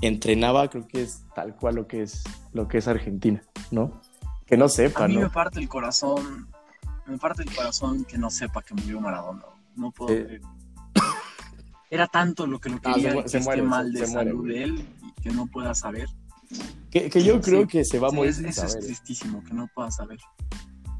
entrenaba, 0.00 0.68
creo 0.68 0.86
que 0.88 1.02
es 1.02 1.22
tal 1.34 1.54
cual 1.56 1.74
lo 1.76 1.86
que 1.86 2.02
es, 2.02 2.24
lo 2.52 2.68
que 2.68 2.78
es 2.78 2.88
Argentina, 2.88 3.42
¿no? 3.70 4.00
Que 4.46 4.56
no 4.56 4.68
sepa, 4.68 5.04
A 5.04 5.08
mí 5.08 5.14
¿no? 5.14 5.22
me 5.22 5.30
parte 5.30 5.60
el 5.60 5.68
corazón, 5.68 6.48
me 7.06 7.18
parte 7.18 7.42
el 7.42 7.54
corazón 7.54 8.04
que 8.04 8.18
no 8.18 8.30
sepa 8.30 8.62
que 8.62 8.74
murió 8.74 9.00
Maradona. 9.00 9.44
No 9.76 9.90
puedo 9.92 10.14
Sí. 10.14 10.38
Era 11.90 12.06
tanto 12.06 12.46
lo 12.46 12.60
que 12.60 12.68
lo 12.70 12.76
Ah, 12.84 12.94
se 12.94 13.00
quería 13.02 13.22
que 13.22 13.28
se 13.28 13.38
esté 13.38 13.40
muere, 13.48 13.62
mal 13.62 13.92
de 13.92 14.06
se 14.06 14.12
salud 14.12 14.46
de 14.48 14.62
él 14.62 14.88
y 15.02 15.20
que 15.22 15.30
no 15.30 15.46
pueda 15.48 15.74
saber. 15.74 16.08
Que, 16.90 17.10
que 17.10 17.22
yo 17.22 17.40
creo 17.40 17.62
Sí. 17.62 17.66
que 17.66 17.84
se 17.84 17.98
va 17.98 18.08
a 18.08 18.10
Sí, 18.10 18.16
morir 18.16 18.30
es- 18.30 18.36
sin 18.36 18.46
eso 18.46 18.64
es 18.64 18.72
saber. 18.72 18.86
tristísimo, 18.86 19.42
que 19.44 19.54
no 19.54 19.68
pueda 19.74 19.90
saber. 19.90 20.18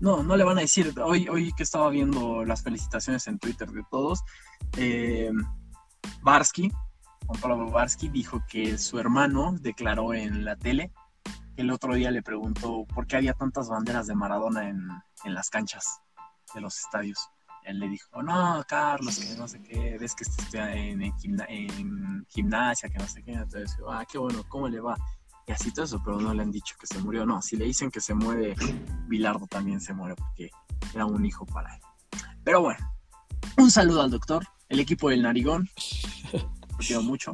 No, 0.01 0.23
no 0.23 0.37
le 0.37 0.45
van 0.45 0.59
a 0.59 0.63
decir. 0.63 0.95
Hoy, 1.05 1.29
hoy 1.29 1.53
que 1.53 1.63
estaba 1.63 1.91
viendo 1.91 2.45
las 2.45 2.63
felicitaciones 2.63 3.27
en 3.27 3.39
Twitter 3.39 3.71
de 3.71 3.83
todos, 3.91 4.23
eh, 4.77 5.31
Barsky, 6.23 6.71
Juan 7.27 7.41
Pablo 7.41 7.71
Barsky, 7.71 8.09
dijo 8.09 8.43
que 8.49 8.79
su 8.79 8.99
hermano 8.99 9.55
declaró 9.61 10.15
en 10.15 10.45
la 10.45 10.57
tele 10.57 10.91
que 11.55 11.63
el 11.63 11.71
otro 11.71 11.95
día 11.95 12.11
le 12.11 12.23
preguntó 12.23 12.87
por 12.87 13.07
qué 13.07 13.17
había 13.17 13.35
tantas 13.35 13.69
banderas 13.69 14.07
de 14.07 14.15
Maradona 14.15 14.69
en, 14.69 14.89
en 15.25 15.35
las 15.35 15.51
canchas 15.51 16.01
de 16.55 16.61
los 16.63 16.79
estadios. 16.79 17.29
Él 17.65 17.79
le 17.79 17.89
dijo, 17.89 18.23
no, 18.23 18.65
Carlos, 18.67 19.19
que 19.19 19.35
no 19.37 19.47
sé 19.47 19.61
qué, 19.63 19.99
ves 20.01 20.15
que 20.15 20.25
está 20.25 20.73
en, 20.75 21.03
en 21.03 21.13
gimna- 21.19 22.25
gimnasia, 22.29 22.89
que 22.89 22.99
no 22.99 23.07
sé 23.07 23.23
qué. 23.23 23.33
Entonces, 23.33 23.77
ah, 23.87 24.05
qué 24.11 24.17
bueno, 24.17 24.43
¿cómo 24.49 24.67
le 24.67 24.81
va? 24.81 24.97
Y 25.51 25.53
así 25.53 25.73
todo 25.73 25.85
eso, 25.85 26.01
pero 26.05 26.21
no 26.21 26.33
le 26.33 26.43
han 26.43 26.53
dicho 26.53 26.77
que 26.81 26.87
se 26.87 27.01
murió. 27.01 27.27
No, 27.27 27.43
si 27.43 27.57
le 27.57 27.65
dicen 27.65 27.91
que 27.91 28.01
se 28.01 28.15
muere, 28.15 28.55
Bilardo 29.09 29.49
también 29.49 29.81
se 29.81 29.93
muere 29.93 30.15
porque 30.15 30.49
era 30.95 31.07
un 31.07 31.27
hijo 31.27 31.45
para 31.45 31.75
él. 31.75 31.81
Pero 32.45 32.61
bueno, 32.61 32.79
un 33.59 33.69
saludo 33.69 34.03
al 34.03 34.13
doctor, 34.13 34.47
el 34.69 34.79
equipo 34.79 35.11
del 35.11 35.23
Narigón. 35.23 35.69
Lo 36.33 36.77
quiero 36.79 37.03
mucho. 37.03 37.33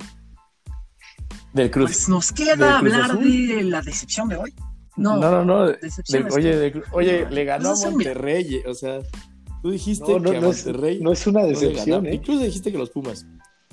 Del 1.53 1.71
Cruz. 1.71 1.91
Pues 1.91 2.09
nos 2.09 2.33
¿Del 2.35 2.47
queda 2.47 2.55
Cruz 2.81 2.93
hablar 2.95 3.11
Azul? 3.11 3.49
de 3.49 3.63
la 3.65 3.83
decepción 3.83 4.29
de 4.31 4.37
hoy. 4.37 4.55
No, 4.97 5.19
No, 5.19 5.45
no, 5.45 5.45
no. 5.45 5.61
oye, 5.65 5.79
que- 6.53 6.57
de- 6.81 6.83
oye, 6.93 7.27
le 7.31 7.45
ganó 7.45 7.69
Pues 7.69 7.85
a. 7.85 7.91
Monterrey. 7.91 8.63
O 8.67 8.73
sea, 8.73 9.01
tú 9.63 9.73
dijiste 9.73 10.11
No, 10.11 10.21
no, 10.21 10.31
que 10.31 10.39
a 10.39 10.41
no 10.41 10.51
es, 10.53 10.65
Monterrey 10.65 11.01
no 11.03 11.13
es 11.13 11.27
una 11.27 11.43
decepción. 11.43 12.07
¿eh? 12.07 12.15
Incluso 12.15 12.43
dijiste 12.45 12.73
que 12.73 12.79
los 12.79 12.89
Pumas. 12.89 13.27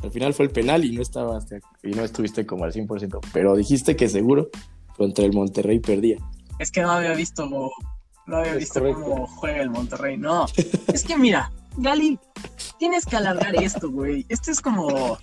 Al 0.03 0.11
final 0.11 0.33
fue 0.33 0.45
el 0.45 0.51
penal 0.51 0.83
y 0.83 0.91
no 0.95 1.01
estabas 1.01 1.47
y 1.81 1.91
no 1.91 2.03
estuviste 2.03 2.45
como 2.45 2.65
al 2.65 2.73
100%. 2.73 3.19
Pero 3.31 3.55
dijiste 3.55 3.95
que 3.95 4.09
seguro 4.09 4.49
contra 4.97 5.25
el 5.25 5.33
Monterrey 5.33 5.79
perdía. 5.79 6.17
Es 6.59 6.71
que 6.71 6.81
no 6.81 6.91
había 6.91 7.13
visto, 7.13 7.47
no 7.47 8.37
había 8.37 8.51
Es 8.53 8.59
visto 8.59 8.79
correcto. 8.79 9.01
cómo 9.01 9.27
juega 9.27 9.61
el 9.61 9.69
Monterrey. 9.69 10.17
No, 10.17 10.45
es 10.93 11.03
que 11.03 11.17
mira, 11.17 11.51
Gali, 11.77 12.19
tienes 12.77 13.05
que 13.05 13.15
alargar 13.15 13.55
esto, 13.55 13.89
güey. 13.89 14.25
Esto 14.29 14.51
es 14.51 14.61
como, 14.61 15.17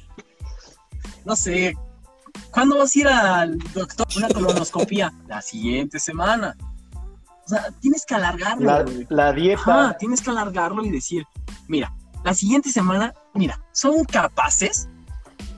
no 1.24 1.37
sé, 1.37 1.76
¿cuándo 2.51 2.78
vas 2.78 2.97
a 2.97 2.99
ir 2.99 3.09
al 3.09 3.59
doctor 3.74 4.07
una 4.16 4.28
colonoscopía? 4.28 5.12
La 5.28 5.43
siguiente 5.43 6.01
semana. 6.01 6.57
O 7.45 7.49
sea, 7.51 7.68
tienes 7.81 8.07
que 8.07 8.14
alargarlo, 8.14 8.85
la 9.09 9.33
dieta. 9.33 9.61
Ajá, 9.61 9.97
tienes 9.99 10.20
que 10.20 10.31
alargarlo 10.31 10.85
y 10.85 10.91
decir, 10.91 11.24
mira, 11.68 11.93
la 12.24 12.33
siguiente 12.35 12.70
semana, 12.70 13.12
mira, 13.35 13.62
son 13.72 14.05
capaces 14.05 14.89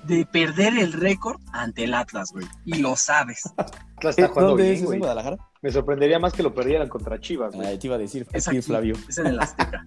de 0.04 0.26
perder 0.26 0.76
el 0.78 0.92
récord 0.92 1.40
ante 1.52 1.84
el 1.84 1.94
Atlas, 1.94 2.30
güey. 2.32 2.46
Y 2.64 2.78
lo 2.78 2.96
sabes. 2.96 3.42
Atlas 3.96 4.18
está 4.18 4.28
jugando 4.28 4.50
¿Dónde 4.50 4.64
bien, 4.64 4.74
es? 4.76 4.82
¿Es 4.82 4.90
en. 4.90 4.98
Guadalajara? 4.98 5.36
Me 5.62 5.70
sorprendería 5.70 6.18
más 6.18 6.32
que 6.32 6.42
lo 6.42 6.52
perdieran 6.54 6.88
contra 6.88 7.20
Chivas, 7.20 7.54
güey. 7.54 7.74
Ah, 7.74 7.78
te 7.78 7.86
iba 7.86 7.96
a 7.96 7.98
decir, 7.98 8.26
Es 8.32 8.48
aquí, 8.48 8.60
Flavio. 8.62 8.96
es 9.08 9.18
en 9.18 9.26
el 9.28 9.38
Azteca. 9.40 9.86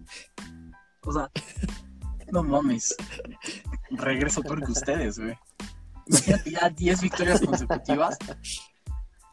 O 1.04 1.12
sea, 1.12 1.30
no 2.32 2.44
mames. 2.44 2.96
Regreso 3.92 4.42
peor 4.42 4.64
que 4.66 4.72
ustedes, 4.72 5.20
güey. 5.20 5.38
Imagínate 6.08 6.52
ya 6.52 6.70
10 6.70 7.02
victorias 7.02 7.42
consecutivas. 7.42 8.18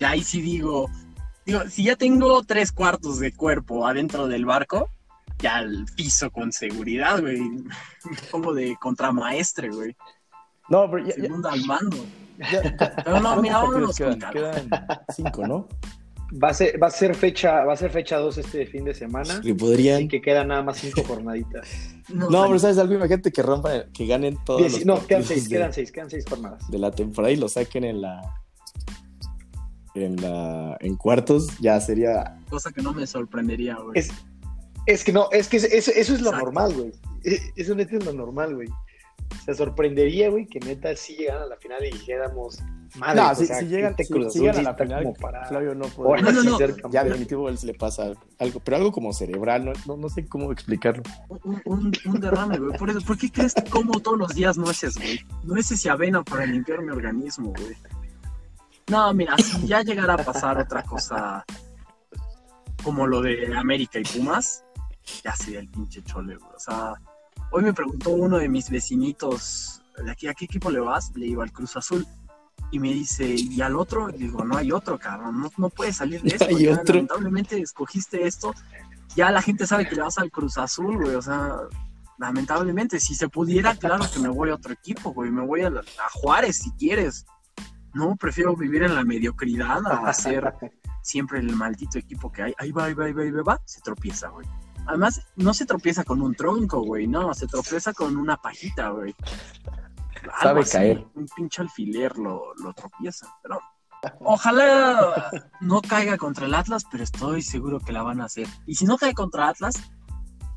Ya 0.00 0.10
ahí 0.10 0.24
sí 0.24 0.40
digo, 0.42 0.90
digo, 1.46 1.60
si 1.68 1.84
ya 1.84 1.96
tengo 1.96 2.42
tres 2.42 2.72
cuartos 2.72 3.20
de 3.20 3.32
cuerpo 3.32 3.86
adentro 3.86 4.26
del 4.26 4.44
barco, 4.44 4.90
ya 5.42 5.56
al 5.56 5.84
piso 5.96 6.30
con 6.30 6.52
seguridad, 6.52 7.20
güey. 7.20 7.40
Como 8.30 8.54
de 8.54 8.76
contramaestre, 8.80 9.68
güey. 9.68 9.96
No, 10.68 10.90
pero 10.90 11.04
ya, 11.06 11.14
ya- 11.16 11.22
Segundo 11.22 11.48
al 11.50 11.64
mando. 11.66 11.96
ya- 12.38 12.62
ya- 12.62 12.76
Pero 13.04 13.16
no, 13.16 13.22
¿cuántos 13.22 13.42
mira, 13.42 13.58
vámonos 13.58 13.96
quedan? 13.96 14.20
Quedan 14.32 14.70
cinco, 15.14 15.46
¿no? 15.46 15.68
Va 16.42 16.48
a 16.48 16.54
ser, 16.54 16.82
va 16.82 16.86
a 16.86 16.90
ser 16.90 17.14
fecha, 17.14 17.62
va 17.64 17.74
a 17.74 17.76
ser 17.76 17.90
fecha 17.90 18.16
2 18.16 18.38
este 18.38 18.64
fin 18.64 18.84
de 18.86 18.94
semana. 18.94 19.38
Que 19.42 19.54
podrían. 19.54 19.96
Así 19.98 20.08
que 20.08 20.22
quedan 20.22 20.48
nada 20.48 20.62
más 20.62 20.78
cinco 20.78 21.02
jornaditas. 21.04 21.68
No, 22.08 22.46
pero 22.46 22.58
¿sabes 22.58 22.78
algo? 22.78 22.94
Imagínate 22.94 23.30
que 23.30 23.42
rompan, 23.42 23.90
que 23.92 24.06
ganen 24.06 24.38
todos 24.46 24.62
Dieci- 24.62 24.76
los 24.78 24.86
no, 24.86 25.06
quedan 25.06 25.24
seis, 25.24 25.46
de- 25.50 25.56
quedan 25.56 25.72
seis, 25.74 25.92
quedan 25.92 26.08
seis 26.08 26.24
jornadas. 26.26 26.66
de 26.70 26.78
la 26.78 26.90
temporada 26.90 27.30
y 27.32 27.36
lo 27.36 27.48
saquen 27.50 27.84
en 27.84 28.00
la 28.00 28.22
en 29.94 30.16
la 30.22 30.78
en 30.80 30.96
cuartos 30.96 31.48
ya 31.58 31.78
sería 31.80 32.38
Cosa 32.48 32.70
que 32.72 32.80
no 32.80 32.94
me 32.94 33.06
sorprendería, 33.06 33.76
güey. 33.76 33.98
Es, 33.98 34.08
es 34.86 35.04
que 35.04 35.12
no, 35.12 35.28
es 35.32 35.48
que 35.48 35.56
es- 35.58 35.64
es- 35.64 35.88
eso 35.88 36.14
es 36.14 36.20
lo 36.20 36.30
Exacto. 36.30 36.44
normal, 36.46 36.74
güey. 36.74 36.92
E- 37.24 37.52
Eso 37.56 37.74
neta 37.74 37.96
es 37.96 38.04
lo 38.04 38.12
normal, 38.12 38.54
güey. 38.54 38.68
Se 39.46 39.54
sorprendería, 39.54 40.28
güey, 40.28 40.46
que 40.46 40.60
neta 40.60 40.94
sí 40.96 41.14
llegaran 41.16 41.42
a 41.44 41.46
la 41.46 41.56
final 41.56 41.82
y 41.84 41.90
dijéramos, 41.92 42.58
madre, 42.98 43.22
No, 43.22 43.30
o 43.30 43.34
si, 43.34 43.46
sea, 43.46 43.60
si 43.60 43.66
llegan, 43.66 43.96
si- 43.96 44.04
si 44.30 44.40
llegan 44.40 44.58
a 44.58 44.62
la 44.62 44.74
final, 44.74 45.02
como 45.04 45.14
para- 45.14 45.46
Flavio 45.46 45.74
no 45.74 45.86
puede. 45.86 46.20
No, 46.22 46.32
no, 46.32 46.42
no. 46.42 46.58
ser 46.58 46.74
Ya 46.90 47.02
definitivo 47.04 47.56
se 47.56 47.66
le 47.66 47.74
pasa 47.74 48.12
algo, 48.38 48.60
pero 48.60 48.76
algo 48.76 48.92
como 48.92 49.12
cerebral, 49.14 49.64
no, 49.64 49.72
no, 49.86 49.96
no 49.96 50.08
sé 50.10 50.26
cómo 50.26 50.52
explicarlo. 50.52 51.02
Un, 51.28 51.62
un, 51.64 51.92
un 52.04 52.20
derrame, 52.20 52.58
güey. 52.58 52.76
Por, 52.76 52.90
eso, 52.90 53.00
¿Por 53.00 53.16
qué 53.16 53.30
crees 53.30 53.54
que 53.54 53.64
como 53.64 54.00
todos 54.00 54.18
los 54.18 54.34
días 54.34 54.58
nueces, 54.58 54.96
güey? 54.98 55.20
Nueces 55.44 55.82
y 55.86 55.88
avena 55.88 56.22
para 56.22 56.44
limpiar 56.44 56.82
mi 56.82 56.90
organismo, 56.90 57.54
güey. 57.56 57.76
No, 58.88 59.14
mira, 59.14 59.36
si 59.38 59.66
ya 59.66 59.80
llegara 59.82 60.14
a 60.14 60.18
pasar 60.18 60.58
otra 60.58 60.82
cosa 60.82 61.44
como 62.84 63.06
lo 63.06 63.22
de 63.22 63.56
América 63.56 63.98
y 63.98 64.02
Pumas, 64.02 64.64
ya 65.24 65.34
sería 65.34 65.60
el 65.60 65.68
pinche 65.68 66.02
chole, 66.02 66.36
güey. 66.36 66.50
O 66.54 66.58
sea, 66.58 66.94
hoy 67.50 67.62
me 67.62 67.72
preguntó 67.72 68.10
uno 68.10 68.38
de 68.38 68.48
mis 68.48 68.70
vecinitos, 68.70 69.82
de 69.96 70.10
aquí, 70.10 70.26
¿a 70.28 70.34
qué 70.34 70.46
equipo 70.46 70.70
le 70.70 70.80
vas? 70.80 71.12
Le 71.14 71.26
iba 71.26 71.44
al 71.44 71.52
Cruz 71.52 71.76
Azul. 71.76 72.06
Y 72.70 72.78
me 72.78 72.88
dice, 72.88 73.34
¿y 73.36 73.60
al 73.60 73.76
otro? 73.76 74.08
Y 74.08 74.14
digo, 74.18 74.44
no 74.44 74.56
hay 74.56 74.72
otro, 74.72 74.98
cabrón, 74.98 75.40
no, 75.40 75.50
no 75.58 75.68
puedes 75.68 75.96
salir 75.96 76.22
de 76.22 76.28
esto. 76.36 76.46
hay 76.46 76.64
ya, 76.64 76.72
otro. 76.72 76.94
Lamentablemente 76.94 77.60
escogiste 77.60 78.26
esto. 78.26 78.54
Ya 79.14 79.30
la 79.30 79.42
gente 79.42 79.66
sabe 79.66 79.86
que 79.86 79.94
le 79.94 80.02
vas 80.02 80.18
al 80.18 80.30
Cruz 80.30 80.56
Azul, 80.56 80.96
güey. 80.96 81.14
O 81.14 81.22
sea, 81.22 81.56
lamentablemente, 82.18 82.98
si 82.98 83.14
se 83.14 83.28
pudiera, 83.28 83.74
claro 83.74 84.06
que 84.12 84.20
me 84.20 84.28
voy 84.28 84.50
a 84.50 84.54
otro 84.54 84.72
equipo, 84.72 85.12
güey. 85.12 85.30
Me 85.30 85.44
voy 85.44 85.62
a, 85.62 85.70
Juárez 86.12 86.58
si 86.58 86.70
quieres. 86.72 87.26
No, 87.92 88.16
prefiero 88.16 88.56
vivir 88.56 88.84
en 88.84 88.94
la 88.94 89.04
mediocridad 89.04 89.82
a 89.86 90.10
ser 90.14 90.54
siempre 91.02 91.40
el 91.40 91.54
maldito 91.54 91.98
equipo 91.98 92.32
que 92.32 92.42
hay. 92.42 92.54
Ahí 92.56 92.72
va, 92.72 92.84
ahí 92.84 92.94
va, 92.94 93.04
ahí 93.04 93.12
va, 93.12 93.22
ahí 93.22 93.30
va, 93.30 93.60
se 93.66 93.82
tropieza, 93.82 94.28
güey. 94.28 94.46
Además, 94.86 95.22
no 95.36 95.54
se 95.54 95.66
tropieza 95.66 96.04
con 96.04 96.20
un 96.22 96.34
tronco, 96.34 96.82
güey, 96.82 97.06
no, 97.06 97.32
se 97.34 97.46
tropieza 97.46 97.92
con 97.92 98.16
una 98.16 98.36
pajita, 98.36 98.90
güey. 98.90 99.14
Algo 100.22 100.36
Sabe 100.40 100.60
así, 100.60 100.72
caer. 100.72 101.06
Un 101.14 101.26
pinche 101.34 101.62
alfiler 101.62 102.16
lo, 102.18 102.54
lo 102.56 102.72
tropieza. 102.74 103.26
Pero 103.42 103.60
ojalá 104.20 105.30
no 105.60 105.82
caiga 105.82 106.16
contra 106.16 106.46
el 106.46 106.54
Atlas, 106.54 106.84
pero 106.90 107.04
estoy 107.04 107.42
seguro 107.42 107.80
que 107.80 107.92
la 107.92 108.02
van 108.02 108.20
a 108.20 108.24
hacer. 108.26 108.46
Y 108.66 108.74
si 108.74 108.84
no 108.84 108.98
cae 108.98 109.14
contra 109.14 109.48
Atlas, 109.48 109.74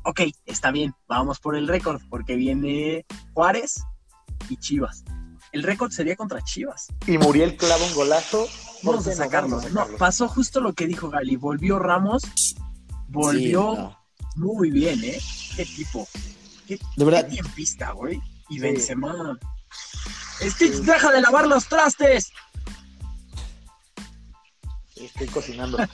ok, 0.04 0.20
está 0.44 0.70
bien, 0.70 0.94
vamos 1.08 1.40
por 1.40 1.56
el 1.56 1.68
récord, 1.68 2.00
porque 2.08 2.36
viene 2.36 3.06
Juárez 3.34 3.82
y 4.48 4.56
Chivas. 4.56 5.04
El 5.52 5.62
récord 5.62 5.90
sería 5.90 6.16
contra 6.16 6.42
Chivas. 6.42 6.88
Y 7.06 7.18
Muriel 7.18 7.56
clava 7.56 7.84
un 7.84 7.94
golazo. 7.94 8.46
¿por 8.82 8.94
Vamos 8.94 9.06
a 9.06 9.10
no? 9.10 9.16
sacarlo. 9.16 9.60
No, 9.72 9.86
pasó 9.98 10.28
justo 10.28 10.60
lo 10.60 10.74
que 10.74 10.86
dijo 10.86 11.08
Gali. 11.08 11.36
Volvió 11.36 11.78
Ramos. 11.78 12.22
Volvió 13.08 13.70
Sí, 13.72 13.78
no. 13.78 14.05
Muy 14.36 14.70
bien, 14.70 15.02
¿eh? 15.04 15.18
Qué 15.56 15.64
tipo. 15.64 16.06
Qué, 16.66 16.78
De 16.96 17.04
verdad, 17.04 17.24
qué 17.26 17.32
tiempista, 17.34 17.90
güey. 17.92 18.20
Y 18.48 18.54
Sí. 18.54 18.60
Benzema. 18.60 19.38
Stitch, 20.40 20.74
deja 20.82 21.10
de 21.12 21.20
lavar 21.22 21.46
los 21.46 21.66
trastes. 21.66 22.30
Estoy 24.96 25.26
cocinando. 25.28 25.78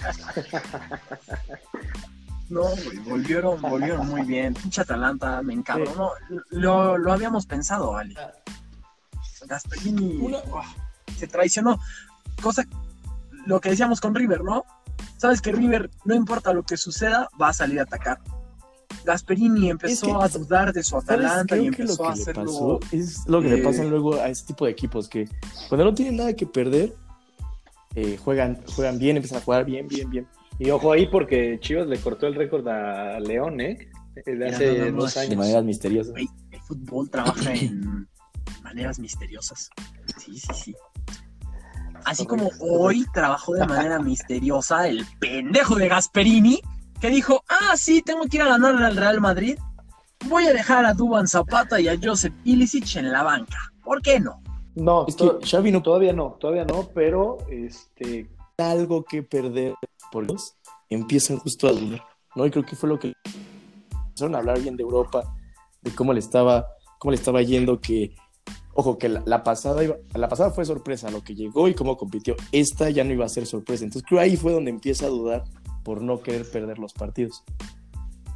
No, 2.48 2.64
güey, 2.64 2.98
volvieron, 2.98 3.62
volvieron 3.62 4.06
muy 4.08 4.22
bien. 4.22 4.52
Pinche 4.52 4.82
Atalanta, 4.82 5.40
me 5.40 5.54
encanta. 5.54 5.90
No, 5.94 6.10
lo, 6.50 6.98
lo 6.98 7.10
habíamos 7.12 7.46
pensado, 7.46 7.96
Ali. 7.96 8.14
Gasperini 9.46 10.16
Una- 10.18 10.36
oh, 10.50 10.62
se 11.18 11.26
traicionó. 11.28 11.80
Cosa, 12.42 12.66
lo 13.46 13.58
que 13.58 13.70
decíamos 13.70 14.02
con 14.02 14.14
River, 14.14 14.42
¿no? 14.44 14.66
Sabes 15.22 15.40
que 15.40 15.52
River, 15.52 15.88
no 16.04 16.16
importa 16.16 16.52
lo 16.52 16.64
que 16.64 16.76
suceda, 16.76 17.28
va 17.40 17.50
a 17.50 17.52
salir 17.52 17.78
a 17.78 17.84
atacar. 17.84 18.18
Gasperini 19.04 19.70
empezó 19.70 20.06
Es 20.06 20.12
que- 20.18 20.24
a 20.24 20.28
dudar 20.40 20.72
de 20.72 20.82
su. 20.82 20.96
Atalanta 20.96 21.56
y 21.56 21.60
Creo 21.70 21.72
que 21.72 21.84
lo 21.84 21.90
empezó 21.92 22.08
a 22.08 22.12
que 22.12 22.16
le 22.16 22.22
hacerlo. 22.22 22.44
pasó 22.44 22.80
es 22.90 23.28
lo 23.28 23.40
que 23.40 23.48
le 23.50 23.58
eh, 23.60 23.62
pasa 23.62 23.84
luego 23.84 24.14
a 24.16 24.28
este 24.28 24.48
tipo 24.48 24.64
de 24.64 24.72
equipos 24.72 25.08
que 25.08 25.28
cuando 25.68 25.84
no 25.84 25.94
tienen 25.94 26.16
nada 26.16 26.34
que 26.34 26.44
perder, 26.44 26.96
eh, 27.94 28.18
juegan, 28.20 28.60
juegan 28.74 28.98
bien, 28.98 29.16
empiezan 29.16 29.38
a 29.38 29.42
jugar 29.42 29.64
bien, 29.64 29.86
bien, 29.86 30.10
bien. 30.10 30.26
Y 30.58 30.70
ojo 30.70 30.90
ahí 30.90 31.06
porque 31.06 31.58
Chivas 31.60 31.86
le 31.86 31.98
cortó 32.00 32.26
el 32.26 32.34
récord 32.34 32.66
a 32.66 33.20
León, 33.20 33.60
¿eh? 33.60 33.90
De 34.26 34.32
Mira, 34.34 34.48
hace 34.48 34.90
dos 34.90 35.04
más. 35.04 35.14
De 35.14 35.20
años. 35.20 35.36
maneras 35.36 35.64
misteriosas. 35.64 36.14
El 36.16 36.60
fútbol 36.62 37.08
trabaja 37.10 37.54
en 37.54 38.08
maneras 38.64 38.98
misteriosas. 38.98 39.70
Sí, 40.18 40.36
sí, 40.36 40.48
sí. 40.52 40.74
Así 42.04 42.26
como 42.26 42.50
hoy 42.60 43.06
trabajó 43.12 43.54
de 43.54 43.66
manera 43.66 43.98
misteriosa 43.98 44.88
el 44.88 45.06
pendejo 45.18 45.76
de 45.76 45.88
Gasperini, 45.88 46.60
que 47.00 47.08
dijo, 47.08 47.42
ah, 47.48 47.76
sí, 47.76 48.02
tengo 48.02 48.24
que 48.24 48.36
ir 48.36 48.42
a 48.42 48.48
ganarle 48.48 48.86
al 48.86 48.96
Real 48.96 49.20
Madrid. 49.20 49.58
Voy 50.28 50.46
a 50.46 50.52
dejar 50.52 50.84
a 50.84 50.94
Duban 50.94 51.26
Zapata 51.26 51.80
y 51.80 51.88
a 51.88 51.98
Joseph 52.00 52.34
Ilicic 52.44 52.96
en 52.96 53.10
la 53.10 53.22
banca. 53.22 53.58
¿Por 53.82 54.00
qué 54.02 54.20
no? 54.20 54.40
No, 54.74 55.06
Es 55.06 55.16
que 55.16 55.30
Xavi 55.44 55.70
no 55.70 55.82
todavía 55.82 56.12
no, 56.12 56.36
todavía 56.40 56.64
no, 56.64 56.88
pero 56.94 57.38
este 57.50 58.30
algo 58.58 59.04
que 59.04 59.22
perder 59.22 59.74
por 60.10 60.30
los 60.30 60.54
empiezan 60.88 61.38
justo 61.38 61.68
a 61.68 61.72
dudar, 61.72 62.04
¿no? 62.34 62.46
Y 62.46 62.50
creo 62.50 62.64
que 62.64 62.76
fue 62.76 62.88
lo 62.88 62.98
que 62.98 63.14
empezaron 64.08 64.34
a 64.34 64.38
hablar 64.38 64.60
bien 64.60 64.76
de 64.76 64.82
Europa, 64.82 65.34
de 65.80 65.94
cómo 65.94 66.12
le 66.12 66.20
estaba, 66.20 66.68
cómo 66.98 67.10
le 67.12 67.16
estaba 67.16 67.42
yendo, 67.42 67.80
que, 67.80 68.14
ojo, 68.74 68.98
que 68.98 69.08
la, 69.08 69.22
la 69.26 69.42
pasada 69.42 69.82
iba- 69.84 69.96
la 70.14 70.28
pasada 70.28 70.50
fue 70.50 70.64
sorpresa, 70.64 71.10
lo 71.10 71.22
que 71.22 71.34
llegó 71.34 71.68
y 71.68 71.74
cómo 71.74 71.96
compitió. 71.96 72.36
Esta 72.52 72.90
ya 72.90 73.04
no 73.04 73.12
iba 73.12 73.24
a 73.24 73.28
ser 73.28 73.46
sorpresa. 73.46 73.84
Entonces 73.84 74.06
creo 74.08 74.20
ahí 74.20 74.36
fue 74.36 74.52
donde 74.52 74.70
empieza 74.70 75.06
a 75.06 75.10
dudar 75.10 75.44
por 75.84 76.00
no 76.02 76.20
querer 76.20 76.48
perder 76.50 76.78
los 76.78 76.92
partidos. 76.92 77.42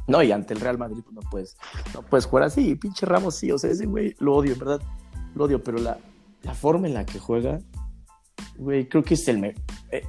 No, 0.07 0.23
y 0.23 0.31
ante 0.31 0.53
el 0.53 0.61
Real 0.61 0.77
Madrid 0.77 1.01
pues, 1.03 1.13
no 1.15 1.21
puedes, 1.29 1.57
no 1.93 2.01
puedes 2.01 2.25
jugar 2.25 2.45
así, 2.45 2.75
pinche 2.75 3.05
Ramos 3.05 3.35
sí, 3.35 3.51
o 3.51 3.57
sea, 3.57 3.71
ese 3.71 3.85
güey 3.85 4.15
lo 4.19 4.35
odio, 4.35 4.53
en 4.53 4.59
verdad, 4.59 4.81
lo 5.35 5.43
odio, 5.45 5.61
pero 5.61 5.79
la, 5.79 5.97
la 6.43 6.53
forma 6.53 6.87
en 6.87 6.93
la 6.93 7.05
que 7.05 7.19
juega, 7.19 7.59
güey, 8.57 8.87
creo 8.87 9.03
que 9.03 9.15
es 9.15 9.27
el 9.27 9.39
mejor. 9.39 9.61
Eh, 9.91 10.03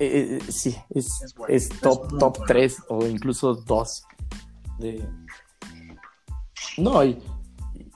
eh, 0.00 0.38
sí, 0.48 0.76
es, 0.90 1.06
Es 1.22 1.34
bueno, 1.34 1.54
es 1.54 1.70
es 1.70 1.80
top, 1.80 2.08
top 2.18 2.36
bueno. 2.38 2.44
3 2.46 2.76
o 2.90 3.06
incluso 3.06 3.54
2. 3.54 4.02
De... 4.80 5.04
No, 6.76 7.02
y, 7.04 7.18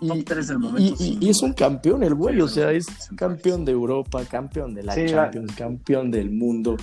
Top 0.09 0.25
3 0.25 0.49
del 0.49 0.57
y- 0.57 0.61
momento. 0.61 0.95
y- 0.95 0.97
sí. 0.97 1.19
y 1.21 1.29
es 1.31 1.43
un 1.43 1.53
campeón 1.53 2.03
el 2.03 2.15
güey, 2.15 2.35
Sí, 2.37 2.41
o 2.43 2.49
sea, 2.49 2.73
es 2.73 2.87
campeón 3.17 3.65
de 3.65 3.73
Europa, 3.73 4.25
campeón 4.25 4.75
de 4.75 4.83
la 4.83 4.95
Sí, 4.95 5.03
la- 5.09 5.25
Champions, 5.25 5.55
campeón 5.57 6.11
del 6.11 6.31
mundo, 6.31 6.77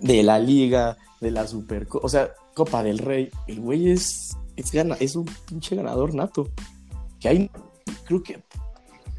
de 0.00 0.22
la 0.22 0.38
Liga, 0.38 0.96
de 1.20 1.30
la 1.30 1.46
Super, 1.46 1.86
o 1.90 2.08
sea, 2.08 2.30
Copa 2.54 2.82
del 2.82 2.98
Rey. 2.98 3.30
El 3.46 3.60
güey 3.60 3.90
es, 3.90 4.36
es, 4.56 4.72
gana, 4.72 4.96
es 5.00 5.16
un 5.16 5.26
pinche 5.48 5.76
ganador 5.76 6.14
nato. 6.14 6.48
Que 7.20 7.28
hay, 7.28 7.50
creo 8.04 8.22
que 8.22 8.42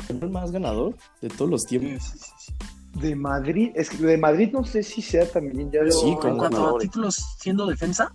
el 0.10 0.30
más 0.30 0.52
ganador 0.52 0.96
de 1.22 1.30
todos 1.30 1.50
los 1.52 1.66
tiempos. 1.66 2.04
Sí, 2.04 2.18
sí, 2.18 2.26
sí, 2.38 2.46
sí. 2.48 3.00
de 3.02 3.16
Madrid, 3.16 3.70
es 3.76 3.90
que 3.90 3.98
de 3.98 4.18
Madrid 4.18 4.50
no 4.52 4.64
sé 4.66 4.82
si 4.84 5.02
sea 5.02 5.30
también 5.30 5.70
ya 5.72 5.80
Sí, 5.92 6.16
a 6.22 6.26
ganadores. 6.34 6.90
títulos 6.90 7.24
siendo 7.40 7.68
defensa, 7.68 8.12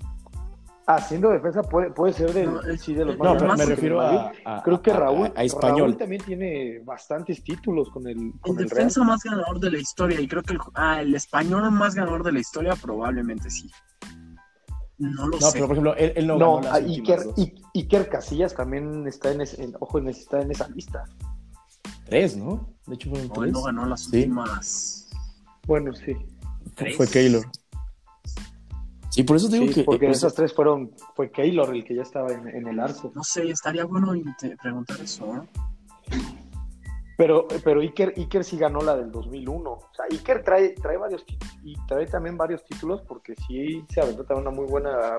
Haciendo 0.87 1.31
defensa 1.31 1.63
puede, 1.63 1.91
puede 1.93 2.13
ser 2.13 2.33
de, 2.35 2.45
No, 2.47 2.61
sí, 2.77 2.93
de 2.93 3.07
los 3.07 3.17
no, 3.19 3.33
más 3.35 3.43
No, 3.43 3.57
me 3.57 3.65
refiero 3.65 4.01
a, 4.03 4.33
a- 4.45 4.63
Creo 4.63 4.83
que 4.83 4.93
Raúl, 4.93 5.33
a, 5.35 5.41
a 5.41 5.45
español. 5.45 5.79
Raúl 5.79 5.97
también 5.97 6.23
tiene 6.23 6.81
bastantes 6.85 7.43
títulos 7.43 7.89
con 7.91 8.07
el, 8.07 8.33
con 8.41 8.55
defensa 8.57 9.03
más 9.03 9.23
ganador 9.23 9.59
de 9.61 9.71
la 9.71 9.79
historia, 9.79 10.21
y 10.21 10.29
creo 10.29 10.43
que 10.43 10.53
el, 10.53 10.59
ah, 10.75 11.01
el 11.01 11.15
español 11.15 11.71
más 11.71 11.95
ganador 11.95 12.23
de 12.23 12.33
la 12.33 12.41
historia, 12.41 12.75
probablemente 12.77 13.49
sí. 13.49 13.71
No 14.99 15.27
lo 15.29 15.39
No, 15.39 15.47
sé. 15.47 15.53
pero 15.55 15.67
por 15.67 15.75
ejemplo, 15.75 15.97
él, 15.97 16.13
él 16.17 16.27
no, 16.27 16.39
No, 16.39 16.57
ganó 16.57 16.69
las 16.69 16.83
Iker. 16.83 17.21
I- 17.37 17.55
Iker 17.75 18.09
Casillas 18.11 18.55
también 18.55 19.07
está 19.09 19.33
en, 19.33 19.41
ese, 19.41 19.63
en- 19.65 19.75
ojo, 19.81 19.99
en, 19.99 20.09
está 20.09 20.43
en 20.43 20.51
esa 20.51 20.69
lista. 20.69 21.05
Tres, 22.05 22.37
¿no? 22.37 22.69
De 22.87 22.95
hecho 22.95 23.09
fueron 23.09 23.29
No, 23.29 23.35
él 23.37 23.41
tres. 23.41 23.53
no 23.55 23.63
ganó 23.63 23.87
las 23.87 24.01
Sí. 24.03 24.17
últimas. 24.19 25.09
Bueno, 25.67 25.95
sí. 25.95 26.15
tres. 26.75 26.97
Fue 26.97 27.09
Keylor. 27.09 27.45
Sí, 29.15 29.23
por 29.23 29.37
eso 29.37 29.47
digo 29.47 29.67
Sí, 29.69 29.75
que... 29.75 29.85
porque 29.85 30.07
eh, 30.07 30.09
sea, 30.09 30.27
esas 30.27 30.35
tres 30.35 30.53
fueron, 30.53 30.91
fue 31.15 31.31
Keylor 31.31 31.73
el 31.73 31.85
que 31.85 31.95
ya 31.95 32.03
estaba 32.03 32.33
en, 32.33 32.49
en 32.49 32.67
el 32.67 32.81
arco. 32.81 33.13
No 33.15 33.23
sé, 33.23 33.49
estaría 33.49 33.85
bueno 33.85 34.13
preguntar 34.61 35.01
eso. 35.01 35.25
¿no? 35.25 35.47
Pero, 37.17 37.47
pero 37.63 37.81
Iker, 37.81 38.15
Iker 38.17 38.43
sí 38.43 38.57
ganó 38.59 38.81
la 38.81 38.97
del 38.97 39.13
2001. 39.13 39.71
O 39.71 39.89
sea, 39.95 40.07
Iker 40.11 40.43
trae, 40.43 40.71
trae 40.71 40.97
varios 40.97 41.25
títulos 41.25 41.57
y 41.63 41.77
trae 41.87 42.07
también 42.09 42.37
varios 42.37 42.65
títulos 42.65 43.03
porque 43.03 43.37
sí 43.47 43.85
se 43.89 44.01
aventó 44.01 44.25
también 44.25 44.49
una 44.49 44.57
muy 44.57 44.67
buena 44.67 45.17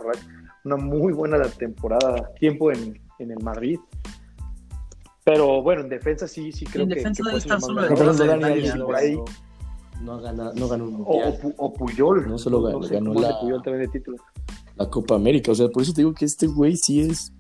una 0.66 0.76
muy 0.76 1.14
buena 1.14 1.42
temporada, 1.48 2.34
tiempo 2.38 2.74
en, 2.74 3.02
en 3.20 3.32
el 3.32 3.40
Madrid. 3.42 3.80
Pero 5.24 5.62
bueno, 5.62 5.84
en 5.84 5.90
defensa 5.90 6.28
sí, 6.28 6.52
sí 6.52 6.66
creo 6.66 6.84
en 6.84 6.90
que, 6.90 6.96
defensa 6.96 7.24
que 7.24 7.30
debe 7.30 7.32
puede 7.32 7.42
ser 7.42 7.52
más 7.54 7.66
solo 7.66 7.82
de 8.14 8.28
Dani 8.28 8.42
Dani 8.42 8.44
Alves 8.44 8.76
por 8.76 8.96
Alves. 8.98 9.02
ahí. 9.02 9.20
No, 10.02 10.20
gana, 10.22 10.52
no 10.56 10.68
ganó 10.68 10.86
un 10.86 10.96
O, 10.96 10.98
mundial, 11.00 11.40
o 11.42 11.48
Pu- 11.48 11.54
o 11.58 11.74
Puyol. 11.74 12.28
No 12.28 12.38
solo 12.38 12.62
ganó- 12.62 12.84
sé 12.84 12.96
ganó 12.96 13.14
la- 13.14 13.40
Puyol 13.40 13.62
también 13.64 13.86
de 13.86 13.88
títulos. 14.00 14.22
la 14.76 14.90
Copa 14.90 15.16
América. 15.16 15.52
O 15.52 15.56
sea, 15.56 15.68
por 15.70 15.84
eso 15.84 15.94
te 15.94 16.02
digo 16.02 16.14
que 16.14 16.26
este 16.26 16.48
güey 16.48 16.76
sí 16.78 17.02
es 17.02 17.32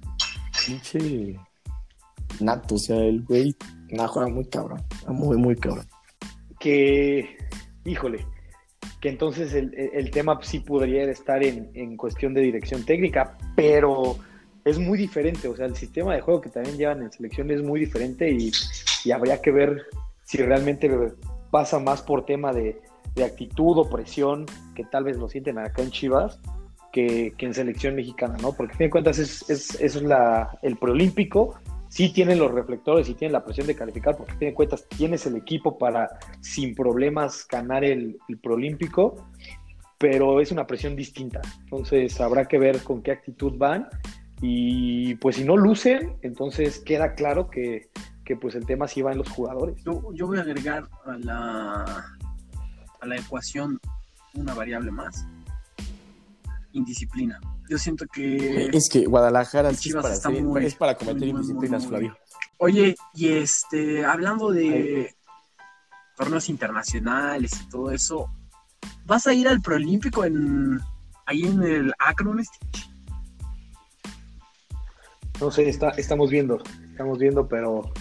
pinche 0.66 1.39
nato. 2.39 2.76
O 2.76 2.78
sea, 2.80 2.97
el 2.97 3.24
güey 3.24 3.56
nah, 3.91 4.08
juega 4.08 4.30
muy 4.30 4.45
cabrón. 4.45 4.82
Muy, 5.08 5.38
muy 5.38 5.56
cabrón. 5.56 5.86
que, 6.60 7.38
híjole, 7.84 8.26
que 9.01 9.10
entonces 9.10 9.53
el, 9.53 9.74
el 9.93 10.10
tema 10.10 10.39
sí 10.41 10.60
podría 10.60 11.03
estar 11.03 11.43
en, 11.43 11.70
en 11.76 11.95
cuestión 11.97 12.34
de 12.34 12.41
dirección 12.41 12.84
técnica, 12.86 13.38
pero 13.56 14.16
es 14.64 14.80
muy 14.80 14.97
diferente, 14.97 15.47
o 15.47 15.56
sea, 15.56 15.68
el 15.68 15.76
sistema 15.76 16.16
de 16.16 16.22
juego 16.22 16.41
que 16.41 16.49
también 16.49 16.78
llevan 16.78 17.03
en 17.03 17.12
selección 17.12 17.51
es 17.51 17.62
muy 17.62 17.80
diferente 17.82 18.32
y, 18.32 18.51
y 19.03 19.12
habría 19.12 19.39
que 19.41 19.51
ver 19.51 19.84
si 20.24 20.38
realmente 20.38 20.89
pasa 21.56 21.80
más 21.80 22.01
por 22.01 22.26
tema 22.26 22.51
de, 22.51 22.82
de 23.16 23.24
actitud 23.24 23.78
o 23.78 23.89
presión, 23.89 24.45
que 24.76 24.84
tal 24.84 25.06
vez 25.06 25.16
lo 25.16 25.30
sienten 25.30 25.58
acá 25.58 25.84
en 25.84 25.89
Chivas, 25.89 26.38
que, 26.91 27.34
que 27.38 27.45
en 27.45 27.53
selección 27.53 27.95
mexicana, 27.95 28.36
¿no? 28.41 28.51
Porque 28.51 28.74
a 28.74 28.78
fin 28.78 28.88
de 28.88 28.91
cuentas 28.91 29.20
es, 29.20 29.49
es, 29.49 29.95
el 30.62 30.76
preolímpico, 30.76 31.58
sí 31.88 32.12
tienen 32.12 32.39
los 32.39 32.51
reflectores 32.51 33.08
y 33.08 33.14
tienen 33.14 33.32
la 33.32 33.45
presión 33.45 33.68
de 33.68 33.76
calificar, 33.78 34.18
porque 34.18 34.34
a 34.34 34.36
fin 34.36 34.49
de 34.49 34.53
cuentas 34.53 34.86
tienes 34.97 35.26
el 35.28 35.38
equipo 35.38 35.78
para 35.78 36.20
sin 36.41 36.76
problemas 36.76 37.47
ganar 37.49 37.86
el, 37.86 38.18
el 38.28 38.38
preolímpico, 38.38 39.16
pero 39.97 40.41
es 40.41 40.51
una 40.51 40.68
presión 40.68 40.97
distinta. 40.97 41.39
Entonces 41.64 42.20
habrá 42.20 42.49
que 42.49 42.60
ver 42.60 42.84
con 42.84 43.01
qué 43.01 43.12
actitud 43.12 43.53
van 43.58 43.88
y 44.41 45.16
pues 45.16 45.38
si 45.38 45.45
no 45.45 45.56
lucen, 45.56 46.18
entonces 46.22 46.80
queda 46.80 47.16
claro 47.16 47.49
que, 47.49 47.88
que 48.26 48.36
pues 48.36 48.55
el 48.55 48.65
tema 48.65 48.88
sí 48.88 49.01
va 49.01 49.11
en 49.11 49.19
los 49.19 49.30
jugadores. 49.30 49.82
Yo, 49.84 50.11
yo 50.13 50.28
voy 50.28 50.39
a 50.39 50.41
agregar 50.41 50.89
a 51.05 51.17
la, 51.19 52.17
a 52.99 53.05
la 53.05 53.15
ecuación 53.15 53.80
una 54.34 54.53
variable 54.53 54.91
más. 54.91 55.26
Indisciplina. 56.73 57.39
Yo 57.69 57.78
siento 57.78 58.05
que... 58.11 58.69
Es 58.73 58.89
que 58.89 59.05
Guadalajara 59.05 59.69
sí 59.69 59.76
es 59.76 59.82
Chivas 59.82 60.03
para, 60.03 60.15
está 60.15 60.30
muy- 60.30 60.65
es 60.65 60.76
para 60.76 60.95
cometer 60.95 61.19
muy, 61.19 61.32
muy, 61.32 61.41
indisciplinas, 61.41 61.84
muy, 61.84 61.89
Flavio. 61.89 62.17
Oye, 62.57 62.95
y 63.13 63.30
este, 63.30 64.05
hablando 64.05 64.51
de 64.51 65.15
torneos 66.17 66.49
internacionales 66.49 67.51
y 67.61 67.69
todo 67.69 67.91
eso, 67.91 68.30
¿vas 69.05 69.28
a 69.28 69.34
ir 69.34 69.47
al 69.47 69.61
Proolímpico 69.61 70.26
en, 70.26 70.80
ahí 71.26 71.43
en 71.43 71.63
el 71.63 71.93
Akron? 71.99 72.43
Stitch? 72.43 72.89
No 75.39 75.51
sé, 75.51 75.67
está, 75.67 75.89
estamos 75.89 76.30
viendo, 76.30 76.61
estamos 76.91 77.19
viendo, 77.19 77.47
pero 77.47 77.91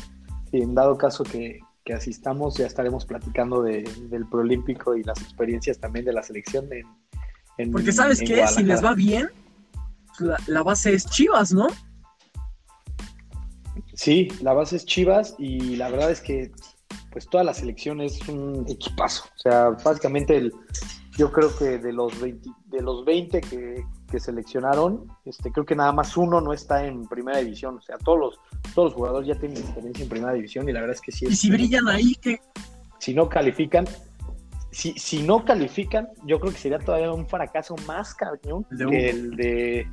en 0.63 0.75
dado 0.75 0.97
caso 0.99 1.25
que, 1.25 1.61
que 1.85 1.93
asistamos, 1.95 2.57
ya 2.57 2.67
estaremos 2.67 3.05
platicando 3.07 3.63
de- 3.63 3.83
del 4.11 4.27
preolímpico 4.29 4.97
y 4.97 5.03
las 5.03 5.21
experiencias 5.21 5.79
también 5.79 6.05
de 6.05 6.13
la 6.13 6.23
selección 6.23 6.73
en, 6.73 6.87
en- 7.59 7.71
Porque 7.73 7.93
sabes 7.93 8.21
en 8.21 8.27
qué, 8.29 8.47
si 8.47 8.63
les 8.63 8.83
va 8.85 8.95
bien, 8.95 9.29
la, 10.19 10.39
la 10.47 10.63
base 10.63 10.95
es 10.95 11.07
Chivas, 11.07 11.53
¿no? 11.53 11.67
Sí, 13.95 14.29
la 14.43 14.53
base 14.53 14.77
es 14.77 14.85
Chivas 14.87 15.35
y 15.39 15.77
la 15.77 15.89
verdad 15.91 16.11
es 16.11 16.21
que 16.21 16.53
pues 17.11 17.29
toda 17.29 17.45
la 17.45 17.55
selección 17.55 18.01
es 18.01 18.27
un 18.29 18.65
equipazo. 18.69 19.25
O 19.37 19.39
sea, 19.39 19.71
básicamente 19.71 20.37
el, 20.37 20.53
yo 21.17 21.31
creo 21.31 21.57
que 21.57 21.79
de 21.79 21.93
los 21.93 22.19
20, 22.21 22.49
de 22.67 22.83
los 22.83 23.05
20 23.05 23.41
que, 23.41 23.85
que 24.15 24.21
seleccionaron, 24.21 25.09
este, 25.25 25.51
creo 25.51 25.67
que 25.67 25.75
nada 25.75 25.91
más 25.91 26.17
uno 26.17 26.41
no 26.41 26.53
está 26.53 26.87
en 26.87 27.05
primera 27.09 27.39
división. 27.39 27.79
O 27.79 27.83
sea, 27.83 27.99
todos 27.99 28.19
los, 28.19 28.41
todos 28.73 28.91
los 28.91 28.95
jugadores 28.95 29.27
ya 29.27 29.35
tienen 29.35 29.59
experiencia 29.59 30.05
en 30.05 30.09
primera 30.09 30.33
división 30.33 30.69
y 30.69 30.73
la 30.73 30.81
verdad 30.81 30.95
es 30.95 31.01
que 31.01 31.11
sí. 31.11 31.27
Y 31.29 31.35
si 31.35 31.51
brillan 31.51 31.89
ahí, 31.89 32.15
que 32.15 32.41
si 33.01 33.13
no 33.13 33.29
califican, 33.29 33.87
si, 34.71 34.93
si 34.93 35.25
no 35.25 35.45
califican, 35.45 36.07
yo 36.25 36.39
creo 36.39 36.53
que 36.53 36.59
sería 36.61 36.79
todavía 36.79 37.13
un 37.13 37.27
fracaso 37.27 37.75
más 37.89 38.15
cañón 38.15 38.65
de 38.71 38.87
que 38.87 39.11
el 39.11 39.31
de 39.37 39.87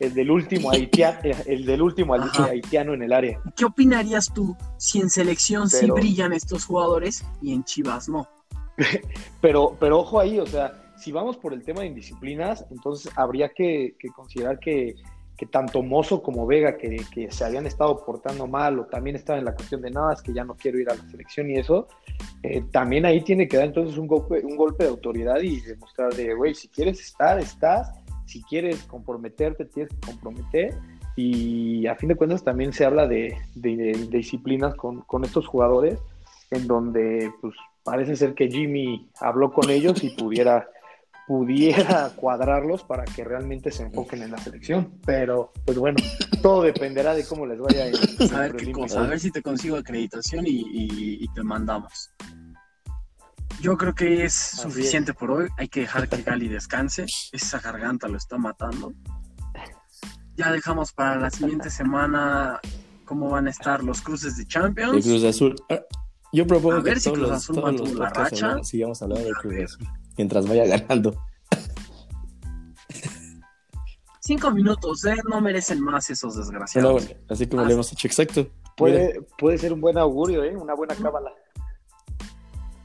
el 0.00 0.14
del 0.14 0.30
último 0.32 0.72
haitiano, 0.72 1.18
el 1.46 1.64
del 1.64 1.80
último 1.80 2.14
Ajá. 2.16 2.46
haitiano 2.46 2.94
en 2.94 3.02
el 3.04 3.12
área. 3.12 3.40
¿qué 3.56 3.64
opinarías 3.64 4.32
tú 4.34 4.56
si 4.76 5.00
en 5.00 5.08
selección 5.08 5.70
sí 5.70 5.78
Pero- 5.82 5.94
brillan 5.94 6.32
estos 6.32 6.64
jugadores 6.64 7.24
y 7.40 7.52
en 7.52 7.62
Chivas 7.62 8.08
no? 8.08 8.26
Pero, 9.40 9.76
pero 9.78 10.00
ojo 10.00 10.18
ahí, 10.20 10.38
o 10.40 10.46
sea, 10.46 10.72
si 10.98 11.12
vamos 11.12 11.36
por 11.36 11.52
el 11.52 11.64
tema 11.64 11.80
de 11.80 11.88
indisciplinas, 11.88 12.66
entonces 12.70 13.12
habría 13.16 13.50
que, 13.50 13.96
considerar 14.14 14.58
que, 14.58 14.96
tanto 15.50 15.82
Mozo 15.82 16.22
como 16.22 16.46
Vega, 16.46 16.76
que, 16.76 17.28
se 17.30 17.44
habían 17.44 17.66
estado 17.66 18.04
portando 18.04 18.46
mal, 18.46 18.78
o 18.78 18.86
también 18.86 19.16
estaban 19.16 19.40
en 19.40 19.44
la 19.46 19.54
cuestión 19.54 19.80
de 19.82 19.90
nada, 19.90 20.12
es 20.12 20.22
que 20.22 20.32
ya 20.32 20.44
no 20.44 20.56
quiero 20.56 20.78
ir 20.78 20.90
a 20.90 20.94
la 20.94 21.08
selección 21.08 21.50
y 21.50 21.58
eso, 21.58 21.88
eh, 22.42 22.64
también 22.72 23.06
ahí 23.06 23.22
tiene 23.22 23.46
que 23.46 23.56
dar 23.56 23.66
entonces 23.66 23.96
un 23.96 24.06
golpe, 24.06 24.44
un 24.44 24.56
golpe 24.56 24.84
de 24.84 24.90
autoridad 24.90 25.40
y 25.40 25.60
demostrar 25.60 26.12
de, 26.14 26.34
güey, 26.34 26.54
si 26.54 26.68
quieres 26.68 27.00
estar, 27.00 27.38
estás, 27.38 27.92
si 28.26 28.42
quieres 28.42 28.82
comprometerte, 28.84 29.64
tienes 29.64 29.92
que 29.94 30.00
comprometer. 30.06 30.74
Y 31.16 31.86
a 31.88 31.96
fin 31.96 32.10
de 32.10 32.14
cuentas 32.14 32.44
también 32.44 32.72
se 32.72 32.84
habla 32.84 33.08
de 33.08 33.36
disciplinas 34.08 34.76
con, 34.76 35.00
con 35.00 35.24
estos 35.24 35.48
jugadores, 35.48 35.98
en 36.50 36.66
donde 36.66 37.32
pues 37.40 37.54
parece 37.88 38.16
ser 38.16 38.34
que 38.34 38.48
Jimmy 38.48 39.08
habló 39.20 39.50
con 39.50 39.70
ellos 39.70 40.04
y 40.04 40.10
pudiera, 40.10 40.68
pudiera 41.28 42.10
cuadrarlos 42.16 42.82
para 42.82 43.04
que 43.04 43.22
realmente 43.22 43.70
se 43.70 43.84
enfoquen 43.84 44.22
en 44.22 44.32
la 44.32 44.38
selección. 44.38 44.98
Pero, 45.06 45.52
pues 45.64 45.78
bueno, 45.78 45.98
todo 46.42 46.62
dependerá 46.62 47.14
de 47.14 47.24
cómo 47.24 47.46
les 47.46 47.60
vaya 47.60 47.86
en 47.86 47.94
A 48.34 48.40
ver 48.40 48.56
qué 48.56 48.72
cosa, 48.72 49.04
a 49.04 49.06
ver 49.06 49.20
si 49.20 49.30
te 49.30 49.42
consigo 49.42 49.76
acreditación 49.76 50.46
y, 50.46 50.50
y- 50.50 51.18
y 51.24 51.28
te 51.34 51.42
mandamos. 51.44 52.10
Yo 53.60 53.76
creo 53.76 53.94
que 53.94 54.24
es 54.24 54.34
Así 54.54 54.62
suficiente 54.62 55.12
por 55.14 55.30
hoy. 55.32 55.48
Hay 55.58 55.68
que 55.68 55.80
dejar 55.80 56.08
que 56.08 56.22
Gali 56.22 56.48
descanse. 56.48 57.06
Esa 57.32 57.58
garganta 57.60 58.06
lo 58.08 58.16
está 58.16 58.38
matando. 58.38 58.92
Ya 60.36 60.52
dejamos 60.52 60.92
para 60.92 61.16
la 61.18 61.28
siguiente 61.30 61.68
semana 61.68 62.60
cómo 63.04 63.28
van 63.30 63.48
a 63.48 63.50
estar 63.50 63.82
los 63.82 64.00
cruces 64.00 64.36
de 64.36 64.46
Champions. 64.46 65.04
Cruz 65.04 65.24
Azul. 65.24 65.56
Ah, 65.68 65.80
Yo 66.32 66.46
propongo 66.46 66.76
A 66.76 66.80
ver 66.80 66.94
que 66.94 67.00
si 67.00 67.04
todos 67.06 67.18
Cruz 67.18 67.28
los, 67.30 67.36
Azul 67.38 67.54
todos 67.56 67.80
los 67.80 67.92
la 67.94 68.08
racha. 68.10 68.62
sigamos 68.62 69.02
hablando 69.02 69.24
de 69.26 69.32
Cruz 69.32 69.54
Azul 69.64 69.88
mientras 70.18 70.46
vaya 70.46 70.66
ganando. 70.66 71.16
Cinco 74.20 74.50
minutos, 74.50 75.04
¿eh? 75.06 75.16
No 75.30 75.40
merecen 75.40 75.80
más 75.80 76.10
esos 76.10 76.36
desgraciados. 76.36 76.92
bueno, 76.92 77.20
así 77.30 77.46
como 77.46 77.62
Ah, 77.62 77.66
le 77.66 77.72
hemos 77.74 77.90
hecho 77.92 78.06
exacto. 78.08 78.46
Puede, 78.76 79.22
puede 79.38 79.56
ser 79.56 79.72
un 79.72 79.80
buen 79.80 79.96
augurio, 79.96 80.44
¿eh? 80.44 80.54
una 80.54 80.74
buena 80.74 80.94
cábala. 80.94 81.32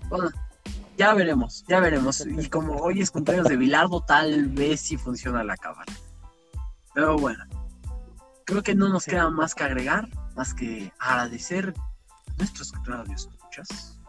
Bueno, 0.10 0.30
ya 0.98 1.14
veremos, 1.14 1.66
ya 1.68 1.80
veremos. 1.82 2.26
Y 2.26 2.48
como 2.48 2.78
hoy 2.78 3.02
es 3.02 3.12
cumpleaños 3.12 3.48
de 3.50 3.58
Bilardo, 3.58 4.02
tal 4.02 4.48
vez 4.50 4.80
sí 4.80 4.96
funciona 4.96 5.44
la 5.44 5.58
cámara. 5.58 5.92
Pero 6.94 7.18
bueno, 7.18 7.44
creo 8.46 8.64
que 8.64 8.74
no 8.74 8.88
nos 8.90 9.06
queda 9.06 9.30
más 9.30 9.54
que 9.54 9.64
agregar, 9.66 10.08
más 10.36 10.54
que 10.54 10.94
agradecer 10.98 11.74
a 11.78 12.34
nuestros 12.38 12.72
radios 12.86 13.28
escuchas. 13.28 14.00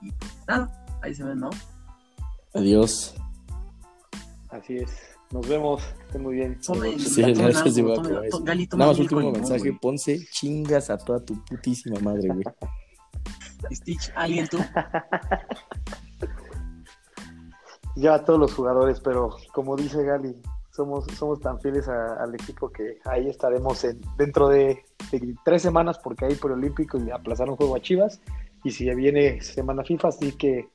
Y 0.00 0.10
pues 0.12 0.32
nada, 0.48 0.84
ahí 1.02 1.14
se 1.14 1.24
ven, 1.24 1.40
¿no? 1.40 1.50
Adiós. 2.54 3.14
Así 4.50 4.76
es. 4.76 4.90
Nos 5.32 5.48
vemos. 5.48 5.82
Estén 6.06 6.22
muy 6.22 6.34
bien. 6.34 6.58
Tomen- 6.60 6.98
Sí, 6.98 7.22
gracias, 7.22 7.74
toma 8.70 8.84
Nada 8.84 8.90
más 8.92 8.98
último 9.00 9.32
mensaje, 9.32 9.58
güey. 9.60 9.78
Ponce, 9.80 10.26
chingas 10.30 10.90
a 10.90 10.98
toda 10.98 11.18
tu 11.24 11.34
putísima 11.44 11.98
madre, 12.00 12.28
güey. 12.28 12.44
Stitch, 13.72 14.12
¿alguien 14.14 14.46
tú? 14.48 14.58
Ya 17.96 18.14
a 18.14 18.24
todos 18.24 18.40
los 18.40 18.52
jugadores, 18.52 18.98
pero 18.98 19.36
como 19.52 19.76
dice 19.76 20.02
Gali, 20.02 20.34
somos, 20.72 21.04
somos 21.16 21.38
tan 21.38 21.60
fieles 21.60 21.86
a- 21.86 22.16
al 22.20 22.34
equipo 22.34 22.68
que 22.70 22.98
ahí 23.04 23.28
estaremos 23.28 23.84
en, 23.84 24.00
dentro 24.18 24.48
de, 24.48 24.84
de 25.12 25.34
tres 25.44 25.62
semanas 25.62 26.00
porque 26.02 26.24
hay 26.24 26.34
preolímpico 26.34 26.98
y 26.98 27.12
aplazaron 27.12 27.54
juego 27.54 27.76
a 27.76 27.80
Chivas. 27.80 28.20
Y 28.64 28.72
si 28.72 28.92
viene 28.96 29.40
semana 29.42 29.84
FIFA, 29.84 30.08
así 30.08 30.32
que 30.32 30.68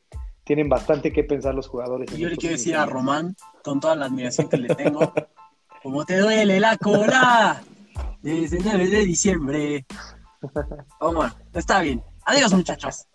tienen 0.50 0.68
bastante 0.68 1.14
que 1.14 1.24
pensar 1.24 1.54
los 1.54 1.68
jugadores. 1.68 2.12
Y 2.12 2.22
yo 2.22 2.28
le 2.28 2.36
quiero 2.36 2.56
decir 2.56 2.76
a 2.76 2.84
Román, 2.84 3.36
con 3.64 3.80
toda 3.80 3.96
la 3.96 4.08
admiración 4.08 4.50
que 4.50 4.58
le 4.58 4.74
tengo, 4.74 5.14
como 5.84 6.04
te 6.06 6.18
duele 6.18 6.60
la 6.60 6.76
cola 6.76 7.62
desde 8.24 8.58
el 8.58 8.64
9 8.64 8.88
de 8.88 9.06
diciembre. 9.06 9.86
Vamos, 11.00 11.38
está 11.54 11.82
bien. 11.82 12.02
Adiós, 12.26 12.52
muchachos. 12.52 13.06